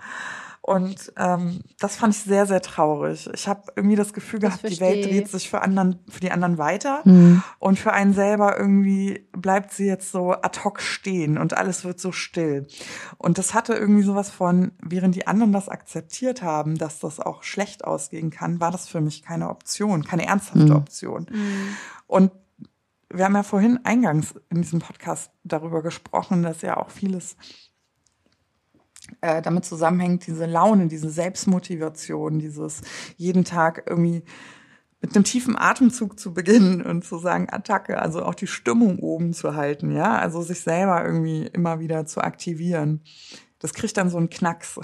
Und 0.68 1.14
ähm, 1.16 1.60
das 1.80 1.96
fand 1.96 2.14
ich 2.14 2.20
sehr, 2.20 2.44
sehr 2.44 2.60
traurig. 2.60 3.30
Ich 3.32 3.48
habe 3.48 3.62
irgendwie 3.74 3.96
das 3.96 4.12
Gefühl 4.12 4.38
das 4.38 4.60
gehabt, 4.60 4.70
die 4.70 4.80
Welt 4.80 5.06
dreht 5.06 5.28
sich 5.28 5.48
für, 5.48 5.62
anderen, 5.62 5.98
für 6.10 6.20
die 6.20 6.30
anderen 6.30 6.58
weiter 6.58 7.00
mhm. 7.04 7.42
und 7.58 7.78
für 7.78 7.94
einen 7.94 8.12
selber 8.12 8.58
irgendwie 8.58 9.26
bleibt 9.32 9.72
sie 9.72 9.86
jetzt 9.86 10.12
so 10.12 10.32
ad 10.32 10.60
hoc 10.64 10.82
stehen 10.82 11.38
und 11.38 11.56
alles 11.56 11.86
wird 11.86 12.00
so 12.00 12.12
still. 12.12 12.66
Und 13.16 13.38
das 13.38 13.54
hatte 13.54 13.72
irgendwie 13.72 14.02
sowas 14.02 14.28
von, 14.28 14.72
während 14.82 15.14
die 15.14 15.26
anderen 15.26 15.52
das 15.52 15.70
akzeptiert 15.70 16.42
haben, 16.42 16.76
dass 16.76 17.00
das 17.00 17.18
auch 17.18 17.44
schlecht 17.44 17.84
ausgehen 17.84 18.28
kann, 18.28 18.60
war 18.60 18.70
das 18.70 18.88
für 18.88 19.00
mich 19.00 19.22
keine 19.22 19.48
Option, 19.48 20.04
keine 20.04 20.26
ernsthafte 20.26 20.72
mhm. 20.72 20.76
Option. 20.76 21.26
Mhm. 21.30 21.76
Und 22.06 22.30
wir 23.10 23.24
haben 23.24 23.34
ja 23.34 23.42
vorhin 23.42 23.80
eingangs 23.84 24.34
in 24.50 24.62
diesem 24.62 24.80
Podcast 24.80 25.30
darüber 25.44 25.82
gesprochen, 25.82 26.42
dass 26.42 26.62
ja 26.62 26.76
auch 26.76 26.90
vieles 26.90 27.36
äh, 29.20 29.40
damit 29.40 29.64
zusammenhängt, 29.64 30.26
diese 30.26 30.46
Laune, 30.46 30.88
diese 30.88 31.10
Selbstmotivation, 31.10 32.38
dieses 32.38 32.82
jeden 33.16 33.44
Tag 33.44 33.84
irgendwie 33.86 34.24
mit 35.00 35.14
einem 35.14 35.24
tiefen 35.24 35.56
Atemzug 35.56 36.18
zu 36.18 36.34
beginnen 36.34 36.82
und 36.82 37.04
zu 37.04 37.18
sagen, 37.18 37.48
Attacke, 37.50 38.00
also 38.00 38.24
auch 38.24 38.34
die 38.34 38.48
Stimmung 38.48 38.98
oben 38.98 39.32
zu 39.32 39.54
halten, 39.54 39.92
ja, 39.92 40.18
also 40.18 40.42
sich 40.42 40.60
selber 40.60 41.04
irgendwie 41.04 41.46
immer 41.46 41.78
wieder 41.78 42.04
zu 42.04 42.20
aktivieren. 42.20 43.02
Das 43.60 43.74
kriegt 43.74 43.96
dann 43.96 44.10
so 44.10 44.18
einen 44.18 44.30
Knacks. 44.30 44.78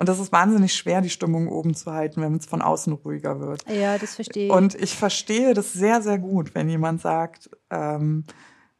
Und 0.00 0.08
das 0.08 0.18
ist 0.18 0.32
wahnsinnig 0.32 0.72
schwer, 0.72 1.02
die 1.02 1.10
Stimmung 1.10 1.46
oben 1.48 1.74
zu 1.74 1.92
halten, 1.92 2.22
wenn 2.22 2.34
es 2.34 2.46
von 2.46 2.62
außen 2.62 2.94
ruhiger 2.94 3.38
wird. 3.38 3.62
Ja, 3.68 3.98
das 3.98 4.14
verstehe 4.14 4.46
ich. 4.46 4.50
Und 4.50 4.74
ich 4.74 4.96
verstehe 4.96 5.52
das 5.52 5.74
sehr, 5.74 6.00
sehr 6.00 6.18
gut, 6.18 6.54
wenn 6.54 6.70
jemand 6.70 7.02
sagt, 7.02 7.50
ähm, 7.68 8.24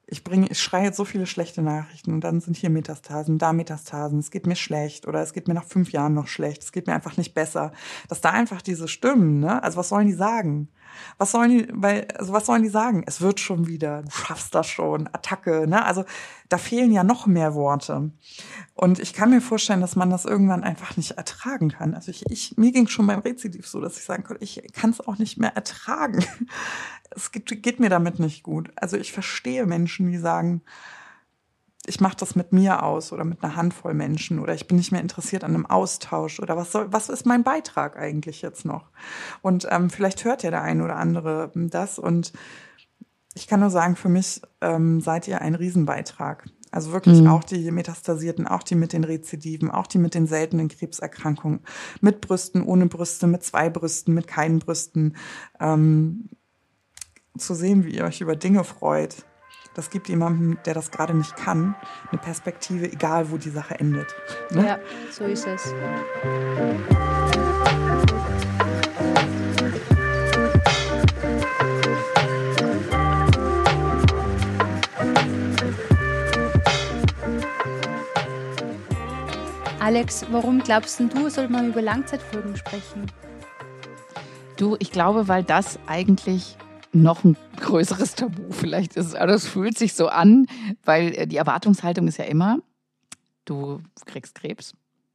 ich 0.06 0.24
bringe, 0.24 0.46
ich 0.50 0.58
schreie 0.58 0.84
jetzt 0.84 0.96
so 0.96 1.04
viele 1.04 1.26
schlechte 1.26 1.60
Nachrichten 1.60 2.14
und 2.14 2.24
dann 2.24 2.40
sind 2.40 2.56
hier 2.56 2.70
Metastasen, 2.70 3.36
da 3.36 3.52
Metastasen, 3.52 4.18
es 4.18 4.30
geht 4.30 4.46
mir 4.46 4.56
schlecht 4.56 5.06
oder 5.06 5.20
es 5.20 5.34
geht 5.34 5.46
mir 5.46 5.52
nach 5.52 5.66
fünf 5.66 5.92
Jahren 5.92 6.14
noch 6.14 6.26
schlecht, 6.26 6.62
es 6.62 6.72
geht 6.72 6.86
mir 6.86 6.94
einfach 6.94 7.18
nicht 7.18 7.34
besser. 7.34 7.72
Dass 8.08 8.22
da 8.22 8.30
einfach 8.30 8.62
diese 8.62 8.88
Stimmen, 8.88 9.40
ne? 9.40 9.62
Also 9.62 9.76
was 9.76 9.90
sollen 9.90 10.06
die 10.06 10.14
sagen? 10.14 10.70
Was 11.18 11.32
sollen 11.32 11.50
die, 11.50 11.68
weil, 11.72 12.08
also 12.18 12.32
was 12.32 12.46
sollen 12.46 12.62
die 12.62 12.68
sagen? 12.68 13.04
Es 13.06 13.20
wird 13.20 13.40
schon 13.40 13.66
wieder, 13.66 14.02
du 14.02 14.10
schaffst 14.10 14.54
das 14.54 14.66
schon, 14.66 15.08
Attacke, 15.12 15.66
ne? 15.66 15.84
Also 15.84 16.04
da 16.48 16.58
fehlen 16.58 16.92
ja 16.92 17.04
noch 17.04 17.26
mehr 17.26 17.54
Worte. 17.54 18.10
Und 18.74 18.98
ich 18.98 19.12
kann 19.12 19.30
mir 19.30 19.40
vorstellen, 19.40 19.80
dass 19.80 19.96
man 19.96 20.10
das 20.10 20.24
irgendwann 20.24 20.64
einfach 20.64 20.96
nicht 20.96 21.12
ertragen 21.12 21.70
kann. 21.70 21.94
Also 21.94 22.10
ich, 22.10 22.24
ich 22.30 22.56
mir 22.56 22.72
ging 22.72 22.88
schon 22.88 23.06
beim 23.06 23.20
Rezidiv 23.20 23.66
so, 23.66 23.80
dass 23.80 23.96
ich 23.96 24.04
sagen 24.04 24.24
konnte, 24.24 24.42
ich 24.42 24.62
kann 24.72 24.90
es 24.90 25.00
auch 25.06 25.18
nicht 25.18 25.38
mehr 25.38 25.54
ertragen. 25.54 26.24
Es 27.12 27.32
geht, 27.32 27.60
geht 27.64 27.80
mir 27.80 27.88
damit 27.90 28.20
nicht 28.20 28.44
gut. 28.44 28.70
Also 28.76 28.96
ich 28.96 29.10
verstehe 29.10 29.66
Menschen, 29.66 30.12
die 30.12 30.16
sagen, 30.16 30.62
ich 31.86 32.00
mache 32.00 32.16
das 32.16 32.36
mit 32.36 32.52
mir 32.52 32.82
aus 32.82 33.12
oder 33.12 33.24
mit 33.24 33.42
einer 33.42 33.56
Handvoll 33.56 33.94
Menschen 33.94 34.38
oder 34.38 34.54
ich 34.54 34.66
bin 34.68 34.76
nicht 34.76 34.92
mehr 34.92 35.00
interessiert 35.00 35.44
an 35.44 35.54
einem 35.54 35.66
Austausch 35.66 36.40
oder 36.40 36.56
was 36.56 36.72
soll, 36.72 36.92
was 36.92 37.08
ist 37.08 37.26
mein 37.26 37.42
Beitrag 37.42 37.96
eigentlich 37.96 38.42
jetzt 38.42 38.64
noch? 38.64 38.90
Und 39.42 39.66
ähm, 39.70 39.90
vielleicht 39.90 40.24
hört 40.24 40.42
ja 40.42 40.50
der 40.50 40.62
eine 40.62 40.84
oder 40.84 40.96
andere 40.96 41.50
das 41.54 41.98
und 41.98 42.32
ich 43.34 43.46
kann 43.46 43.60
nur 43.60 43.70
sagen, 43.70 43.96
für 43.96 44.08
mich 44.08 44.42
ähm, 44.60 45.00
seid 45.00 45.28
ihr 45.28 45.40
ein 45.40 45.54
Riesenbeitrag. 45.54 46.46
Also 46.72 46.92
wirklich 46.92 47.20
mhm. 47.20 47.28
auch 47.28 47.42
die 47.42 47.70
Metastasierten, 47.70 48.46
auch 48.46 48.62
die 48.62 48.74
mit 48.76 48.92
den 48.92 49.04
Rezidiven, 49.04 49.70
auch 49.70 49.86
die 49.86 49.98
mit 49.98 50.14
den 50.14 50.26
seltenen 50.26 50.68
Krebserkrankungen, 50.68 51.60
mit 52.00 52.20
Brüsten, 52.20 52.62
ohne 52.62 52.86
Brüste, 52.86 53.26
mit 53.26 53.42
zwei 53.42 53.70
Brüsten, 53.70 54.14
mit 54.14 54.26
keinen 54.26 54.60
Brüsten. 54.60 55.16
Ähm, 55.58 56.28
zu 57.38 57.54
sehen, 57.54 57.84
wie 57.84 57.96
ihr 57.96 58.04
euch 58.04 58.20
über 58.20 58.36
Dinge 58.36 58.64
freut, 58.64 59.24
das 59.80 59.88
gibt 59.88 60.10
jemandem, 60.10 60.58
der 60.66 60.74
das 60.74 60.90
gerade 60.90 61.14
nicht 61.16 61.34
kann, 61.36 61.74
eine 62.10 62.20
Perspektive, 62.20 62.92
egal 62.92 63.30
wo 63.30 63.38
die 63.38 63.48
Sache 63.48 63.80
endet. 63.80 64.14
Ne? 64.50 64.66
Ja, 64.66 64.78
so 65.10 65.24
ist 65.24 65.46
es. 65.46 65.72
Alex, 79.78 80.26
warum 80.30 80.58
glaubst 80.58 81.00
du, 81.00 81.30
soll 81.30 81.48
man 81.48 81.68
über 81.68 81.80
Langzeitfolgen 81.80 82.54
sprechen? 82.54 83.10
Du, 84.58 84.76
ich 84.78 84.92
glaube, 84.92 85.26
weil 85.26 85.42
das 85.42 85.78
eigentlich 85.86 86.58
noch 86.92 87.24
ein 87.24 87.36
größeres 87.56 88.14
Tabu 88.14 88.50
vielleicht 88.50 88.96
ist. 88.96 89.14
Aber 89.14 89.28
das 89.28 89.46
fühlt 89.46 89.78
sich 89.78 89.94
so 89.94 90.08
an, 90.08 90.46
weil 90.84 91.14
äh, 91.14 91.26
die 91.26 91.36
Erwartungshaltung 91.36 92.08
ist 92.08 92.18
ja 92.18 92.24
immer, 92.24 92.58
du 93.44 93.80
kriegst 94.06 94.34
Krebs, 94.34 94.74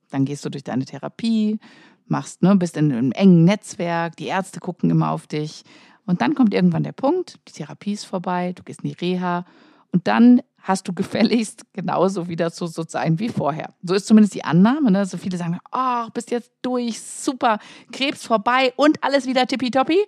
dann 0.10 0.26
gehst 0.26 0.46
du 0.46 0.50
durch 0.50 0.64
deine 0.64 0.86
Therapie, 0.86 1.60
machst, 2.08 2.44
ne, 2.44 2.56
bist 2.56 2.78
in 2.78 2.92
einem 2.92 3.12
engen 3.12 3.44
Netzwerk, 3.44 4.16
die 4.18 4.28
Ärzte 4.28 4.60
gucken 4.60 4.90
immer 4.90 5.12
auf 5.12 5.28
dich. 5.28 5.64
Und 6.06 6.22
dann 6.22 6.36
kommt 6.36 6.54
irgendwann 6.54 6.84
der 6.84 6.92
Punkt, 6.92 7.40
die 7.48 7.54
Therapie 7.54 7.94
ist 7.94 8.06
vorbei, 8.06 8.54
du 8.54 8.64
gehst 8.64 8.84
in 8.84 8.90
die 8.90 8.96
Reha 8.96 9.46
und 9.92 10.08
dann 10.08 10.42
hast 10.66 10.88
du 10.88 10.94
gefälligst 10.94 11.62
genauso 11.74 12.28
wieder 12.28 12.50
so, 12.50 12.66
so 12.66 12.84
sein 12.88 13.20
wie 13.20 13.30
vorher. 13.30 13.70
So 13.84 13.94
ist 13.94 14.08
zumindest 14.08 14.34
die 14.34 14.44
Annahme. 14.44 14.90
Ne? 14.90 15.06
So 15.06 15.18
viele 15.18 15.38
sagen, 15.38 15.60
oh, 15.72 16.08
bist 16.12 16.32
jetzt 16.32 16.52
durch, 16.64 17.00
super, 17.00 17.60
Krebs 17.92 18.26
vorbei 18.26 18.74
und 18.76 19.04
alles 19.04 19.28
wieder 19.28 19.46
tippitoppi. 19.46 20.00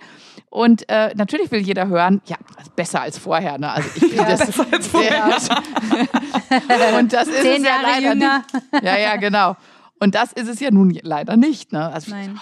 Und 0.49 0.89
äh, 0.89 1.14
natürlich 1.16 1.51
will 1.51 1.62
jeder 1.62 1.88
hören, 1.88 2.22
ja, 2.26 2.38
besser 2.76 3.01
als 3.01 3.20
vorher. 3.20 3.60
Ne? 3.60 3.72
Also 3.72 3.88
ich 3.95 4.12
ja, 4.16 4.26
das 4.26 4.47
besser 4.47 4.66
als 4.72 4.88
vorher. 4.88 5.26
und 6.99 7.14
das 7.14 7.28
ist 7.28 7.41
Zehn 7.41 7.62
es 7.62 7.68
ja 7.68 7.80
leider 7.84 8.14
jünger. 8.14 8.43
Nicht. 8.72 8.84
Ja, 8.84 8.97
ja, 8.97 9.16
genau. 9.18 9.55
Und 9.99 10.15
das 10.15 10.31
ist 10.31 10.47
es 10.47 10.59
ja 10.59 10.71
nun 10.71 10.97
leider 11.01 11.37
nicht. 11.37 11.73
Ne? 11.73 11.91
Also 11.91 12.11
Nein. 12.11 12.39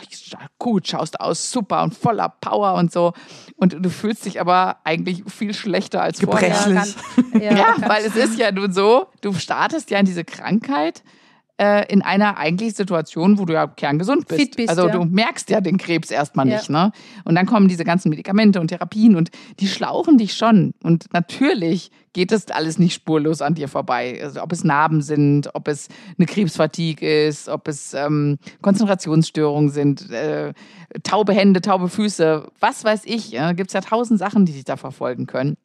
gut, 0.60 0.88
schaust 0.88 1.20
aus, 1.20 1.52
super 1.52 1.84
und 1.84 1.96
voller 1.96 2.30
Power 2.30 2.74
und 2.76 2.92
so. 2.92 3.14
Und 3.56 3.78
du 3.80 3.90
fühlst 3.90 4.26
dich 4.26 4.42
aber 4.42 4.78
eigentlich 4.84 5.24
viel 5.28 5.54
schlechter 5.54 6.02
als 6.02 6.20
Gebrechlich. 6.20 6.96
vorher. 7.32 7.54
Ja, 7.54 7.58
ja 7.58 7.76
weil 7.88 8.04
es 8.06 8.16
ist 8.16 8.38
ja 8.38 8.52
nun 8.52 8.74
so, 8.74 9.08
du 9.22 9.34
startest 9.34 9.90
ja 9.90 10.00
in 10.00 10.06
diese 10.06 10.26
Krankheit 10.26 11.04
äh, 11.58 11.92
in 11.92 12.02
einer 12.02 12.38
eigentlich 12.38 12.74
Situation, 12.76 13.38
wo 13.38 13.46
du 13.46 13.54
ja 13.54 13.68
kerngesund 13.68 14.28
bist. 14.28 14.58
bist 14.58 14.70
also 14.70 14.88
ja. 14.88 14.94
du 14.94 15.06
merkst 15.06 15.50
ja 15.50 15.62
den 15.62 15.78
Krebs 15.78 16.12
erstmal 16.12 16.48
ja. 16.48 16.58
nicht. 16.58 16.70
Ne? 16.70 16.92
Und 17.24 17.36
dann 17.36 17.46
kommen 17.46 17.68
diese 17.68 17.86
ganzen 17.86 18.10
Medikamente 18.10 18.60
und 18.60 18.68
Therapien 18.68 19.16
und 19.16 19.30
die 19.60 19.68
schlauchen 19.68 20.18
dich 20.18 20.34
schon. 20.34 20.74
Und 20.84 21.14
natürlich 21.14 21.92
geht 22.12 22.32
das 22.32 22.48
alles 22.48 22.78
nicht 22.78 22.94
spurlos 22.94 23.42
an 23.42 23.56
dir 23.56 23.68
vorbei. 23.68 24.20
Also 24.22 24.42
ob 24.42 24.52
es 24.52 24.64
Narben 24.64 25.02
sind, 25.02 25.50
ob 25.54 25.68
es 25.68 25.88
eine 26.18 26.26
Krebsfatigue 26.26 27.28
ist, 27.28 27.48
ob 27.48 27.68
es 27.68 27.94
ähm, 27.94 28.38
Konzentrationsstörungen 28.62 29.70
sind, 29.70 30.10
äh, 30.12 30.54
taube 31.04 31.34
Hände, 31.34 31.62
taube 31.62 31.88
Füße, 31.88 32.48
was 32.60 32.84
weiß 32.84 33.04
ich. 33.06 33.32
Ja? 33.32 33.54
Gibt 33.54 33.70
es 33.70 33.74
ja 33.74 33.82
tausend 33.82 34.20
Sachen, 34.20 34.46
die 34.46 34.54
dich 34.54 34.66
da 34.66 34.76
verfolgen 34.76 35.26
können. 35.26 35.56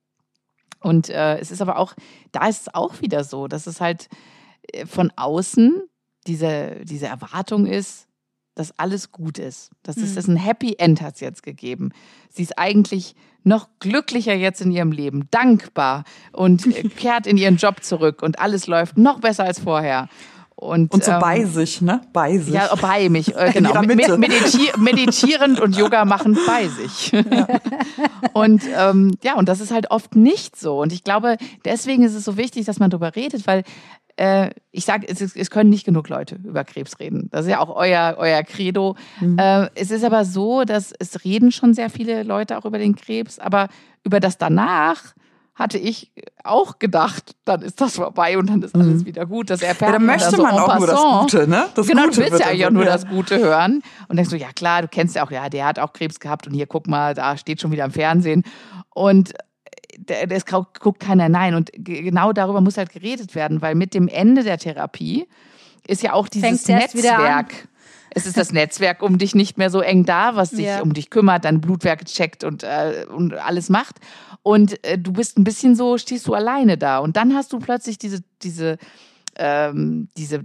Und 0.81 1.11
äh, 1.11 1.39
es 1.39 1.51
ist 1.51 1.61
aber 1.61 1.79
auch, 1.79 1.95
da 2.33 2.49
ist 2.49 2.63
es 2.63 2.75
auch 2.75 3.01
wieder 3.01 3.25
so, 3.25 3.49
dass 3.49 3.67
es 3.67 3.81
halt 3.81 4.09
von 4.87 5.13
außen 5.17 5.83
diese, 6.27 6.77
diese 6.85 7.07
Erwartung 7.07 7.67
ist, 7.67 8.07
dass 8.55 8.79
alles 8.79 9.13
gut 9.13 9.39
ist. 9.39 9.71
Das 9.83 9.97
ist, 9.97 10.17
das 10.17 10.27
mhm. 10.27 10.35
ein 10.35 10.37
Happy 10.39 10.75
End 10.79 11.01
hat 11.01 11.15
es 11.15 11.21
jetzt 11.21 11.43
gegeben. 11.43 11.93
Sie 12.29 12.43
ist 12.43 12.59
eigentlich 12.59 13.15
noch 13.43 13.69
glücklicher 13.79 14.35
jetzt 14.35 14.61
in 14.61 14.71
ihrem 14.71 14.93
Leben, 14.93 15.29
dankbar 15.31 16.05
und 16.33 16.67
äh, 16.67 16.89
kehrt 16.97 17.27
in 17.27 17.37
ihren 17.37 17.57
Job 17.57 17.83
zurück 17.83 18.23
und 18.23 18.39
alles 18.39 18.67
läuft 18.67 18.99
noch 18.99 19.21
besser 19.21 19.45
als 19.45 19.61
vorher. 19.61 20.09
Und, 20.61 20.93
und 20.93 21.03
so 21.03 21.13
ähm, 21.13 21.21
bei 21.21 21.45
sich, 21.47 21.81
ne? 21.81 22.03
Bei 22.13 22.37
sich. 22.37 22.53
Ja, 22.53 22.75
bei 22.79 23.09
mich, 23.09 23.35
äh, 23.35 23.51
genau. 23.55 23.81
Meditier 23.81 24.77
meditierend 24.77 25.59
und 25.59 25.75
Yoga 25.75 26.05
machen 26.05 26.37
bei 26.47 26.69
sich. 26.69 27.13
Ja. 27.13 27.47
und 28.35 28.63
ähm, 28.77 29.17
ja, 29.23 29.37
und 29.37 29.49
das 29.49 29.61
ist 29.61 29.73
halt 29.73 29.91
oft 29.91 30.17
nicht 30.17 30.57
so. 30.57 30.79
Und 30.79 30.93
ich 30.93 31.03
glaube, 31.03 31.39
deswegen 31.65 32.03
ist 32.03 32.15
es 32.15 32.27
so 32.27 32.37
wichtig, 32.37 32.67
dass 32.67 32.79
man 32.79 32.91
darüber 32.91 33.17
redet, 33.17 33.47
weil 33.47 33.65
äh, 34.17 34.51
ich 34.71 34.85
sage, 34.85 35.07
es, 35.09 35.21
es, 35.21 35.51
können 35.51 35.71
nicht 35.71 35.85
genug 35.85 36.09
Leute 36.09 36.37
über 36.45 36.65
Krebs 36.65 36.99
reden. 36.99 37.29
Das 37.31 37.47
ist 37.47 37.51
ja 37.51 37.61
auch 37.61 37.75
euer, 37.75 38.17
euer 38.19 38.43
Credo. 38.43 38.97
Mhm. 39.21 39.39
Äh, 39.39 39.69
es 39.75 39.91
ist 39.91 40.05
aber 40.05 40.25
so, 40.25 40.65
dass 40.65 40.93
es 40.99 41.25
reden 41.25 41.53
schon 41.53 41.75
sehr 41.75 41.91
viele 41.91 42.23
Leute 42.23 42.59
auch 42.59 42.65
über 42.65 42.79
den 42.79 42.97
Krebs, 42.97 43.39
aber 43.39 43.69
über 44.05 44.21
das 44.21 44.39
danach 44.39 45.15
hatte 45.61 45.77
ich 45.77 46.11
auch 46.43 46.79
gedacht, 46.79 47.37
dann 47.45 47.61
ist 47.61 47.83
das 47.83 47.97
vorbei 47.97 48.39
und 48.39 48.49
dann 48.49 48.63
ist 48.63 48.75
alles 48.75 49.03
mhm. 49.03 49.07
wieder 49.07 49.27
gut. 49.27 49.51
Das 49.51 49.61
erfährt 49.61 49.93
ja, 49.93 49.99
dann 49.99 50.07
möchte 50.07 50.41
man, 50.41 50.57
so 50.57 50.63
auch 50.63 50.79
nur 50.79 50.87
das 50.87 51.03
Gute, 51.21 51.49
ne? 51.49 51.67
Das 51.75 51.87
genau, 51.87 52.05
Gute 52.05 52.17
du 52.17 52.23
willst 52.23 52.41
ja 52.41 52.47
eigentlich 52.47 52.67
auch 52.67 52.71
nur 52.71 52.87
das 52.87 53.07
Gute 53.07 53.39
hören. 53.39 53.83
Und 54.09 54.17
denkst 54.17 54.31
so, 54.31 54.37
ja 54.37 54.53
klar, 54.55 54.81
du 54.83 54.89
kennst 54.89 55.17
ja 55.17 55.25
auch, 55.25 55.31
ja, 55.31 55.51
der 55.51 55.67
hat 55.67 55.79
auch 55.79 55.93
Krebs 55.93 56.19
gehabt 56.19 56.47
und 56.47 56.55
hier, 56.55 56.67
guck 56.67 56.87
mal, 56.87 57.13
da 57.13 57.37
steht 57.37 57.61
schon 57.61 57.73
wieder 57.73 57.85
im 57.85 57.91
Fernsehen. 57.91 58.43
Und 58.95 59.35
es 60.07 60.47
guckt 60.47 61.01
keiner 61.01 61.29
nein. 61.29 61.55
Und 61.55 61.71
genau 61.75 62.33
darüber 62.33 62.61
muss 62.61 62.77
halt 62.77 62.91
geredet 62.91 63.35
werden, 63.35 63.63
weil 63.63 63.75
mit 63.75 63.95
dem 63.95 64.09
Ende 64.09 64.43
der 64.43 64.59
Therapie 64.59 65.27
ist 65.87 66.03
ja 66.03 66.13
auch 66.13 66.29
dieses 66.29 66.69
Netzwerk. 66.69 67.69
Es 68.13 68.27
ist 68.27 68.37
das 68.37 68.53
Netzwerk 68.53 69.03
um 69.03 69.19
dich 69.19 69.37
nicht 69.37 69.57
mehr 69.57 69.71
so 69.71 69.81
eng 69.81 70.05
da, 70.05 70.35
was 70.35 70.51
sich 70.51 70.67
ja. 70.67 70.81
um 70.81 70.93
dich 70.95 71.11
kümmert, 71.11 71.45
deine 71.45 71.61
Blutwerke 71.61 72.05
checkt 72.05 72.43
und, 72.43 72.65
äh, 72.65 73.07
und 73.09 73.35
alles 73.35 73.69
macht. 73.69 73.97
Und 74.43 74.83
äh, 74.85 74.99
du 74.99 75.13
bist 75.13 75.39
ein 75.39 75.45
bisschen 75.45 75.77
so, 75.77 75.97
stehst 75.97 76.27
du 76.27 76.35
alleine 76.35 76.77
da. 76.77 76.99
Und 76.99 77.17
dann 77.17 77.35
hast 77.35 77.53
du 77.53 77.61
plötzlich 77.61 77.99
diese, 77.99 78.21
diese, 78.43 78.79
ähm, 79.37 80.09
diese 80.17 80.45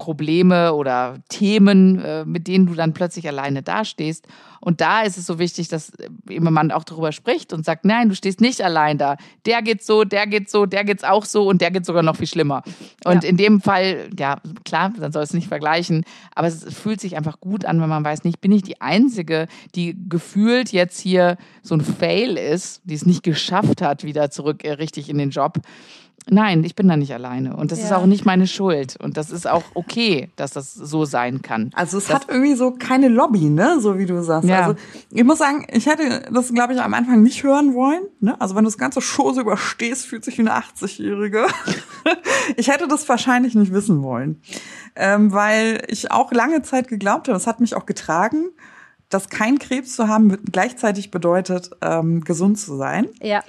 Probleme 0.00 0.74
oder 0.74 1.18
Themen, 1.28 2.00
äh, 2.00 2.24
mit 2.24 2.48
denen 2.48 2.66
du 2.66 2.74
dann 2.74 2.94
plötzlich 2.94 3.28
alleine 3.28 3.62
dastehst. 3.62 4.26
Und 4.60 4.80
da 4.80 5.02
ist 5.02 5.16
es 5.16 5.26
so 5.26 5.38
wichtig, 5.38 5.68
dass 5.68 5.92
immer 6.28 6.50
man 6.50 6.70
auch 6.70 6.84
darüber 6.84 7.12
spricht 7.12 7.52
und 7.52 7.64
sagt, 7.64 7.84
nein, 7.84 8.08
du 8.08 8.14
stehst 8.14 8.40
nicht 8.40 8.60
allein 8.62 8.98
da. 8.98 9.16
Der 9.46 9.62
geht 9.62 9.82
so, 9.82 10.04
der 10.04 10.26
geht 10.26 10.50
so, 10.50 10.66
der 10.66 10.84
geht's 10.84 11.04
auch 11.04 11.24
so 11.24 11.48
und 11.48 11.60
der 11.60 11.70
geht 11.70 11.86
sogar 11.86 12.02
noch 12.02 12.16
viel 12.16 12.26
schlimmer. 12.26 12.62
Und 13.04 13.24
ja. 13.24 13.30
in 13.30 13.36
dem 13.36 13.60
Fall, 13.60 14.10
ja, 14.18 14.38
klar, 14.64 14.92
dann 14.98 15.12
soll 15.12 15.22
es 15.22 15.32
nicht 15.32 15.48
vergleichen, 15.48 16.04
aber 16.34 16.48
es 16.48 16.64
fühlt 16.74 17.00
sich 17.00 17.16
einfach 17.16 17.40
gut 17.40 17.64
an, 17.64 17.80
wenn 17.80 17.88
man 17.88 18.04
weiß, 18.04 18.24
nicht 18.24 18.40
bin 18.40 18.52
ich 18.52 18.62
die 18.62 18.80
Einzige, 18.80 19.46
die 19.74 19.96
gefühlt 20.08 20.72
jetzt 20.72 21.00
hier 21.00 21.36
so 21.62 21.74
ein 21.74 21.80
Fail 21.80 22.36
ist, 22.36 22.82
die 22.84 22.94
es 22.94 23.06
nicht 23.06 23.22
geschafft 23.22 23.80
hat, 23.80 24.04
wieder 24.04 24.30
zurück 24.30 24.64
äh, 24.64 24.72
richtig 24.72 25.08
in 25.08 25.18
den 25.18 25.30
Job. 25.30 25.58
Nein, 26.32 26.62
ich 26.62 26.76
bin 26.76 26.86
da 26.86 26.96
nicht 26.96 27.12
alleine. 27.12 27.56
Und 27.56 27.72
das 27.72 27.80
ja. 27.80 27.86
ist 27.86 27.92
auch 27.92 28.06
nicht 28.06 28.24
meine 28.24 28.46
Schuld. 28.46 28.96
Und 29.02 29.16
das 29.16 29.32
ist 29.32 29.48
auch 29.48 29.64
okay, 29.74 30.30
dass 30.36 30.52
das 30.52 30.72
so 30.72 31.04
sein 31.04 31.42
kann. 31.42 31.72
Also 31.74 31.98
es 31.98 32.06
das 32.06 32.14
hat 32.14 32.28
irgendwie 32.28 32.54
so 32.54 32.70
keine 32.70 33.08
Lobby, 33.08 33.50
ne? 33.50 33.80
So 33.80 33.98
wie 33.98 34.06
du 34.06 34.22
sagst. 34.22 34.48
Ja. 34.48 34.66
Also 34.66 34.76
ich 35.10 35.24
muss 35.24 35.38
sagen, 35.38 35.66
ich 35.72 35.86
hätte 35.86 36.30
das, 36.32 36.54
glaube 36.54 36.74
ich, 36.74 36.80
am 36.80 36.94
Anfang 36.94 37.22
nicht 37.22 37.42
hören 37.42 37.74
wollen. 37.74 38.02
Ne? 38.20 38.40
Also 38.40 38.54
wenn 38.54 38.62
du 38.62 38.68
das 38.68 38.78
ganze 38.78 39.00
Show 39.00 39.32
so 39.32 39.40
überstehst, 39.40 40.06
fühlt 40.06 40.24
sich 40.24 40.38
wie 40.38 40.42
eine 40.42 40.52
80-Jährige. 40.52 41.46
ich 42.56 42.68
hätte 42.68 42.86
das 42.86 43.08
wahrscheinlich 43.08 43.56
nicht 43.56 43.72
wissen 43.72 44.02
wollen. 44.04 44.40
Ähm, 44.94 45.32
weil 45.32 45.82
ich 45.88 46.12
auch 46.12 46.32
lange 46.32 46.62
Zeit 46.62 46.86
geglaubt 46.86 47.26
habe, 47.26 47.34
das 47.34 47.48
hat 47.48 47.58
mich 47.58 47.74
auch 47.74 47.86
getragen, 47.86 48.50
dass 49.08 49.28
kein 49.28 49.58
Krebs 49.58 49.96
zu 49.96 50.06
haben 50.06 50.38
gleichzeitig 50.52 51.10
bedeutet, 51.10 51.70
ähm, 51.82 52.20
gesund 52.20 52.60
zu 52.60 52.76
sein. 52.76 53.08
Ja 53.20 53.42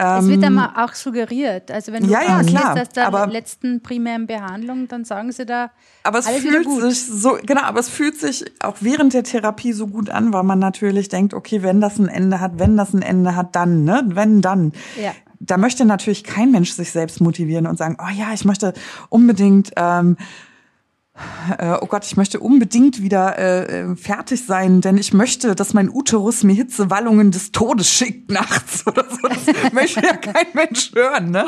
es 0.00 0.28
wird 0.28 0.42
ähm, 0.42 0.58
aber 0.58 0.84
auch 0.84 0.94
suggeriert. 0.94 1.70
Also 1.70 1.92
wenn 1.92 2.04
du 2.04 2.10
ja, 2.10 2.22
ja, 2.22 2.42
klar, 2.42 2.80
aus 2.80 2.88
der 2.88 3.06
aber, 3.06 3.26
letzten 3.26 3.82
primären 3.82 4.26
Behandlung, 4.26 4.88
dann 4.88 5.04
sagen 5.04 5.30
sie 5.32 5.44
da, 5.44 5.70
aber 6.02 6.18
es 6.18 6.26
alles 6.26 6.42
fühlt 6.42 6.64
gut. 6.64 6.82
sich 6.82 7.04
so, 7.04 7.38
genau, 7.44 7.62
aber 7.62 7.80
es 7.80 7.88
fühlt 7.88 8.18
sich 8.18 8.44
auch 8.60 8.76
während 8.80 9.12
der 9.12 9.24
Therapie 9.24 9.72
so 9.72 9.86
gut 9.86 10.10
an, 10.10 10.32
weil 10.32 10.42
man 10.42 10.58
natürlich 10.58 11.08
denkt, 11.08 11.34
okay, 11.34 11.62
wenn 11.62 11.80
das 11.80 11.98
ein 11.98 12.08
Ende 12.08 12.40
hat, 12.40 12.58
wenn 12.58 12.76
das 12.76 12.94
ein 12.94 13.02
Ende 13.02 13.36
hat, 13.36 13.54
dann, 13.56 13.84
ne, 13.84 14.02
wenn 14.06 14.40
dann. 14.40 14.72
Ja. 15.00 15.12
Da 15.38 15.56
möchte 15.56 15.84
natürlich 15.84 16.24
kein 16.24 16.50
Mensch 16.50 16.72
sich 16.72 16.90
selbst 16.90 17.20
motivieren 17.20 17.66
und 17.66 17.78
sagen, 17.78 17.96
oh 17.98 18.10
ja, 18.14 18.32
ich 18.34 18.44
möchte 18.44 18.74
unbedingt 19.08 19.72
ähm, 19.76 20.16
äh, 21.58 21.76
oh 21.80 21.86
Gott, 21.86 22.04
ich 22.04 22.16
möchte 22.16 22.40
unbedingt 22.40 23.02
wieder 23.02 23.38
äh, 23.38 23.80
äh, 23.80 23.96
fertig 23.96 24.44
sein, 24.44 24.80
denn 24.80 24.96
ich 24.96 25.12
möchte, 25.12 25.54
dass 25.54 25.74
mein 25.74 25.90
Uterus 25.90 26.42
mir 26.42 26.54
Hitzewallungen 26.54 27.30
des 27.30 27.52
Todes 27.52 27.88
schickt 27.88 28.30
nachts 28.30 28.84
oder 28.86 29.04
so. 29.08 29.28
Das 29.28 29.72
möchte 29.72 30.00
ja 30.00 30.16
kein 30.16 30.46
Mensch 30.54 30.92
hören. 30.94 31.30
Ne? 31.30 31.46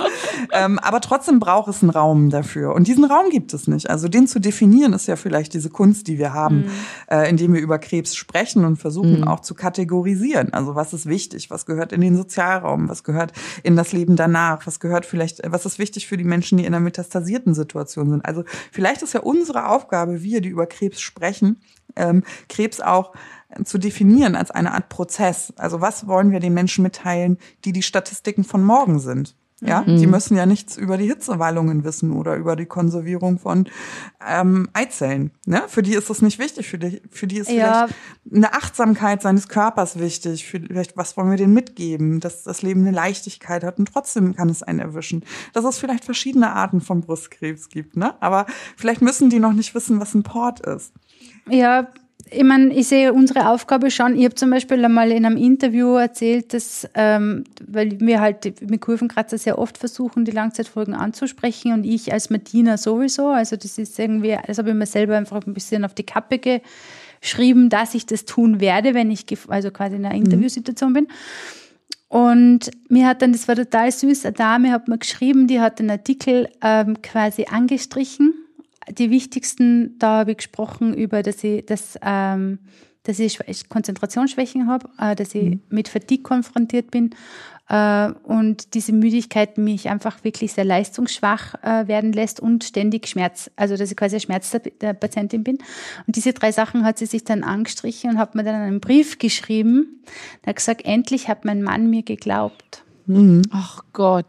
Ähm, 0.52 0.78
aber 0.78 1.00
trotzdem 1.00 1.40
braucht 1.40 1.68
es 1.68 1.82
einen 1.82 1.90
Raum 1.90 2.30
dafür. 2.30 2.74
Und 2.74 2.86
diesen 2.86 3.04
Raum 3.04 3.30
gibt 3.30 3.54
es 3.54 3.68
nicht. 3.68 3.90
Also 3.90 4.08
den 4.08 4.26
zu 4.26 4.40
definieren 4.40 4.92
ist 4.92 5.08
ja 5.08 5.16
vielleicht 5.16 5.54
diese 5.54 5.70
Kunst, 5.70 6.08
die 6.08 6.18
wir 6.18 6.32
haben, 6.32 6.62
mhm. 6.62 6.70
äh, 7.10 7.28
indem 7.28 7.54
wir 7.54 7.60
über 7.60 7.78
Krebs 7.78 8.14
sprechen 8.14 8.64
und 8.64 8.76
versuchen 8.76 9.20
mhm. 9.20 9.28
auch 9.28 9.40
zu 9.40 9.54
kategorisieren. 9.54 10.52
Also 10.52 10.74
was 10.74 10.92
ist 10.92 11.06
wichtig, 11.06 11.50
was 11.50 11.66
gehört 11.66 11.92
in 11.92 12.00
den 12.00 12.16
Sozialraum, 12.16 12.88
was 12.88 13.04
gehört 13.04 13.32
in 13.62 13.76
das 13.76 13.92
Leben 13.92 14.16
danach, 14.16 14.66
was 14.66 14.80
gehört 14.80 15.06
vielleicht, 15.06 15.40
was 15.46 15.66
ist 15.66 15.78
wichtig 15.78 16.06
für 16.06 16.16
die 16.16 16.24
Menschen, 16.24 16.58
die 16.58 16.64
in 16.64 16.74
einer 16.74 16.82
metastasierten 16.82 17.54
Situation 17.54 18.10
sind. 18.10 18.24
Also 18.24 18.44
vielleicht 18.70 19.02
ist 19.02 19.14
ja 19.14 19.20
unsere 19.20 19.61
Aufgabe, 19.68 20.22
wir, 20.22 20.40
die 20.40 20.48
über 20.48 20.66
Krebs 20.66 21.00
sprechen, 21.00 21.60
ähm, 21.96 22.24
Krebs 22.48 22.80
auch 22.80 23.12
zu 23.64 23.78
definieren 23.78 24.34
als 24.34 24.50
eine 24.50 24.72
Art 24.72 24.88
Prozess. 24.88 25.52
Also 25.56 25.80
was 25.80 26.06
wollen 26.06 26.30
wir 26.30 26.40
den 26.40 26.54
Menschen 26.54 26.82
mitteilen, 26.82 27.38
die 27.64 27.72
die 27.72 27.82
Statistiken 27.82 28.44
von 28.44 28.62
morgen 28.62 28.98
sind? 28.98 29.36
Ja, 29.64 29.82
mhm. 29.82 29.96
die 29.96 30.08
müssen 30.08 30.36
ja 30.36 30.44
nichts 30.44 30.76
über 30.76 30.96
die 30.96 31.06
Hitzewallungen 31.06 31.84
wissen 31.84 32.10
oder 32.10 32.34
über 32.34 32.56
die 32.56 32.66
Konservierung 32.66 33.38
von 33.38 33.68
ähm, 34.26 34.68
Eizellen. 34.72 35.30
Ne? 35.46 35.62
Für 35.68 35.82
die 35.82 35.94
ist 35.94 36.10
das 36.10 36.20
nicht 36.20 36.40
wichtig. 36.40 36.68
Für 36.68 36.78
die, 36.78 37.00
für 37.10 37.28
die 37.28 37.38
ist 37.38 37.48
ja. 37.48 37.86
vielleicht 37.86 37.94
eine 38.34 38.54
Achtsamkeit 38.54 39.22
seines 39.22 39.48
Körpers 39.48 40.00
wichtig. 40.00 40.48
Vielleicht, 40.48 40.96
was 40.96 41.16
wollen 41.16 41.30
wir 41.30 41.36
denen 41.36 41.54
mitgeben, 41.54 42.18
dass 42.18 42.42
das 42.42 42.62
Leben 42.62 42.80
eine 42.80 42.90
Leichtigkeit 42.90 43.62
hat 43.62 43.78
und 43.78 43.92
trotzdem 43.92 44.34
kann 44.34 44.48
es 44.48 44.64
einen 44.64 44.80
erwischen. 44.80 45.24
Dass 45.52 45.64
es 45.64 45.78
vielleicht 45.78 46.04
verschiedene 46.04 46.52
Arten 46.52 46.80
von 46.80 47.00
Brustkrebs 47.00 47.68
gibt. 47.68 47.96
Ne? 47.96 48.20
Aber 48.20 48.46
vielleicht 48.76 49.00
müssen 49.00 49.30
die 49.30 49.38
noch 49.38 49.52
nicht 49.52 49.76
wissen, 49.76 50.00
was 50.00 50.12
ein 50.14 50.24
Port 50.24 50.58
ist. 50.66 50.92
Ja, 51.48 51.86
ich 52.32 52.44
meine, 52.44 52.72
ich 52.72 52.88
sehe 52.88 53.12
unsere 53.12 53.48
Aufgabe 53.48 53.90
schon. 53.90 54.16
Ich 54.16 54.24
habe 54.24 54.34
zum 54.34 54.50
Beispiel 54.50 54.84
einmal 54.84 55.10
in 55.10 55.24
einem 55.24 55.36
Interview 55.36 55.96
erzählt, 55.96 56.54
dass, 56.54 56.88
ähm, 56.94 57.44
weil 57.66 58.00
wir 58.00 58.20
halt 58.20 58.62
mit 58.68 58.80
Kurvenkratzer 58.80 59.38
sehr 59.38 59.58
oft 59.58 59.78
versuchen, 59.78 60.24
die 60.24 60.30
Langzeitfolgen 60.30 60.94
anzusprechen 60.94 61.72
und 61.72 61.84
ich 61.84 62.12
als 62.12 62.30
Martina 62.30 62.76
sowieso. 62.76 63.28
Also 63.28 63.56
das 63.56 63.78
ist 63.78 63.98
irgendwie, 63.98 64.36
das 64.46 64.58
habe 64.58 64.70
ich 64.70 64.74
mir 64.74 64.86
selber 64.86 65.16
einfach 65.16 65.46
ein 65.46 65.54
bisschen 65.54 65.84
auf 65.84 65.94
die 65.94 66.04
Kappe 66.04 66.40
geschrieben, 67.20 67.68
dass 67.68 67.94
ich 67.94 68.06
das 68.06 68.24
tun 68.24 68.60
werde, 68.60 68.94
wenn 68.94 69.10
ich 69.10 69.26
also 69.48 69.70
quasi 69.70 69.96
in 69.96 70.06
einer 70.06 70.16
mhm. 70.16 70.24
Interviewsituation 70.24 70.92
bin. 70.92 71.08
Und 72.08 72.70
mir 72.88 73.06
hat 73.06 73.22
dann, 73.22 73.32
das 73.32 73.48
war 73.48 73.56
total 73.56 73.90
süß, 73.90 74.26
eine 74.26 74.34
Dame 74.34 74.70
hat 74.70 74.86
mir 74.86 74.98
geschrieben, 74.98 75.46
die 75.46 75.60
hat 75.60 75.78
den 75.78 75.90
Artikel 75.90 76.48
ähm, 76.62 77.00
quasi 77.00 77.46
angestrichen 77.50 78.34
die 78.90 79.10
wichtigsten, 79.10 79.98
da 79.98 80.20
habe 80.20 80.32
ich 80.32 80.38
gesprochen 80.38 80.94
über, 80.94 81.22
dass 81.22 81.42
ich, 81.44 81.64
dass, 81.66 81.98
ähm, 82.02 82.58
dass 83.04 83.18
ich 83.18 83.38
Konzentrationsschwächen 83.68 84.68
habe, 84.68 84.88
äh, 84.98 85.14
dass 85.14 85.34
ich 85.34 85.50
mhm. 85.50 85.60
mit 85.68 85.88
Fatigue 85.88 86.22
konfrontiert 86.22 86.90
bin 86.90 87.10
äh, 87.68 88.12
und 88.24 88.74
diese 88.74 88.92
Müdigkeit 88.92 89.58
mich 89.58 89.88
einfach 89.88 90.24
wirklich 90.24 90.52
sehr 90.52 90.64
leistungsschwach 90.64 91.54
äh, 91.62 91.88
werden 91.88 92.12
lässt 92.12 92.40
und 92.40 92.64
ständig 92.64 93.08
Schmerz, 93.08 93.50
also 93.56 93.76
dass 93.76 93.90
ich 93.90 93.96
quasi 93.96 94.20
Schmerz 94.20 94.54
der 94.80 94.92
Patientin 94.94 95.44
bin. 95.44 95.58
Und 96.06 96.16
diese 96.16 96.32
drei 96.32 96.52
Sachen 96.52 96.84
hat 96.84 96.98
sie 96.98 97.06
sich 97.06 97.24
dann 97.24 97.44
angestrichen 97.44 98.10
und 98.10 98.18
hat 98.18 98.34
mir 98.34 98.44
dann 98.44 98.56
einen 98.56 98.80
Brief 98.80 99.18
geschrieben. 99.18 100.02
Da 100.42 100.50
hat 100.50 100.56
gesagt, 100.56 100.84
endlich 100.84 101.28
hat 101.28 101.44
mein 101.44 101.62
Mann 101.62 101.88
mir 101.88 102.02
geglaubt. 102.02 102.84
Mhm. 103.06 103.42
Ach 103.50 103.82
Gott. 103.92 104.26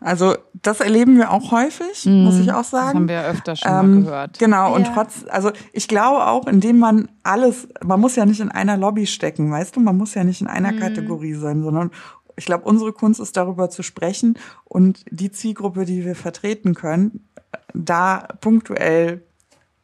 Also 0.00 0.36
das 0.54 0.80
erleben 0.80 1.16
wir 1.16 1.32
auch 1.32 1.50
häufig, 1.50 2.06
mhm. 2.06 2.24
muss 2.24 2.38
ich 2.38 2.52
auch 2.52 2.64
sagen. 2.64 2.86
Das 2.86 2.94
haben 2.94 3.08
wir 3.08 3.14
ja 3.16 3.24
öfter 3.24 3.56
schon 3.56 3.70
ähm, 3.70 3.94
mal 3.94 4.02
gehört. 4.02 4.38
Genau, 4.38 4.74
und 4.74 4.86
trotz, 4.94 5.24
also 5.28 5.50
ich 5.72 5.88
glaube 5.88 6.26
auch, 6.26 6.46
indem 6.46 6.78
man 6.78 7.08
alles, 7.24 7.68
man 7.82 8.00
muss 8.00 8.14
ja 8.14 8.24
nicht 8.24 8.40
in 8.40 8.50
einer 8.50 8.76
Lobby 8.76 9.06
stecken, 9.06 9.50
weißt 9.50 9.74
du, 9.74 9.80
man 9.80 9.96
muss 9.96 10.14
ja 10.14 10.22
nicht 10.22 10.40
in 10.40 10.46
einer 10.46 10.72
mhm. 10.72 10.78
Kategorie 10.78 11.34
sein, 11.34 11.62
sondern 11.62 11.90
ich 12.36 12.46
glaube, 12.46 12.64
unsere 12.64 12.92
Kunst 12.92 13.18
ist 13.18 13.36
darüber 13.36 13.68
zu 13.70 13.82
sprechen 13.82 14.38
und 14.64 15.04
die 15.10 15.32
Zielgruppe, 15.32 15.84
die 15.84 16.04
wir 16.04 16.14
vertreten 16.14 16.74
können, 16.74 17.28
da 17.74 18.28
punktuell 18.40 19.22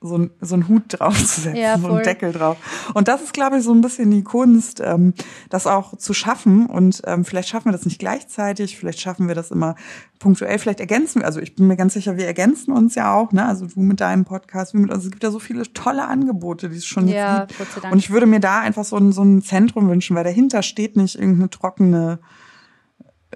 so, 0.04 0.18
ein, 0.18 0.30
so 0.42 0.54
einen 0.54 0.68
Hut 0.68 0.82
draufzusetzen, 0.88 1.56
ja, 1.56 1.78
so 1.78 1.88
einen 1.88 2.02
Deckel 2.02 2.32
drauf. 2.32 2.58
Und 2.92 3.08
das 3.08 3.22
ist, 3.22 3.32
glaube 3.32 3.58
ich, 3.58 3.64
so 3.64 3.72
ein 3.72 3.80
bisschen 3.80 4.10
die 4.10 4.22
Kunst, 4.22 4.80
ähm, 4.84 5.14
das 5.48 5.66
auch 5.66 5.96
zu 5.96 6.12
schaffen. 6.12 6.66
Und 6.66 7.00
ähm, 7.06 7.24
vielleicht 7.24 7.48
schaffen 7.48 7.66
wir 7.66 7.72
das 7.72 7.86
nicht 7.86 7.98
gleichzeitig, 7.98 8.76
vielleicht 8.76 9.00
schaffen 9.00 9.28
wir 9.28 9.34
das 9.34 9.50
immer 9.50 9.76
punktuell, 10.18 10.58
vielleicht 10.58 10.80
ergänzen 10.80 11.20
wir, 11.20 11.26
also 11.26 11.40
ich 11.40 11.56
bin 11.56 11.66
mir 11.66 11.76
ganz 11.76 11.94
sicher, 11.94 12.18
wir 12.18 12.26
ergänzen 12.26 12.72
uns 12.72 12.94
ja 12.94 13.14
auch, 13.14 13.32
ne? 13.32 13.46
Also 13.46 13.66
du 13.66 13.80
mit 13.80 14.00
deinem 14.00 14.26
Podcast, 14.26 14.74
wie 14.74 14.78
mit 14.78 14.90
uns. 14.92 15.04
Es 15.04 15.10
gibt 15.10 15.22
ja 15.22 15.30
so 15.30 15.38
viele 15.38 15.62
tolle 15.72 16.06
Angebote, 16.06 16.68
die 16.68 16.76
es 16.76 16.84
schon 16.84 17.08
ja, 17.08 17.46
jetzt 17.48 17.56
gibt. 17.56 17.92
Und 17.92 17.98
ich 17.98 18.10
würde 18.10 18.26
mir 18.26 18.40
da 18.40 18.60
einfach 18.60 18.84
so 18.84 18.96
ein, 18.96 19.12
so 19.12 19.22
ein 19.22 19.40
Zentrum 19.42 19.88
wünschen, 19.88 20.14
weil 20.16 20.24
dahinter 20.24 20.62
steht 20.62 20.96
nicht 20.96 21.16
irgendeine 21.16 21.48
trockene 21.48 22.18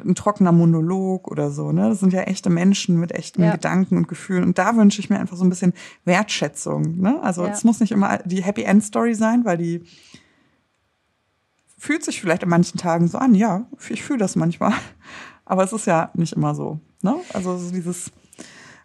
ein 0.04 0.14
trockener 0.14 0.52
Monolog 0.52 1.28
oder 1.28 1.50
so. 1.50 1.72
Ne? 1.72 1.88
Das 1.88 2.00
sind 2.00 2.12
ja 2.12 2.22
echte 2.22 2.50
Menschen 2.50 2.98
mit 2.98 3.12
echten 3.12 3.42
ja. 3.42 3.52
Gedanken 3.52 3.96
und 3.96 4.08
Gefühlen. 4.08 4.44
Und 4.44 4.58
da 4.58 4.76
wünsche 4.76 5.00
ich 5.00 5.10
mir 5.10 5.18
einfach 5.18 5.36
so 5.36 5.44
ein 5.44 5.50
bisschen 5.50 5.72
Wertschätzung. 6.04 6.98
Ne? 7.00 7.18
Also 7.22 7.44
es 7.46 7.64
muss 7.64 7.80
nicht 7.80 7.92
immer 7.92 8.18
die 8.24 8.42
Happy 8.42 8.62
End 8.62 8.82
Story 8.84 9.14
sein, 9.14 9.44
weil 9.44 9.58
die 9.58 9.82
fühlt 11.76 12.04
sich 12.04 12.20
vielleicht 12.20 12.42
an 12.42 12.50
manchen 12.50 12.78
Tagen 12.78 13.08
so 13.08 13.18
an. 13.18 13.34
Ja, 13.34 13.66
ich 13.88 14.02
fühle 14.02 14.18
das 14.18 14.36
manchmal. 14.36 14.72
Aber 15.44 15.64
es 15.64 15.72
ist 15.72 15.86
ja 15.86 16.10
nicht 16.14 16.34
immer 16.34 16.54
so. 16.54 16.80
Ne? 17.02 17.16
Also 17.32 17.56
so 17.56 17.70
dieses 17.70 18.10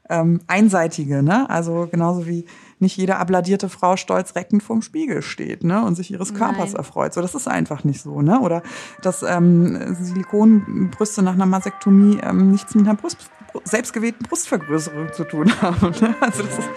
ähm, 0.10 0.42
Einseitige, 0.48 1.24
ne? 1.24 1.50
Also 1.50 1.88
genauso 1.90 2.28
wie 2.28 2.46
nicht 2.84 2.98
jede 2.98 3.16
abladierte 3.16 3.70
Frau 3.70 3.98
stolz 3.98 4.36
reckend 4.36 4.62
vorm 4.62 4.84
Spiegel 4.84 5.24
steht 5.24 5.64
ne, 5.64 5.84
und 5.84 5.96
sich 5.96 6.12
ihres 6.12 6.36
Körpers 6.36 6.74
Nein. 6.74 6.76
erfreut. 6.76 7.14
So, 7.14 7.22
das 7.22 7.34
ist 7.34 7.48
einfach 7.48 7.84
nicht 7.84 8.02
so. 8.02 8.22
Ne? 8.22 8.40
Oder 8.40 8.62
dass 9.02 9.24
ähm, 9.24 9.96
Silikonbrüste 9.96 11.24
nach 11.24 11.34
einer 11.34 11.48
Mastektomie 11.48 12.20
ähm, 12.22 12.52
nichts 12.52 12.76
mit 12.76 12.88
einer 12.88 12.96
Brust, 12.96 13.18
selbstgewählten 13.64 14.28
Brustvergrößerung 14.28 15.12
zu 15.14 15.24
tun 15.24 15.52
haben. 15.62 15.92
Ne? 16.00 16.16
Also 16.22 16.44
das 16.44 16.60
ist 16.60 16.70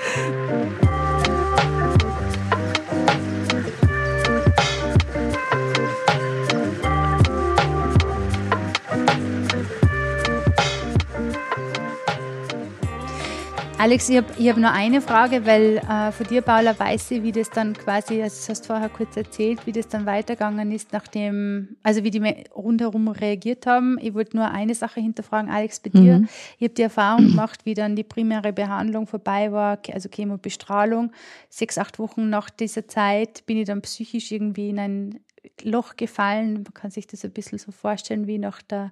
Alex, 13.78 14.08
ich 14.08 14.16
habe 14.16 14.32
hab 14.32 14.56
noch 14.56 14.72
eine 14.72 15.02
Frage, 15.02 15.44
weil 15.44 15.76
äh, 15.76 16.10
von 16.10 16.26
dir, 16.26 16.40
Paula, 16.40 16.78
weiß 16.78 17.10
ich, 17.10 17.22
wie 17.22 17.30
das 17.30 17.50
dann 17.50 17.74
quasi, 17.74 18.22
also 18.22 18.46
du 18.46 18.50
hast 18.50 18.66
vorher 18.66 18.88
kurz 18.88 19.18
erzählt, 19.18 19.66
wie 19.66 19.72
das 19.72 19.86
dann 19.86 20.06
weitergegangen 20.06 20.72
ist, 20.72 20.94
nachdem, 20.94 21.76
also 21.82 22.02
wie 22.02 22.10
die 22.10 22.22
rundherum 22.54 23.08
reagiert 23.08 23.66
haben. 23.66 23.98
Ich 24.00 24.14
wollte 24.14 24.38
nur 24.38 24.50
eine 24.50 24.74
Sache 24.74 25.00
hinterfragen, 25.00 25.50
Alex, 25.50 25.80
bei 25.80 25.90
dir. 25.90 26.20
Mhm. 26.20 26.28
Ich 26.58 26.64
habe 26.64 26.74
die 26.74 26.82
Erfahrung 26.82 27.26
gemacht, 27.30 27.66
wie 27.66 27.74
dann 27.74 27.96
die 27.96 28.02
primäre 28.02 28.54
Behandlung 28.54 29.06
vorbei 29.06 29.52
war, 29.52 29.78
also 29.92 30.08
Chemobestrahlung. 30.08 31.12
Sechs, 31.50 31.76
acht 31.76 31.98
Wochen 31.98 32.30
nach 32.30 32.48
dieser 32.48 32.88
Zeit 32.88 33.44
bin 33.44 33.58
ich 33.58 33.66
dann 33.66 33.82
psychisch 33.82 34.32
irgendwie 34.32 34.70
in 34.70 34.78
ein 34.78 35.20
Loch 35.62 35.96
gefallen. 35.96 36.54
Man 36.54 36.72
kann 36.72 36.90
sich 36.90 37.06
das 37.06 37.26
ein 37.26 37.32
bisschen 37.32 37.58
so 37.58 37.72
vorstellen 37.72 38.26
wie 38.26 38.38
nach 38.38 38.62
der, 38.62 38.90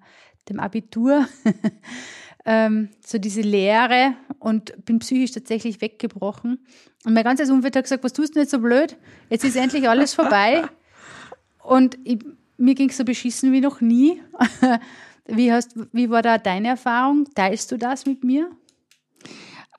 dem 0.51 0.61
Abitur. 0.61 1.27
ähm, 2.45 2.91
so 3.05 3.19
diese 3.19 3.41
Leere 3.41 4.15
und 4.39 4.85
bin 4.85 4.99
psychisch 4.99 5.33
tatsächlich 5.33 5.81
weggebrochen. 5.81 6.59
Und 7.05 7.15
mein 7.15 7.25
ganzes 7.25 7.51
Umfeld 7.51 7.77
hat 7.77 7.85
gesagt, 7.85 8.05
was 8.05 8.13
tust 8.13 8.35
du 8.35 8.41
nicht 8.41 8.51
so 8.51 8.59
blöd? 8.59 8.97
Jetzt 9.31 9.45
ist 9.45 9.57
endlich 9.57 9.89
alles 9.89 10.15
vorbei. 10.15 10.65
Und 11.63 11.99
ich, 12.05 12.19
mir 12.57 12.75
ging 12.75 12.91
es 12.91 12.97
so 12.97 13.05
beschissen 13.05 13.53
wie 13.53 13.61
noch 13.61 13.81
nie. 13.81 14.21
wie, 15.27 15.53
hast, 15.53 15.75
wie 15.93 16.11
war 16.11 16.23
da 16.23 16.39
deine 16.39 16.69
Erfahrung? 16.69 17.27
Teilst 17.35 17.73
du 17.73 17.79
das 17.79 18.07
mit 18.07 18.25
mir? 18.25 18.51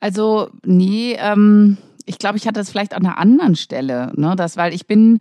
Also, 0.00 0.50
nee, 0.64 1.16
ähm, 1.18 1.78
ich 2.04 2.18
glaube, 2.18 2.36
ich 2.36 2.46
hatte 2.46 2.60
das 2.60 2.70
vielleicht 2.70 2.94
an 2.94 3.04
einer 3.04 3.18
anderen 3.18 3.56
Stelle, 3.56 4.12
ne? 4.14 4.34
Das, 4.36 4.56
weil 4.56 4.74
ich 4.74 4.86
bin 4.86 5.20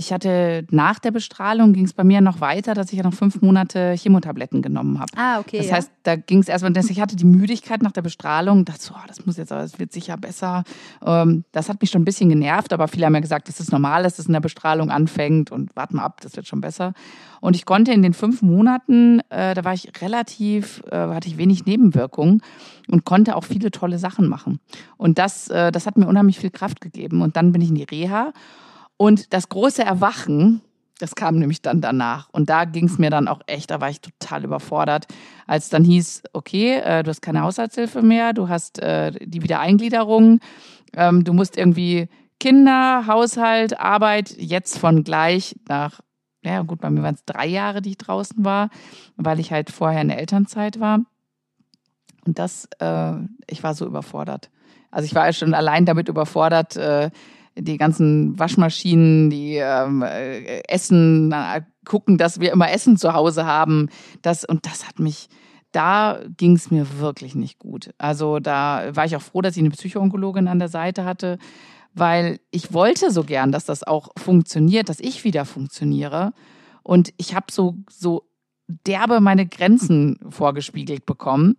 ich 0.00 0.14
hatte 0.14 0.66
nach 0.70 0.98
der 0.98 1.10
Bestrahlung 1.10 1.74
ging 1.74 1.84
es 1.84 1.92
bei 1.92 2.04
mir 2.04 2.22
noch 2.22 2.40
weiter, 2.40 2.72
dass 2.72 2.90
ich 2.90 2.96
ja 2.96 3.04
noch 3.04 3.12
fünf 3.12 3.42
Monate 3.42 3.94
Chemotabletten 3.98 4.62
genommen 4.62 4.98
habe. 4.98 5.12
Ah, 5.14 5.38
okay. 5.40 5.58
Das 5.58 5.66
ja. 5.66 5.74
heißt, 5.74 5.90
da 6.04 6.16
ging 6.16 6.38
es 6.38 6.48
erstmal, 6.48 6.72
ich 6.74 7.00
hatte 7.02 7.16
die 7.16 7.26
Müdigkeit 7.26 7.82
nach 7.82 7.92
der 7.92 8.00
Bestrahlung, 8.00 8.64
dachte 8.64 8.80
so, 8.80 8.94
oh, 8.94 9.06
das 9.06 9.26
muss 9.26 9.36
jetzt, 9.36 9.50
das 9.50 9.78
wird 9.78 9.92
sicher 9.92 10.16
besser. 10.16 10.64
Ähm, 11.04 11.44
das 11.52 11.68
hat 11.68 11.82
mich 11.82 11.90
schon 11.90 12.00
ein 12.00 12.06
bisschen 12.06 12.30
genervt, 12.30 12.72
aber 12.72 12.88
viele 12.88 13.04
haben 13.04 13.14
ja 13.14 13.20
gesagt, 13.20 13.48
das 13.48 13.60
ist 13.60 13.72
normal, 13.72 14.02
dass 14.02 14.18
es 14.18 14.24
in 14.24 14.32
der 14.32 14.40
Bestrahlung 14.40 14.90
anfängt 14.90 15.52
und 15.52 15.76
warten 15.76 15.96
mal 15.96 16.04
ab, 16.04 16.22
das 16.22 16.34
wird 16.34 16.46
schon 16.46 16.62
besser. 16.62 16.94
Und 17.42 17.54
ich 17.54 17.66
konnte 17.66 17.92
in 17.92 18.00
den 18.00 18.14
fünf 18.14 18.40
Monaten, 18.40 19.20
äh, 19.28 19.52
da 19.52 19.64
war 19.64 19.74
ich 19.74 19.92
relativ, 20.00 20.82
äh, 20.90 20.96
hatte 20.96 21.28
ich 21.28 21.36
wenig 21.36 21.66
Nebenwirkungen 21.66 22.40
und 22.88 23.04
konnte 23.04 23.36
auch 23.36 23.44
viele 23.44 23.70
tolle 23.70 23.98
Sachen 23.98 24.28
machen. 24.28 24.60
Und 24.96 25.18
das, 25.18 25.48
äh, 25.48 25.70
das 25.70 25.86
hat 25.86 25.98
mir 25.98 26.06
unheimlich 26.06 26.38
viel 26.38 26.50
Kraft 26.50 26.80
gegeben. 26.80 27.20
Und 27.20 27.36
dann 27.36 27.52
bin 27.52 27.60
ich 27.60 27.68
in 27.68 27.74
die 27.74 27.84
Reha 27.84 28.32
und 29.00 29.32
das 29.32 29.48
große 29.48 29.82
Erwachen, 29.82 30.60
das 30.98 31.14
kam 31.14 31.38
nämlich 31.38 31.62
dann 31.62 31.80
danach. 31.80 32.28
Und 32.32 32.50
da 32.50 32.66
ging 32.66 32.84
es 32.84 32.98
mir 32.98 33.08
dann 33.08 33.28
auch 33.28 33.40
echt, 33.46 33.70
da 33.70 33.80
war 33.80 33.88
ich 33.88 34.02
total 34.02 34.44
überfordert, 34.44 35.06
als 35.46 35.70
dann 35.70 35.84
hieß, 35.84 36.24
okay, 36.34 36.74
äh, 36.80 37.02
du 37.02 37.08
hast 37.08 37.22
keine 37.22 37.40
Haushaltshilfe 37.40 38.02
mehr, 38.02 38.34
du 38.34 38.50
hast 38.50 38.78
äh, 38.78 39.12
die 39.12 39.42
Wiedereingliederung, 39.42 40.40
ähm, 40.92 41.24
du 41.24 41.32
musst 41.32 41.56
irgendwie 41.56 42.10
Kinder, 42.40 43.06
Haushalt, 43.06 43.80
Arbeit 43.80 44.36
jetzt 44.36 44.76
von 44.76 45.02
gleich 45.02 45.56
nach, 45.66 46.00
ja 46.44 46.60
gut, 46.60 46.82
bei 46.82 46.90
mir 46.90 47.02
waren 47.02 47.14
es 47.14 47.24
drei 47.24 47.46
Jahre, 47.46 47.80
die 47.80 47.92
ich 47.92 47.98
draußen 47.98 48.44
war, 48.44 48.68
weil 49.16 49.40
ich 49.40 49.50
halt 49.50 49.70
vorher 49.70 50.02
in 50.02 50.08
der 50.08 50.18
Elternzeit 50.18 50.78
war. 50.78 50.98
Und 52.26 52.38
das, 52.38 52.68
äh, 52.80 53.14
ich 53.46 53.62
war 53.62 53.72
so 53.72 53.86
überfordert. 53.86 54.50
Also 54.90 55.06
ich 55.06 55.14
war 55.14 55.32
schon 55.32 55.54
allein 55.54 55.86
damit 55.86 56.10
überfordert, 56.10 56.76
äh, 56.76 57.10
die 57.62 57.76
ganzen 57.76 58.38
Waschmaschinen, 58.38 59.30
die 59.30 59.56
ähm, 59.56 60.02
äh, 60.02 60.60
Essen, 60.68 61.34
gucken, 61.84 62.18
dass 62.18 62.40
wir 62.40 62.52
immer 62.52 62.70
Essen 62.70 62.96
zu 62.96 63.12
Hause 63.12 63.46
haben. 63.46 63.88
Das, 64.22 64.44
und 64.44 64.66
das 64.66 64.86
hat 64.86 64.98
mich, 64.98 65.28
da 65.72 66.20
ging 66.36 66.56
es 66.56 66.70
mir 66.70 66.98
wirklich 66.98 67.34
nicht 67.34 67.58
gut. 67.58 67.90
Also 67.98 68.38
da 68.38 68.94
war 68.94 69.04
ich 69.04 69.16
auch 69.16 69.22
froh, 69.22 69.40
dass 69.40 69.56
ich 69.56 69.62
eine 69.62 69.70
Psychoonkologin 69.70 70.48
an 70.48 70.58
der 70.58 70.68
Seite 70.68 71.04
hatte, 71.04 71.38
weil 71.94 72.38
ich 72.50 72.72
wollte 72.72 73.10
so 73.10 73.24
gern, 73.24 73.52
dass 73.52 73.64
das 73.64 73.82
auch 73.82 74.10
funktioniert, 74.16 74.88
dass 74.88 75.00
ich 75.00 75.24
wieder 75.24 75.44
funktioniere. 75.44 76.32
Und 76.82 77.12
ich 77.16 77.34
habe 77.34 77.46
so, 77.50 77.76
so 77.88 78.24
derbe 78.86 79.20
meine 79.20 79.46
Grenzen 79.46 80.18
vorgespiegelt 80.28 81.06
bekommen 81.06 81.56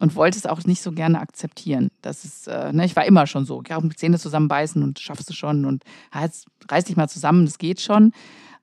und 0.00 0.16
wollte 0.16 0.38
es 0.38 0.46
auch 0.46 0.62
nicht 0.64 0.82
so 0.82 0.92
gerne 0.92 1.20
akzeptieren. 1.20 1.90
Das 2.02 2.24
ist, 2.24 2.48
äh, 2.48 2.72
ne, 2.72 2.84
ich 2.84 2.96
war 2.96 3.04
immer 3.04 3.26
schon 3.26 3.44
so, 3.44 3.62
ja, 3.66 3.80
mit 3.80 3.98
Zähne 3.98 4.18
zusammenbeißen 4.18 4.82
und 4.82 4.98
schaffst 4.98 5.28
du 5.28 5.34
schon 5.34 5.64
und 5.64 5.84
ja, 6.12 6.28
reiß 6.68 6.84
dich 6.84 6.96
mal 6.96 7.08
zusammen, 7.08 7.44
das 7.44 7.58
geht 7.58 7.80
schon. 7.80 8.12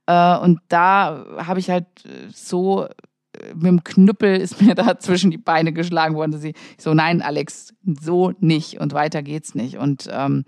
Äh, 0.07 0.37
und 0.37 0.59
da 0.67 1.25
habe 1.37 1.59
ich 1.59 1.69
halt 1.69 1.85
äh, 2.05 2.29
so 2.33 2.85
äh, 2.85 3.53
mit 3.53 3.67
dem 3.67 3.83
Knüppel 3.83 4.35
ist 4.37 4.61
mir 4.61 4.75
da 4.75 4.99
zwischen 4.99 5.31
die 5.31 5.37
Beine 5.37 5.71
geschlagen 5.73 6.15
worden. 6.15 6.31
Dass 6.31 6.43
ich 6.43 6.55
so, 6.77 6.93
nein, 6.93 7.21
Alex, 7.21 7.73
so 7.85 8.33
nicht 8.39 8.79
und 8.79 8.93
weiter 8.93 9.23
geht's 9.23 9.55
nicht. 9.55 9.77
Und 9.77 10.09
ähm, 10.11 10.43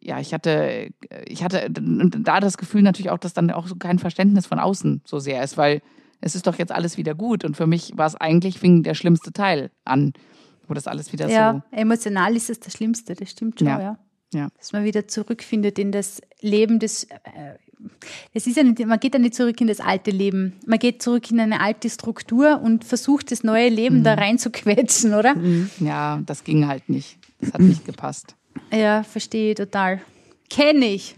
ja, 0.00 0.20
ich 0.20 0.34
hatte, 0.34 0.90
ich 1.26 1.42
hatte 1.42 1.66
da 1.70 2.38
das 2.38 2.58
Gefühl 2.58 2.82
natürlich 2.82 3.10
auch, 3.10 3.18
dass 3.18 3.32
dann 3.32 3.50
auch 3.50 3.66
so 3.66 3.76
kein 3.76 3.98
Verständnis 3.98 4.46
von 4.46 4.58
außen 4.58 5.00
so 5.06 5.18
sehr 5.18 5.42
ist, 5.42 5.56
weil 5.56 5.80
es 6.24 6.34
ist 6.34 6.46
doch 6.46 6.58
jetzt 6.58 6.72
alles 6.72 6.96
wieder 6.96 7.14
gut. 7.14 7.44
Und 7.44 7.56
für 7.56 7.66
mich 7.66 7.92
war 7.96 8.06
es 8.06 8.16
eigentlich, 8.16 8.58
fing 8.58 8.82
der 8.82 8.94
schlimmste 8.94 9.32
Teil 9.32 9.70
an, 9.84 10.14
wo 10.66 10.72
das 10.72 10.86
alles 10.86 11.12
wieder 11.12 11.28
ja, 11.28 11.52
so. 11.52 11.76
Ja, 11.76 11.78
emotional 11.78 12.34
ist 12.34 12.48
es 12.48 12.60
das 12.60 12.72
Schlimmste, 12.72 13.14
das 13.14 13.30
stimmt 13.30 13.58
schon, 13.58 13.68
ja. 13.68 13.80
ja. 13.80 13.98
ja. 14.32 14.48
Dass 14.56 14.72
man 14.72 14.84
wieder 14.84 15.06
zurückfindet 15.06 15.78
in 15.78 15.92
das 15.92 16.22
Leben 16.40 16.78
des. 16.78 17.04
Äh, 17.04 17.58
es 18.32 18.46
ist 18.46 18.56
ja 18.56 18.62
nicht, 18.62 18.78
man 18.86 18.98
geht 18.98 19.12
ja 19.12 19.20
nicht 19.20 19.34
zurück 19.34 19.60
in 19.60 19.66
das 19.66 19.80
alte 19.80 20.10
Leben. 20.10 20.54
Man 20.66 20.78
geht 20.78 21.02
zurück 21.02 21.30
in 21.30 21.38
eine 21.40 21.60
alte 21.60 21.90
Struktur 21.90 22.62
und 22.62 22.84
versucht, 22.84 23.30
das 23.30 23.44
neue 23.44 23.68
Leben 23.68 23.98
mhm. 23.98 24.04
da 24.04 24.14
rein 24.14 24.38
zu 24.38 24.50
quetschen, 24.50 25.12
oder? 25.12 25.34
Mhm. 25.34 25.68
Ja, 25.80 26.22
das 26.24 26.44
ging 26.44 26.66
halt 26.66 26.88
nicht. 26.88 27.18
Das 27.40 27.52
hat 27.52 27.60
nicht 27.60 27.84
gepasst. 27.84 28.34
Ja, 28.72 29.02
verstehe 29.02 29.54
total. 29.54 30.00
Kenne 30.48 30.86
ich. 30.86 31.16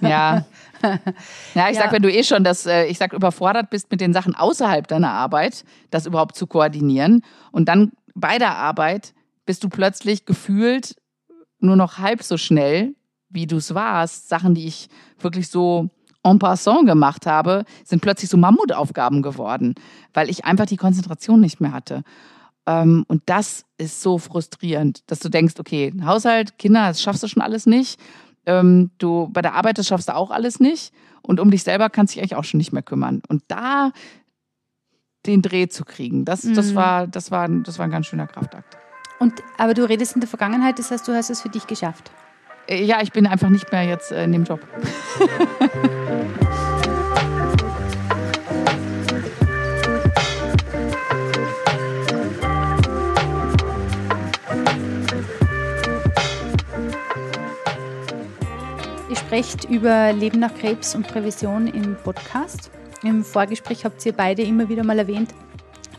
Ja. 0.00 0.44
Ja, 1.54 1.68
ich 1.70 1.76
ja. 1.76 1.82
sag, 1.82 1.92
wenn 1.92 2.02
du 2.02 2.12
eh 2.12 2.22
schon 2.22 2.44
das, 2.44 2.66
äh, 2.66 2.86
ich 2.86 2.98
sag, 2.98 3.12
überfordert 3.12 3.70
bist 3.70 3.90
mit 3.90 4.00
den 4.00 4.12
Sachen 4.12 4.34
außerhalb 4.34 4.86
deiner 4.86 5.10
Arbeit, 5.10 5.64
das 5.90 6.06
überhaupt 6.06 6.36
zu 6.36 6.46
koordinieren 6.46 7.22
und 7.52 7.68
dann 7.68 7.92
bei 8.14 8.38
der 8.38 8.56
Arbeit 8.56 9.14
bist 9.46 9.64
du 9.64 9.68
plötzlich 9.68 10.24
gefühlt 10.24 10.96
nur 11.60 11.76
noch 11.76 11.98
halb 11.98 12.22
so 12.22 12.36
schnell, 12.36 12.94
wie 13.28 13.46
du 13.46 13.56
es 13.56 13.74
warst. 13.74 14.28
Sachen, 14.28 14.54
die 14.54 14.66
ich 14.66 14.88
wirklich 15.18 15.48
so 15.48 15.88
en 16.22 16.38
passant 16.38 16.86
gemacht 16.86 17.26
habe, 17.26 17.64
sind 17.84 18.02
plötzlich 18.02 18.30
so 18.30 18.36
Mammutaufgaben 18.36 19.22
geworden, 19.22 19.74
weil 20.12 20.28
ich 20.30 20.44
einfach 20.44 20.66
die 20.66 20.76
Konzentration 20.76 21.40
nicht 21.40 21.60
mehr 21.60 21.72
hatte. 21.72 22.02
Ähm, 22.66 23.04
und 23.08 23.22
das 23.26 23.64
ist 23.78 24.02
so 24.02 24.18
frustrierend, 24.18 25.10
dass 25.10 25.20
du 25.20 25.28
denkst, 25.28 25.54
okay, 25.58 25.94
Haushalt, 26.04 26.58
Kinder, 26.58 26.88
das 26.88 27.00
schaffst 27.00 27.22
du 27.22 27.28
schon 27.28 27.42
alles 27.42 27.66
nicht 27.66 27.98
ähm, 28.48 28.90
du 28.98 29.28
bei 29.28 29.42
der 29.42 29.54
Arbeit, 29.54 29.78
das 29.78 29.86
schaffst 29.86 30.08
du 30.08 30.16
auch 30.16 30.30
alles 30.30 30.58
nicht. 30.58 30.92
Und 31.22 31.38
um 31.38 31.50
dich 31.50 31.62
selber 31.62 31.90
kannst 31.90 32.12
du 32.12 32.14
dich 32.14 32.22
eigentlich 32.22 32.36
auch 32.36 32.44
schon 32.44 32.58
nicht 32.58 32.72
mehr 32.72 32.82
kümmern. 32.82 33.22
Und 33.28 33.44
da 33.48 33.92
den 35.26 35.42
Dreh 35.42 35.68
zu 35.68 35.84
kriegen, 35.84 36.24
das, 36.24 36.44
mhm. 36.44 36.54
das, 36.54 36.74
war, 36.74 37.06
das, 37.06 37.30
war, 37.30 37.48
das 37.48 37.78
war 37.78 37.86
ein 37.86 37.90
ganz 37.90 38.06
schöner 38.06 38.26
Kraftakt. 38.26 38.78
Und, 39.18 39.34
aber 39.58 39.74
du 39.74 39.86
redest 39.86 40.14
in 40.14 40.20
der 40.20 40.28
Vergangenheit, 40.28 40.78
das 40.78 40.90
heißt, 40.90 41.06
du 41.06 41.12
hast 41.12 41.28
es 41.28 41.42
für 41.42 41.50
dich 41.50 41.66
geschafft. 41.66 42.10
Äh, 42.66 42.84
ja, 42.84 43.02
ich 43.02 43.12
bin 43.12 43.26
einfach 43.26 43.50
nicht 43.50 43.70
mehr 43.70 43.84
jetzt 43.84 44.10
äh, 44.10 44.24
in 44.24 44.32
dem 44.32 44.44
Job. 44.44 44.60
sprecht 59.28 59.64
über 59.64 60.10
Leben 60.14 60.38
nach 60.38 60.54
Krebs 60.54 60.94
und 60.94 61.06
Prävision 61.06 61.66
im 61.66 61.96
Podcast. 61.96 62.70
Im 63.02 63.22
Vorgespräch 63.22 63.84
habt 63.84 64.06
ihr 64.06 64.14
beide 64.14 64.40
immer 64.40 64.70
wieder 64.70 64.84
mal 64.84 64.98
erwähnt, 64.98 65.34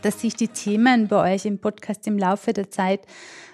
dass 0.01 0.19
sich 0.19 0.33
die 0.35 0.47
Themen 0.47 1.07
bei 1.07 1.35
euch 1.35 1.45
im 1.45 1.59
Podcast 1.59 2.07
im 2.07 2.17
Laufe 2.17 2.53
der 2.53 2.71
Zeit 2.71 3.01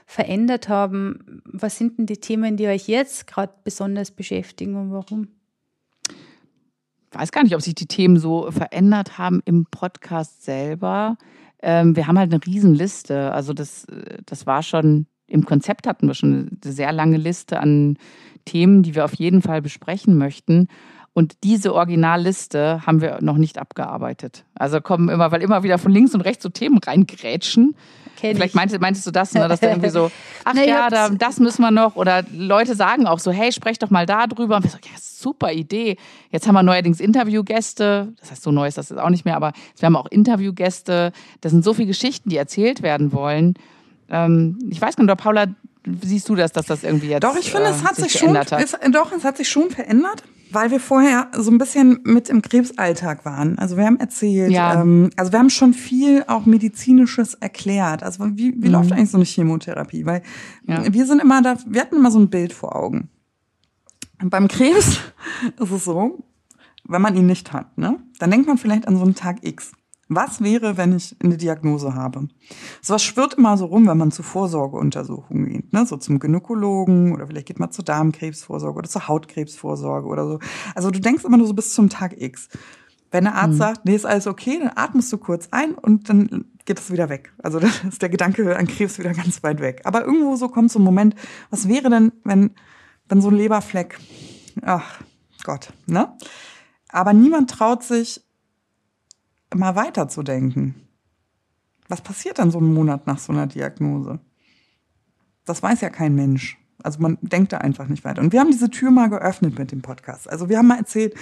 verändert 0.05 0.69
haben. 0.69 1.41
Was 1.43 1.77
sind 1.77 1.97
denn 1.97 2.05
die 2.05 2.15
Themen, 2.15 2.55
die 2.55 2.67
euch 2.67 2.87
jetzt 2.87 3.27
gerade 3.27 3.51
besonders 3.65 4.11
beschäftigen 4.11 4.75
und 4.75 4.93
warum? 4.93 5.27
Ich 7.11 7.19
weiß 7.19 7.33
gar 7.33 7.43
nicht, 7.43 7.53
ob 7.53 7.61
sich 7.61 7.75
die 7.75 7.87
Themen 7.87 8.15
so 8.15 8.49
verändert 8.51 9.17
haben 9.17 9.41
im 9.43 9.65
Podcast 9.65 10.45
selber. 10.45 11.17
Ähm, 11.61 11.97
wir 11.97 12.07
haben 12.07 12.17
halt 12.17 12.33
eine 12.33 12.45
Riesenliste. 12.45 13.33
Also 13.33 13.51
das, 13.51 13.85
das 14.25 14.47
war 14.47 14.63
schon, 14.63 15.07
im 15.27 15.43
Konzept 15.43 15.85
hatten 15.85 16.07
wir 16.07 16.13
schon 16.13 16.59
eine 16.63 16.71
sehr 16.71 16.93
lange 16.93 17.17
Liste 17.17 17.59
an 17.59 17.97
Themen, 18.45 18.83
die 18.83 18.95
wir 18.95 19.05
auf 19.05 19.15
jeden 19.15 19.41
Fall 19.41 19.61
besprechen 19.61 20.17
möchten. 20.17 20.67
Und 21.13 21.37
diese 21.43 21.73
Originalliste 21.73 22.85
haben 22.85 22.99
wir 22.99 23.19
noch 23.21 23.37
nicht 23.37 23.57
abgearbeitet. 23.57 24.43
Also 24.53 24.81
kommen 24.81 25.07
immer, 25.07 25.31
weil 25.31 25.41
immer 25.41 25.63
wieder 25.63 25.77
von 25.77 25.91
links 25.91 26.13
und 26.13 26.21
rechts 26.21 26.43
so 26.43 26.49
Themen 26.49 26.77
reingrätschen. 26.77 27.73
Kenn 28.17 28.35
Vielleicht 28.35 28.53
meintest, 28.53 28.81
meintest, 28.81 29.07
du 29.07 29.11
das, 29.11 29.33
ne, 29.33 29.47
dass 29.47 29.61
da 29.61 29.69
irgendwie 29.69 29.89
so, 29.89 30.11
ach 30.43 30.53
Na, 30.53 30.65
ja, 30.65 30.89
da, 30.89 31.09
das 31.09 31.39
müssen 31.39 31.61
wir 31.61 31.71
noch. 31.71 31.95
Oder 31.95 32.23
Leute 32.33 32.75
sagen 32.75 33.07
auch 33.07 33.19
so, 33.19 33.31
hey, 33.31 33.53
sprech 33.53 33.79
doch 33.79 33.89
mal 33.89 34.05
da 34.05 34.27
drüber. 34.27 34.57
Und 34.57 34.63
wir 34.63 34.69
so, 34.69 34.77
ja, 34.77 34.91
super 34.97 35.53
Idee. 35.53 35.95
Jetzt 36.31 36.47
haben 36.47 36.55
wir 36.55 36.63
neuerdings 36.63 36.99
Interviewgäste. 36.99 38.13
Das 38.19 38.31
heißt, 38.31 38.43
so 38.43 38.51
neu 38.51 38.67
ist 38.67 38.77
das 38.77 38.89
jetzt 38.89 38.99
auch 38.99 39.09
nicht 39.09 39.23
mehr, 39.23 39.37
aber 39.37 39.53
wir 39.77 39.85
haben 39.87 39.95
auch 39.95 40.07
Interviewgäste. 40.07 41.13
Das 41.39 41.53
sind 41.53 41.63
so 41.63 41.73
viele 41.73 41.87
Geschichten, 41.87 42.29
die 42.29 42.37
erzählt 42.37 42.81
werden 42.81 43.13
wollen. 43.13 43.53
Ähm, 44.09 44.59
ich 44.69 44.81
weiß 44.81 44.97
gar 44.97 45.05
nicht, 45.05 45.17
Paula, 45.17 45.47
siehst 46.03 46.27
du 46.29 46.35
das, 46.35 46.51
dass 46.51 46.65
das 46.65 46.83
irgendwie 46.83 47.07
jetzt 47.07 47.23
Doch, 47.23 47.35
ich 47.37 47.51
finde, 47.51 47.67
äh, 47.67 47.71
es 47.71 47.83
hat 47.83 47.95
sich, 47.95 48.11
sich 48.11 48.19
schon, 48.19 48.37
hat? 48.37 48.51
es, 48.53 48.75
doch, 48.91 49.11
es 49.11 49.23
hat 49.23 49.37
sich 49.37 49.47
schon 49.49 49.69
verändert, 49.69 50.23
weil 50.51 50.71
wir 50.71 50.79
vorher 50.79 51.29
so 51.37 51.51
ein 51.51 51.57
bisschen 51.57 51.99
mit 52.03 52.29
im 52.29 52.41
Krebsalltag 52.41 53.25
waren. 53.25 53.57
Also 53.59 53.77
wir 53.77 53.85
haben 53.85 53.99
erzählt, 53.99 54.51
Ja. 54.51 54.81
ähm, 54.81 55.09
also 55.17 55.31
wir 55.31 55.39
haben 55.39 55.49
schon 55.49 55.73
viel 55.73 56.23
auch 56.27 56.45
medizinisches 56.45 57.33
erklärt. 57.35 58.03
Also 58.03 58.25
wie, 58.37 58.53
wie 58.61 58.67
läuft 58.67 58.91
eigentlich 58.91 59.11
so 59.11 59.17
eine 59.17 59.25
Chemotherapie? 59.25 60.05
Weil 60.05 60.21
Mhm. 60.63 60.73
Ja. 60.73 60.93
wir 60.93 61.05
sind 61.05 61.21
immer 61.21 61.41
da, 61.41 61.57
wir 61.67 61.81
hatten 61.81 61.95
immer 61.97 62.11
so 62.11 62.19
ein 62.19 62.29
Bild 62.29 62.53
vor 62.53 62.75
Augen. 62.75 63.09
Und 64.21 64.29
beim 64.29 64.47
Krebs 64.47 64.99
ist 65.59 65.71
es 65.71 65.83
so, 65.85 66.23
wenn 66.87 67.01
man 67.01 67.15
ihn 67.17 67.25
nicht 67.25 67.51
hat, 67.51 67.77
ne, 67.77 67.97
dann 68.19 68.31
denkt 68.31 68.47
man 68.47 68.57
vielleicht 68.57 68.87
an 68.87 68.95
so 68.97 69.03
einen 69.03 69.15
Tag 69.15 69.37
X. 69.41 69.71
Was 70.07 70.41
wäre, 70.41 70.77
wenn 70.77 70.95
ich 70.95 71.15
eine 71.23 71.35
Diagnose 71.35 71.95
habe? 71.95 72.27
Sowas 72.81 73.03
schwirrt 73.03 73.33
immer 73.35 73.57
so 73.57 73.65
rum, 73.65 73.87
wenn 73.87 73.97
man 73.97 74.11
zu 74.11 74.21
Vorsorgeuntersuchungen 74.21 75.49
geht, 75.49 75.73
ne? 75.73 75.85
so 75.85 75.97
zum 75.97 76.19
Gynäkologen 76.19 77.13
oder 77.13 77.25
vielleicht 77.25 77.47
geht 77.47 77.59
man 77.59 77.71
zur 77.71 77.85
Darmkrebsvorsorge 77.85 78.77
oder 78.77 78.89
zur 78.89 79.07
Hautkrebsvorsorge 79.07 80.07
oder 80.07 80.27
so. 80.27 80.39
Also 80.75 80.91
du 80.91 80.99
denkst 80.99 81.23
immer 81.23 81.37
nur 81.37 81.47
so 81.47 81.53
bis 81.53 81.73
zum 81.73 81.89
Tag 81.89 82.21
X. 82.21 82.49
Wenn 83.09 83.23
der 83.23 83.35
Arzt 83.35 83.57
sagt, 83.57 83.85
nee, 83.85 83.95
ist 83.95 84.05
alles 84.05 84.27
okay, 84.27 84.59
dann 84.59 84.71
atmest 84.75 85.11
du 85.13 85.17
kurz 85.17 85.47
ein 85.51 85.73
und 85.73 86.09
dann 86.09 86.45
geht 86.65 86.79
es 86.79 86.91
wieder 86.91 87.09
weg. 87.09 87.33
Also 87.41 87.59
dann 87.61 87.71
ist 87.87 88.01
der 88.01 88.09
Gedanke 88.09 88.55
an 88.57 88.67
Krebs 88.67 88.99
wieder 88.99 89.13
ganz 89.13 89.41
weit 89.41 89.59
weg. 89.59 89.81
Aber 89.85 90.05
irgendwo 90.05 90.35
so 90.35 90.49
kommt 90.49 90.71
so 90.71 90.79
ein 90.79 90.83
Moment, 90.83 91.15
was 91.49 91.67
wäre 91.67 91.89
denn, 91.89 92.11
wenn, 92.23 92.51
wenn 93.07 93.21
so 93.21 93.29
ein 93.29 93.35
Leberfleck, 93.35 93.97
ach 94.61 95.01
Gott, 95.43 95.73
ne? 95.87 96.15
Aber 96.89 97.13
niemand 97.13 97.49
traut 97.49 97.83
sich, 97.83 98.24
mal 99.55 99.75
weiterzudenken. 99.75 100.75
Was 101.87 102.01
passiert 102.01 102.39
dann 102.39 102.51
so 102.51 102.57
einen 102.57 102.73
Monat 102.73 103.07
nach 103.07 103.19
so 103.19 103.31
einer 103.31 103.47
Diagnose? 103.47 104.19
Das 105.45 105.61
weiß 105.61 105.81
ja 105.81 105.89
kein 105.89 106.15
Mensch. 106.15 106.57
Also 106.83 106.99
man 106.99 107.17
denkt 107.21 107.53
da 107.53 107.59
einfach 107.59 107.87
nicht 107.87 108.03
weiter. 108.03 108.21
Und 108.21 108.31
wir 108.31 108.39
haben 108.39 108.51
diese 108.51 108.69
Tür 108.69 108.91
mal 108.91 109.09
geöffnet 109.09 109.57
mit 109.57 109.71
dem 109.71 109.81
Podcast. 109.81 110.29
Also 110.29 110.49
wir 110.49 110.57
haben 110.57 110.67
mal 110.67 110.77
erzählt, 110.77 111.15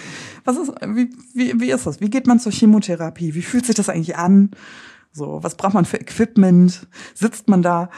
was 0.44 0.58
ist, 0.58 0.74
wie, 0.86 1.10
wie, 1.34 1.60
wie 1.60 1.72
ist 1.72 1.86
das? 1.86 2.02
Wie 2.02 2.10
geht 2.10 2.28
man 2.28 2.40
zur 2.40 2.52
Chemotherapie? 2.52 3.34
Wie 3.34 3.42
fühlt 3.42 3.66
sich 3.66 3.76
das 3.76 3.90
eigentlich 3.90 4.18
an? 4.18 4.52
So, 5.12 5.40
was 5.42 5.56
braucht 5.56 5.74
man 5.74 5.86
für 5.86 6.00
Equipment? 6.00 6.88
Sitzt 7.14 7.48
man 7.48 7.62
da, 7.62 7.90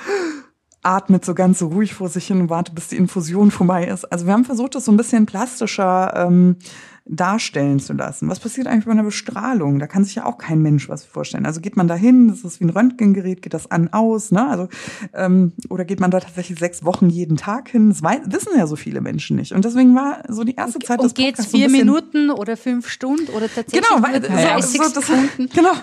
atmet 0.84 1.26
so 1.26 1.34
ganz 1.34 1.60
so 1.60 1.68
ruhig 1.68 1.94
vor 1.94 2.10
sich 2.10 2.28
hin 2.28 2.42
und 2.42 2.50
wartet, 2.50 2.76
bis 2.76 2.90
die 2.90 2.98
Infusion 2.98 3.50
vorbei 3.52 3.88
ist? 3.88 4.06
Also 4.06 4.26
wir 4.26 4.34
haben 4.34 4.46
versucht, 4.46 4.76
das 4.76 4.86
so 4.86 4.92
ein 4.92 4.98
bisschen 4.98 5.26
plastischer 5.26 6.14
ähm, 6.16 6.58
darstellen 7.08 7.80
zu 7.80 7.94
lassen. 7.94 8.30
Was 8.30 8.40
passiert 8.40 8.66
eigentlich 8.68 8.86
bei 8.86 8.92
einer 8.92 9.04
Bestrahlung? 9.04 9.78
Da 9.78 9.86
kann 9.86 10.04
sich 10.04 10.16
ja 10.16 10.26
auch 10.26 10.40
kein 10.40 10.62
Mensch 10.62 10.90
was 10.90 11.04
vorstellen. 11.06 11.46
Also 11.46 11.62
geht 11.62 11.78
man 11.78 11.88
da 11.88 11.94
hin, 11.94 12.28
das 12.30 12.44
ist 12.44 12.60
wie 12.60 12.66
ein 12.66 12.72
Röntgengerät, 12.72 13.44
geht 13.44 13.54
das 13.54 13.70
an, 13.70 13.94
aus, 13.94 14.32
ne? 14.32 14.48
Also, 14.50 14.68
ähm, 15.14 15.54
oder 15.70 15.86
geht 15.86 16.00
man 16.00 16.10
da 16.10 16.20
tatsächlich 16.20 16.58
sechs 16.58 16.84
Wochen 16.84 17.10
jeden 17.10 17.38
Tag 17.38 17.70
hin? 17.70 17.90
Das 17.90 18.02
weiß, 18.02 18.22
wissen 18.26 18.54
ja 18.58 18.66
so 18.66 18.76
viele 18.76 19.02
Menschen 19.02 19.36
nicht. 19.38 19.52
Und 19.52 19.64
deswegen 19.66 19.94
war 19.96 20.24
so 20.30 20.44
die 20.44 20.56
erste 20.56 20.80
Zeit 20.80 21.00
des 21.00 21.12
Und 21.12 21.16
geht's 21.16 21.38
Podcasts 21.38 21.52
so 21.52 21.58
vier 21.58 21.68
bisschen- 21.68 21.86
Minuten 21.86 22.30
oder 22.32 22.58
fünf 22.58 22.90
Stunden 22.90 23.28
oder 23.30 23.48
tatsächlich 23.54 23.84
Genau, 23.88 24.02
weil 24.02 24.20
nur 24.20 24.30
so, 24.30 24.36
30 24.36 24.82
so, 24.82 24.90
das, 24.94 25.06
Sekunden? 25.08 25.50
genau. 25.54 25.74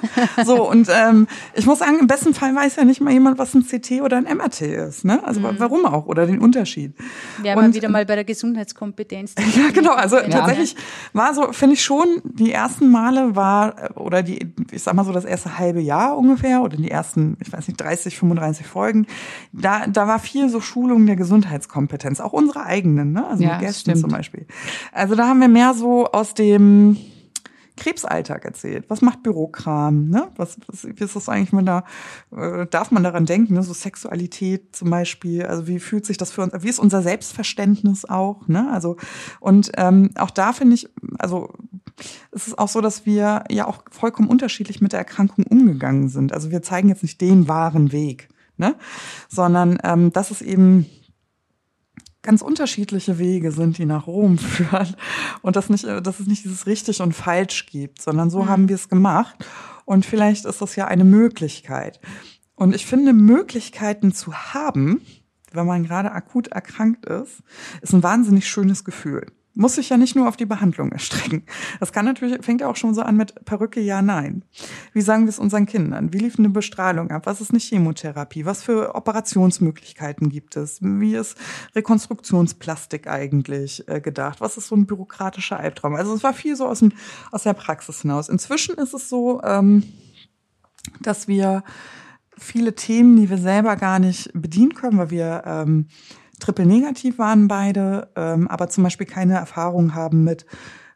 So 0.44 0.68
und 0.68 0.88
ähm, 0.90 1.28
ich 1.54 1.66
muss 1.66 1.78
sagen, 1.78 1.98
im 2.00 2.08
besten 2.08 2.34
Fall 2.34 2.52
weiß 2.54 2.74
ja 2.76 2.84
nicht 2.84 3.00
mal 3.00 3.12
jemand, 3.12 3.38
was 3.38 3.54
ein 3.54 3.64
CT 3.64 4.02
oder 4.02 4.16
ein 4.16 4.24
MRT 4.24 4.62
ist. 4.62 5.04
Ne? 5.04 5.22
Also 5.24 5.40
warum 5.42 5.86
auch 5.86 6.06
oder 6.06 6.26
den 6.26 6.40
Unterschied. 6.40 6.94
Wir 7.40 7.52
haben 7.52 7.58
Und- 7.60 7.70
ja 7.70 7.74
wieder 7.74 7.88
mal 7.90 8.04
bei 8.06 8.16
der 8.16 8.24
Gesundheitskompetenz. 8.24 9.34
Ja, 9.56 9.70
genau. 9.72 9.92
Also 9.92 10.16
Ja. 10.16 10.28
tatsächlich 10.28 10.74
war 11.12 11.34
so, 11.34 11.52
finde 11.52 11.74
ich 11.74 11.84
schon, 11.84 12.06
die 12.24 12.52
ersten 12.52 12.90
Male 12.90 13.36
war, 13.36 13.74
oder 13.96 14.22
die, 14.22 14.52
ich 14.70 14.82
sag 14.82 14.94
mal 14.94 15.04
so 15.04 15.12
das 15.12 15.24
erste 15.24 15.58
halbe 15.58 15.80
Jahr 15.80 16.16
ungefähr, 16.16 16.62
oder 16.62 16.76
die 16.76 16.90
ersten, 16.90 17.36
ich 17.40 17.52
weiß 17.52 17.68
nicht, 17.68 17.80
30, 17.80 18.16
35 18.18 18.66
Folgen, 18.66 19.06
da, 19.52 19.86
da 19.86 20.06
war 20.08 20.18
viel 20.18 20.48
so 20.48 20.60
Schulung 20.60 21.06
der 21.06 21.16
Gesundheitskompetenz, 21.16 22.20
auch 22.20 22.32
unsere 22.32 22.64
eigenen, 22.64 23.12
ne? 23.12 23.26
Also 23.26 23.42
Ja, 23.44 23.52
mit 23.52 23.60
Gästen 23.60 23.90
stimmt. 23.90 23.98
zum 24.00 24.10
Beispiel. 24.10 24.46
Also 24.92 25.14
da 25.14 25.28
haben 25.28 25.40
wir 25.40 25.48
mehr 25.48 25.74
so 25.74 26.06
aus 26.06 26.34
dem 26.34 26.96
Krebsalltag 27.76 28.44
erzählt. 28.44 28.84
Was 28.88 29.00
macht 29.00 29.22
Bürokram? 29.22 30.08
Ne? 30.08 30.28
Was, 30.36 30.58
was, 30.66 30.84
wie 30.84 31.04
ist 31.04 31.16
das 31.16 31.28
eigentlich 31.28 31.52
mit 31.52 31.68
einer, 31.68 31.84
äh, 32.36 32.66
darf 32.66 32.90
man 32.90 33.02
daran 33.02 33.26
denken, 33.26 33.54
ne? 33.54 33.62
so 33.62 33.72
Sexualität 33.72 34.76
zum 34.76 34.90
Beispiel? 34.90 35.46
Also 35.46 35.66
wie 35.66 35.78
fühlt 35.78 36.04
sich 36.06 36.18
das 36.18 36.32
für 36.32 36.42
uns, 36.42 36.52
wie 36.58 36.68
ist 36.68 36.78
unser 36.78 37.02
Selbstverständnis 37.02 38.04
auch? 38.04 38.46
Ne? 38.46 38.70
Also, 38.70 38.96
und 39.40 39.72
ähm, 39.76 40.10
auch 40.16 40.30
da 40.30 40.52
finde 40.52 40.74
ich, 40.74 40.88
also 41.18 41.52
es 42.30 42.46
ist 42.46 42.58
auch 42.58 42.68
so, 42.68 42.80
dass 42.80 43.06
wir 43.06 43.44
ja 43.50 43.66
auch 43.66 43.84
vollkommen 43.90 44.28
unterschiedlich 44.28 44.80
mit 44.80 44.92
der 44.92 45.00
Erkrankung 45.00 45.44
umgegangen 45.46 46.08
sind. 46.08 46.32
Also 46.32 46.50
wir 46.50 46.62
zeigen 46.62 46.88
jetzt 46.88 47.02
nicht 47.02 47.20
den 47.20 47.48
wahren 47.48 47.92
Weg, 47.92 48.28
ne? 48.56 48.76
sondern 49.28 49.78
ähm, 49.82 50.12
das 50.12 50.30
ist 50.30 50.42
eben 50.42 50.86
ganz 52.22 52.40
unterschiedliche 52.40 53.18
Wege 53.18 53.52
sind, 53.52 53.78
die 53.78 53.84
nach 53.84 54.06
Rom 54.06 54.38
führen. 54.38 54.96
Und 55.42 55.56
dass, 55.56 55.68
nicht, 55.68 55.84
dass 55.84 56.20
es 56.20 56.26
nicht 56.26 56.44
dieses 56.44 56.66
richtig 56.66 57.00
und 57.00 57.12
falsch 57.12 57.66
gibt, 57.66 58.00
sondern 58.00 58.30
so 58.30 58.46
haben 58.46 58.68
wir 58.68 58.76
es 58.76 58.88
gemacht. 58.88 59.44
Und 59.84 60.06
vielleicht 60.06 60.44
ist 60.44 60.62
das 60.62 60.76
ja 60.76 60.86
eine 60.86 61.04
Möglichkeit. 61.04 62.00
Und 62.54 62.74
ich 62.74 62.86
finde, 62.86 63.12
Möglichkeiten 63.12 64.12
zu 64.12 64.32
haben, 64.32 65.02
wenn 65.52 65.66
man 65.66 65.84
gerade 65.84 66.12
akut 66.12 66.48
erkrankt 66.48 67.06
ist, 67.06 67.42
ist 67.80 67.92
ein 67.92 68.02
wahnsinnig 68.02 68.48
schönes 68.48 68.84
Gefühl. 68.84 69.26
Muss 69.54 69.74
sich 69.74 69.90
ja 69.90 69.98
nicht 69.98 70.16
nur 70.16 70.28
auf 70.28 70.36
die 70.36 70.46
Behandlung 70.46 70.92
erstrecken. 70.92 71.44
Das 71.78 71.92
kann 71.92 72.04
natürlich, 72.04 72.44
fängt 72.44 72.62
ja 72.62 72.68
auch 72.68 72.76
schon 72.76 72.94
so 72.94 73.02
an 73.02 73.16
mit 73.16 73.44
Perücke, 73.44 73.80
ja, 73.80 74.00
nein. 74.00 74.44
Wie 74.92 75.02
sagen 75.02 75.24
wir 75.24 75.28
es 75.28 75.38
unseren 75.38 75.66
Kindern? 75.66 76.12
Wie 76.12 76.18
lief 76.18 76.38
eine 76.38 76.48
Bestrahlung 76.48 77.10
ab? 77.10 77.26
Was 77.26 77.40
ist 77.40 77.50
eine 77.50 77.58
Chemotherapie? 77.58 78.44
Was 78.44 78.62
für 78.62 78.94
Operationsmöglichkeiten 78.94 80.30
gibt 80.30 80.56
es? 80.56 80.78
Wie 80.80 81.14
ist 81.14 81.36
Rekonstruktionsplastik 81.74 83.06
eigentlich 83.06 83.86
äh, 83.88 84.00
gedacht? 84.00 84.40
Was 84.40 84.56
ist 84.56 84.68
so 84.68 84.76
ein 84.76 84.86
bürokratischer 84.86 85.58
Albtraum? 85.58 85.94
Also 85.94 86.14
es 86.14 86.22
war 86.22 86.32
viel 86.32 86.56
so 86.56 86.66
aus, 86.66 86.78
dem, 86.78 86.92
aus 87.30 87.42
der 87.42 87.54
Praxis 87.54 88.02
hinaus. 88.02 88.28
Inzwischen 88.28 88.76
ist 88.76 88.94
es 88.94 89.08
so, 89.08 89.42
ähm, 89.42 89.82
dass 91.00 91.28
wir 91.28 91.62
viele 92.38 92.74
Themen, 92.74 93.16
die 93.16 93.30
wir 93.30 93.38
selber 93.38 93.76
gar 93.76 93.98
nicht 93.98 94.30
bedienen 94.34 94.74
können, 94.74 94.98
weil 94.98 95.10
wir 95.10 95.42
ähm, 95.46 95.88
triple 96.42 96.66
negativ 96.66 97.18
waren 97.18 97.48
beide, 97.48 98.08
ähm, 98.16 98.48
aber 98.48 98.68
zum 98.68 98.84
Beispiel 98.84 99.06
keine 99.06 99.34
Erfahrung 99.34 99.94
haben 99.94 100.24
mit 100.24 100.46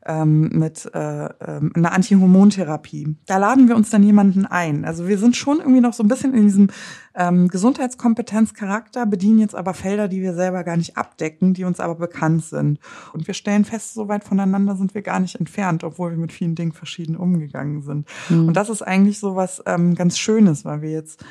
ähm, 0.07 0.49
mit 0.53 0.89
äh, 0.95 1.25
ähm, 1.25 1.73
einer 1.75 1.93
Antihormontherapie. 1.93 3.17
Da 3.27 3.39
laden 3.39 3.69
wir 3.69 3.77
uns 3.77 3.91
dann 3.91 4.03
jemanden 4.03 4.47
ein. 4.47 4.85
Also 4.85 5.09
wir 5.09 5.19
sind 5.19 5.37
schon 5.37 5.59
irgendwie 5.59 5.81
noch 5.81 5.93
so 5.93 6.03
ein 6.03 6.09
bisschen 6.09 6.33
in 6.33 6.45
diesem 6.45 6.69
ähm, 7.15 7.49
Gesundheitskompetenzcharakter, 7.49 9.07
bedienen 9.07 9.39
jetzt 9.39 9.55
aber 9.55 9.75
Felder, 9.75 10.09
die 10.09 10.23
wir 10.23 10.35
selber 10.35 10.65
gar 10.65 10.77
nicht 10.77 10.97
abdecken, 10.97 11.55
die 11.55 11.65
uns 11.65 11.81
aber 11.81 11.97
bekannt 11.97 12.45
sind. 12.45 12.79
Und 13.13 13.27
wir 13.27 13.35
stellen 13.35 13.65
fest, 13.65 13.95
so 13.95 14.09
weit 14.09 14.25
voneinander 14.25 14.77
sind 14.77 14.95
wir 14.95 15.03
gar 15.03 15.21
nicht 15.21 15.37
entfernt, 15.37 15.83
obwohl 15.83 16.13
wir 16.13 16.19
mit 16.19 16.33
vielen 16.33 16.55
Dingen 16.55 16.73
verschieden 16.73 17.17
umgegangen 17.17 17.83
sind. 17.83 18.07
Und 18.31 18.55
das 18.55 18.69
ist 18.69 18.83
eigentlich 18.83 19.19
so 19.19 19.35
was 19.35 19.63
ähm, 19.67 19.95
ganz 19.95 20.19
Schönes, 20.19 20.65
weil 20.65 20.83
wir 20.83 20.91
jetzt 20.91 21.25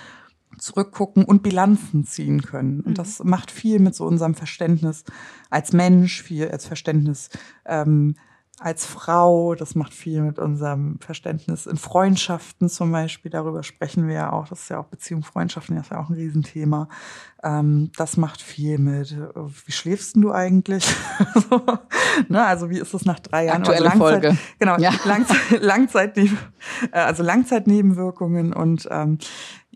zurückgucken 0.58 1.26
und 1.26 1.44
Bilanzen 1.44 2.06
ziehen 2.06 2.42
können. 2.42 2.82
Und 2.82 2.98
das 2.98 3.24
macht 3.24 3.52
viel 3.52 3.80
mit 3.80 3.96
so 3.96 4.06
unserem 4.06 4.36
Verständnis 4.36 5.04
als 5.50 5.74
Mensch, 5.74 6.22
viel 6.22 6.50
als 6.50 6.66
Verständnis 6.66 7.30
ähm, 7.66 8.16
als 8.60 8.86
Frau, 8.86 9.54
das 9.54 9.76
macht 9.76 9.94
viel 9.94 10.22
mit 10.22 10.40
unserem 10.40 10.98
Verständnis 11.02 11.66
in 11.66 11.76
Freundschaften 11.76 12.70
zum 12.70 12.90
Beispiel, 12.90 13.30
darüber 13.30 13.64
sprechen 13.64 14.08
wir 14.08 14.16
ja 14.16 14.32
auch, 14.32 14.48
das 14.48 14.62
ist 14.62 14.70
ja 14.70 14.80
auch 14.80 14.86
Beziehung, 14.86 15.24
Freundschaften, 15.24 15.76
das 15.76 15.88
ist 15.88 15.92
ja 15.92 16.00
auch 16.00 16.10
ein 16.10 16.16
Riesenthema. 16.16 16.88
Ähm, 17.44 17.92
das 17.98 18.16
macht 18.16 18.42
viel 18.42 18.78
mit, 18.78 19.12
äh, 19.12 19.18
wie 19.66 19.72
schläfst 19.74 20.16
denn 20.16 20.22
du 20.22 20.32
eigentlich? 20.32 20.86
so, 21.50 21.62
ne? 22.30 22.46
Also 22.46 22.70
wie 22.70 22.80
ist 22.80 22.94
es 22.94 23.04
nach 23.04 23.20
drei 23.20 23.46
Jahren? 23.46 23.62
Aktuelle 23.62 23.92
also 23.92 24.00
Langzeit, 24.00 24.24
Folge. 24.24 24.38
Genau, 24.58 24.78
Ja. 24.78 24.94
Langzeit, 25.04 25.62
Langzeitneben, 25.62 26.38
äh, 26.94 27.00
also 27.00 27.24
Langzeitnebenwirkungen 27.24 28.54
und 28.54 28.88
ähm, 28.90 29.18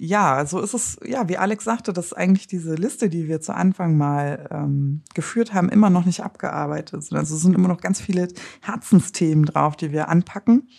ja, 0.02 0.46
so 0.46 0.62
ist 0.62 0.74
es, 0.74 0.98
ja, 1.06 1.28
wie 1.28 1.38
Alex 1.38 1.66
sagte, 1.66 1.92
dass 1.92 2.14
eigentlich 2.14 2.48
diese 2.48 2.74
Liste, 2.76 3.10
die 3.10 3.28
wir 3.28 3.42
zu 3.42 3.54
Anfang 3.54 3.98
mal 3.98 4.48
ähm, 4.50 5.02
geführt 5.14 5.54
haben, 5.54 5.68
immer 5.68 5.90
noch 5.90 6.06
nicht 6.06 6.24
abgearbeitet 6.24 7.04
sind. 7.04 7.18
Also 7.18 7.36
es 7.36 7.42
sind 7.42 7.54
immer 7.54 7.68
noch 7.68 7.82
ganz 7.82 8.00
viele 8.00 8.30
Herzensthemen 8.62 9.44
drauf, 9.44 9.76
die 9.76 9.92
wir 9.92 10.08
anpacken. 10.08 10.70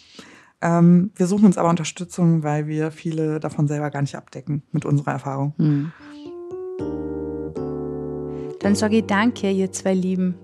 Ähm, 0.62 1.10
wir 1.16 1.26
suchen 1.26 1.44
uns 1.44 1.58
aber 1.58 1.68
Unterstützung, 1.68 2.42
weil 2.44 2.66
wir 2.66 2.90
viele 2.90 3.40
davon 3.40 3.68
selber 3.68 3.90
gar 3.90 4.00
nicht 4.00 4.16
abdecken 4.16 4.62
mit 4.72 4.86
unserer 4.86 5.12
Erfahrung. 5.12 5.52
Hm. 5.58 5.92
Dann 8.60 8.74
sage 8.74 8.98
ich 8.98 9.04
danke, 9.04 9.50
ihr 9.50 9.70
zwei 9.70 9.92
Lieben. 9.92 10.34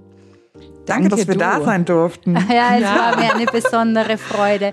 Danke, 0.86 1.08
dass 1.08 1.26
wir 1.26 1.34
du. 1.34 1.40
da 1.40 1.60
sein 1.62 1.84
durften. 1.84 2.34
Ja, 2.48 2.76
es 2.78 2.84
war 2.84 3.16
mir 3.16 3.34
eine 3.34 3.46
besondere 3.46 4.16
Freude. 4.18 4.72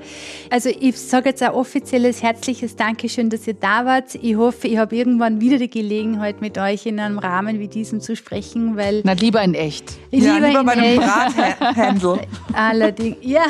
Also 0.49 0.69
ich 0.69 0.97
sage 0.99 1.29
jetzt 1.29 1.41
ein 1.43 1.51
offizielles 1.51 2.21
herzliches 2.23 2.75
Dankeschön, 2.75 3.29
dass 3.29 3.47
ihr 3.47 3.55
da 3.55 3.85
wart. 3.85 4.15
Ich 4.15 4.35
hoffe, 4.35 4.67
ich 4.67 4.77
habe 4.77 4.95
irgendwann 4.95 5.41
wieder 5.41 5.57
die 5.57 5.69
Gelegenheit, 5.69 6.39
mit 6.41 6.57
euch 6.57 6.85
in 6.85 6.99
einem 6.99 7.19
Rahmen 7.19 7.59
wie 7.59 7.67
diesem 7.67 7.99
zu 7.99 8.15
sprechen, 8.15 8.77
weil 8.77 9.01
Na, 9.03 9.13
lieber 9.13 9.41
in 9.41 9.53
echt. 9.53 9.93
ich 10.11 10.23
ja, 10.23 10.35
lieber 10.35 10.47
lieber 10.47 10.59
in 10.61 10.65
bei 10.65 10.71
einem 10.73 10.83
echt- 10.83 11.59
Brathandel. 11.59 12.19
Allerdings, 12.53 13.17
ja. 13.21 13.43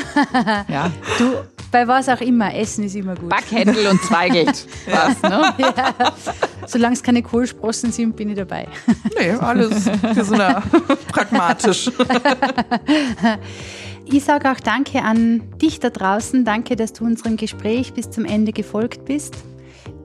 Ja. 0.69 0.91
Du, 1.17 1.25
Bei 1.73 1.87
was 1.87 2.07
auch 2.07 2.21
immer, 2.21 2.53
Essen 2.53 2.83
ist 2.83 2.95
immer 2.95 3.15
gut. 3.15 3.29
Backhändel 3.29 3.87
und 3.87 3.99
Zweigelt. 4.03 4.67
Was, 4.85 5.19
ne? 5.23 5.55
ja. 5.57 6.13
Solange 6.67 6.93
es 6.93 7.01
keine 7.01 7.23
Kohlsprossen 7.23 7.91
sind, 7.91 8.15
bin 8.15 8.29
ich 8.29 8.35
dabei. 8.35 8.67
Nee, 9.17 9.31
alles. 9.31 9.87
Wir 9.87 10.23
sind 10.23 10.37
ja 10.37 10.61
pragmatisch. 11.11 11.89
Ich 14.05 14.25
sage 14.25 14.51
auch 14.51 14.59
Danke 14.59 15.01
an 15.01 15.41
dich 15.59 15.79
da 15.79 15.89
draußen. 15.89 16.43
Danke, 16.43 16.75
dass 16.75 16.91
du 16.91 17.05
unserem 17.05 17.37
Gespräch 17.37 17.93
bis 17.93 18.11
zum 18.11 18.25
Ende 18.25 18.51
gefolgt 18.51 19.05
bist. 19.05 19.33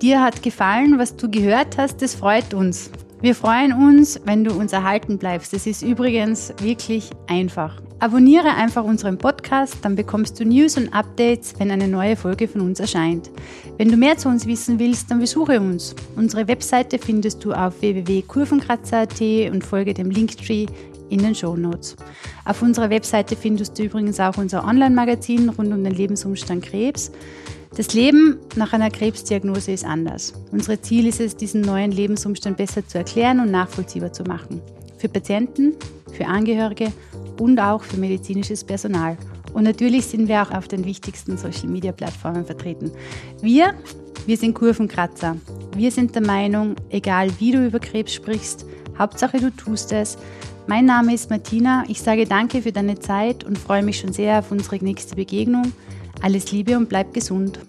Dir 0.01 0.23
hat 0.23 0.41
gefallen, 0.45 1.01
was 1.01 1.17
du 1.17 1.29
gehört 1.29 1.77
hast. 1.79 2.01
Das 2.01 2.15
freut 2.15 2.55
uns. 2.55 2.93
Wir 3.21 3.35
freuen 3.35 3.73
uns, 3.73 4.21
wenn 4.27 4.45
du 4.45 4.53
uns 4.53 4.73
erhalten 4.73 5.19
bleibst. 5.19 5.53
Es 5.53 5.67
ist 5.67 5.83
übrigens 5.83 6.55
wirklich 6.63 7.11
einfach. 7.27 7.83
Abonniere 7.99 8.55
einfach 8.55 8.85
unseren 8.85 9.19
Podcast, 9.19 9.79
dann 9.83 9.97
bekommst 9.97 10.39
du 10.39 10.45
News 10.45 10.77
und 10.77 10.95
Updates, 10.95 11.55
wenn 11.59 11.73
eine 11.73 11.89
neue 11.89 12.15
Folge 12.15 12.47
von 12.47 12.61
uns 12.61 12.79
erscheint. 12.79 13.29
Wenn 13.77 13.89
du 13.89 13.97
mehr 13.97 14.17
zu 14.19 14.29
uns 14.29 14.47
wissen 14.47 14.79
willst, 14.79 15.11
dann 15.11 15.19
besuche 15.19 15.59
uns. 15.61 15.97
Unsere 16.15 16.47
Webseite 16.47 17.01
findest 17.01 17.45
du 17.45 17.53
auf 17.53 17.81
www.kurvenkratzer.at 17.81 19.21
und 19.53 19.65
folge 19.65 19.95
dem 19.95 20.11
Linktree 20.11 20.67
in 21.11 21.19
den 21.19 21.35
Show 21.35 21.57
Notes. 21.57 21.97
Auf 22.45 22.63
unserer 22.63 22.89
Webseite 22.89 23.35
findest 23.35 23.77
du 23.81 23.83
übrigens 23.83 24.21
auch 24.21 24.37
unser 24.37 24.65
Online-Magazin 24.65 25.49
rund 25.49 25.73
um 25.73 25.83
den 25.83 25.95
Lebensumstand 25.95 26.65
Krebs. 26.65 27.11
Das 27.77 27.95
Leben 27.95 28.39
nach 28.57 28.73
einer 28.73 28.91
Krebsdiagnose 28.91 29.73
ist 29.73 29.85
anders. 29.85 30.33
Unser 30.51 30.81
Ziel 30.83 31.07
ist 31.07 31.21
es, 31.21 31.37
diesen 31.37 31.61
neuen 31.61 31.93
Lebensumstand 31.93 32.57
besser 32.57 32.87
zu 32.87 32.99
erklären 32.99 33.41
und 33.41 33.51
nachvollziehbar 33.51 34.13
zu 34.13 34.25
machen. 34.25 34.61
Für 34.97 35.09
Patienten, 35.09 35.75
für 36.13 36.27
Angehörige 36.27 36.93
und 37.39 37.61
auch 37.61 37.83
für 37.83 37.99
medizinisches 37.99 38.65
Personal. 38.65 39.17
Und 39.53 39.65
natürlich 39.65 40.07
sind 40.07 40.29
wir 40.29 40.43
auch 40.43 40.51
auf 40.51 40.69
den 40.69 40.85
wichtigsten 40.85 41.37
Social-Media-Plattformen 41.37 42.45
vertreten. 42.45 42.91
Wir, 43.41 43.75
wir 44.27 44.37
sind 44.37 44.55
Kurvenkratzer. 44.55 45.37
Wir 45.77 45.91
sind 45.91 46.15
der 46.15 46.23
Meinung, 46.23 46.75
egal 46.91 47.31
wie 47.39 47.53
du 47.53 47.67
über 47.67 47.79
Krebs 47.79 48.13
sprichst, 48.13 48.67
Hauptsache 48.99 49.39
du 49.39 49.51
tust 49.51 49.93
es. 49.93 50.19
Mein 50.67 50.85
Name 50.85 51.15
ist 51.15 51.31
Martina. 51.31 51.85
Ich 51.89 52.03
sage 52.03 52.27
danke 52.27 52.63
für 52.63 52.73
deine 52.73 52.99
Zeit 52.99 53.45
und 53.45 53.57
freue 53.57 53.83
mich 53.83 54.01
schon 54.01 54.13
sehr 54.13 54.41
auf 54.41 54.51
unsere 54.51 54.77
nächste 54.85 55.15
Begegnung. 55.15 55.73
Alles 56.21 56.53
Liebe 56.53 56.77
und 56.77 56.89
bleib 56.89 57.15
gesund. 57.15 57.61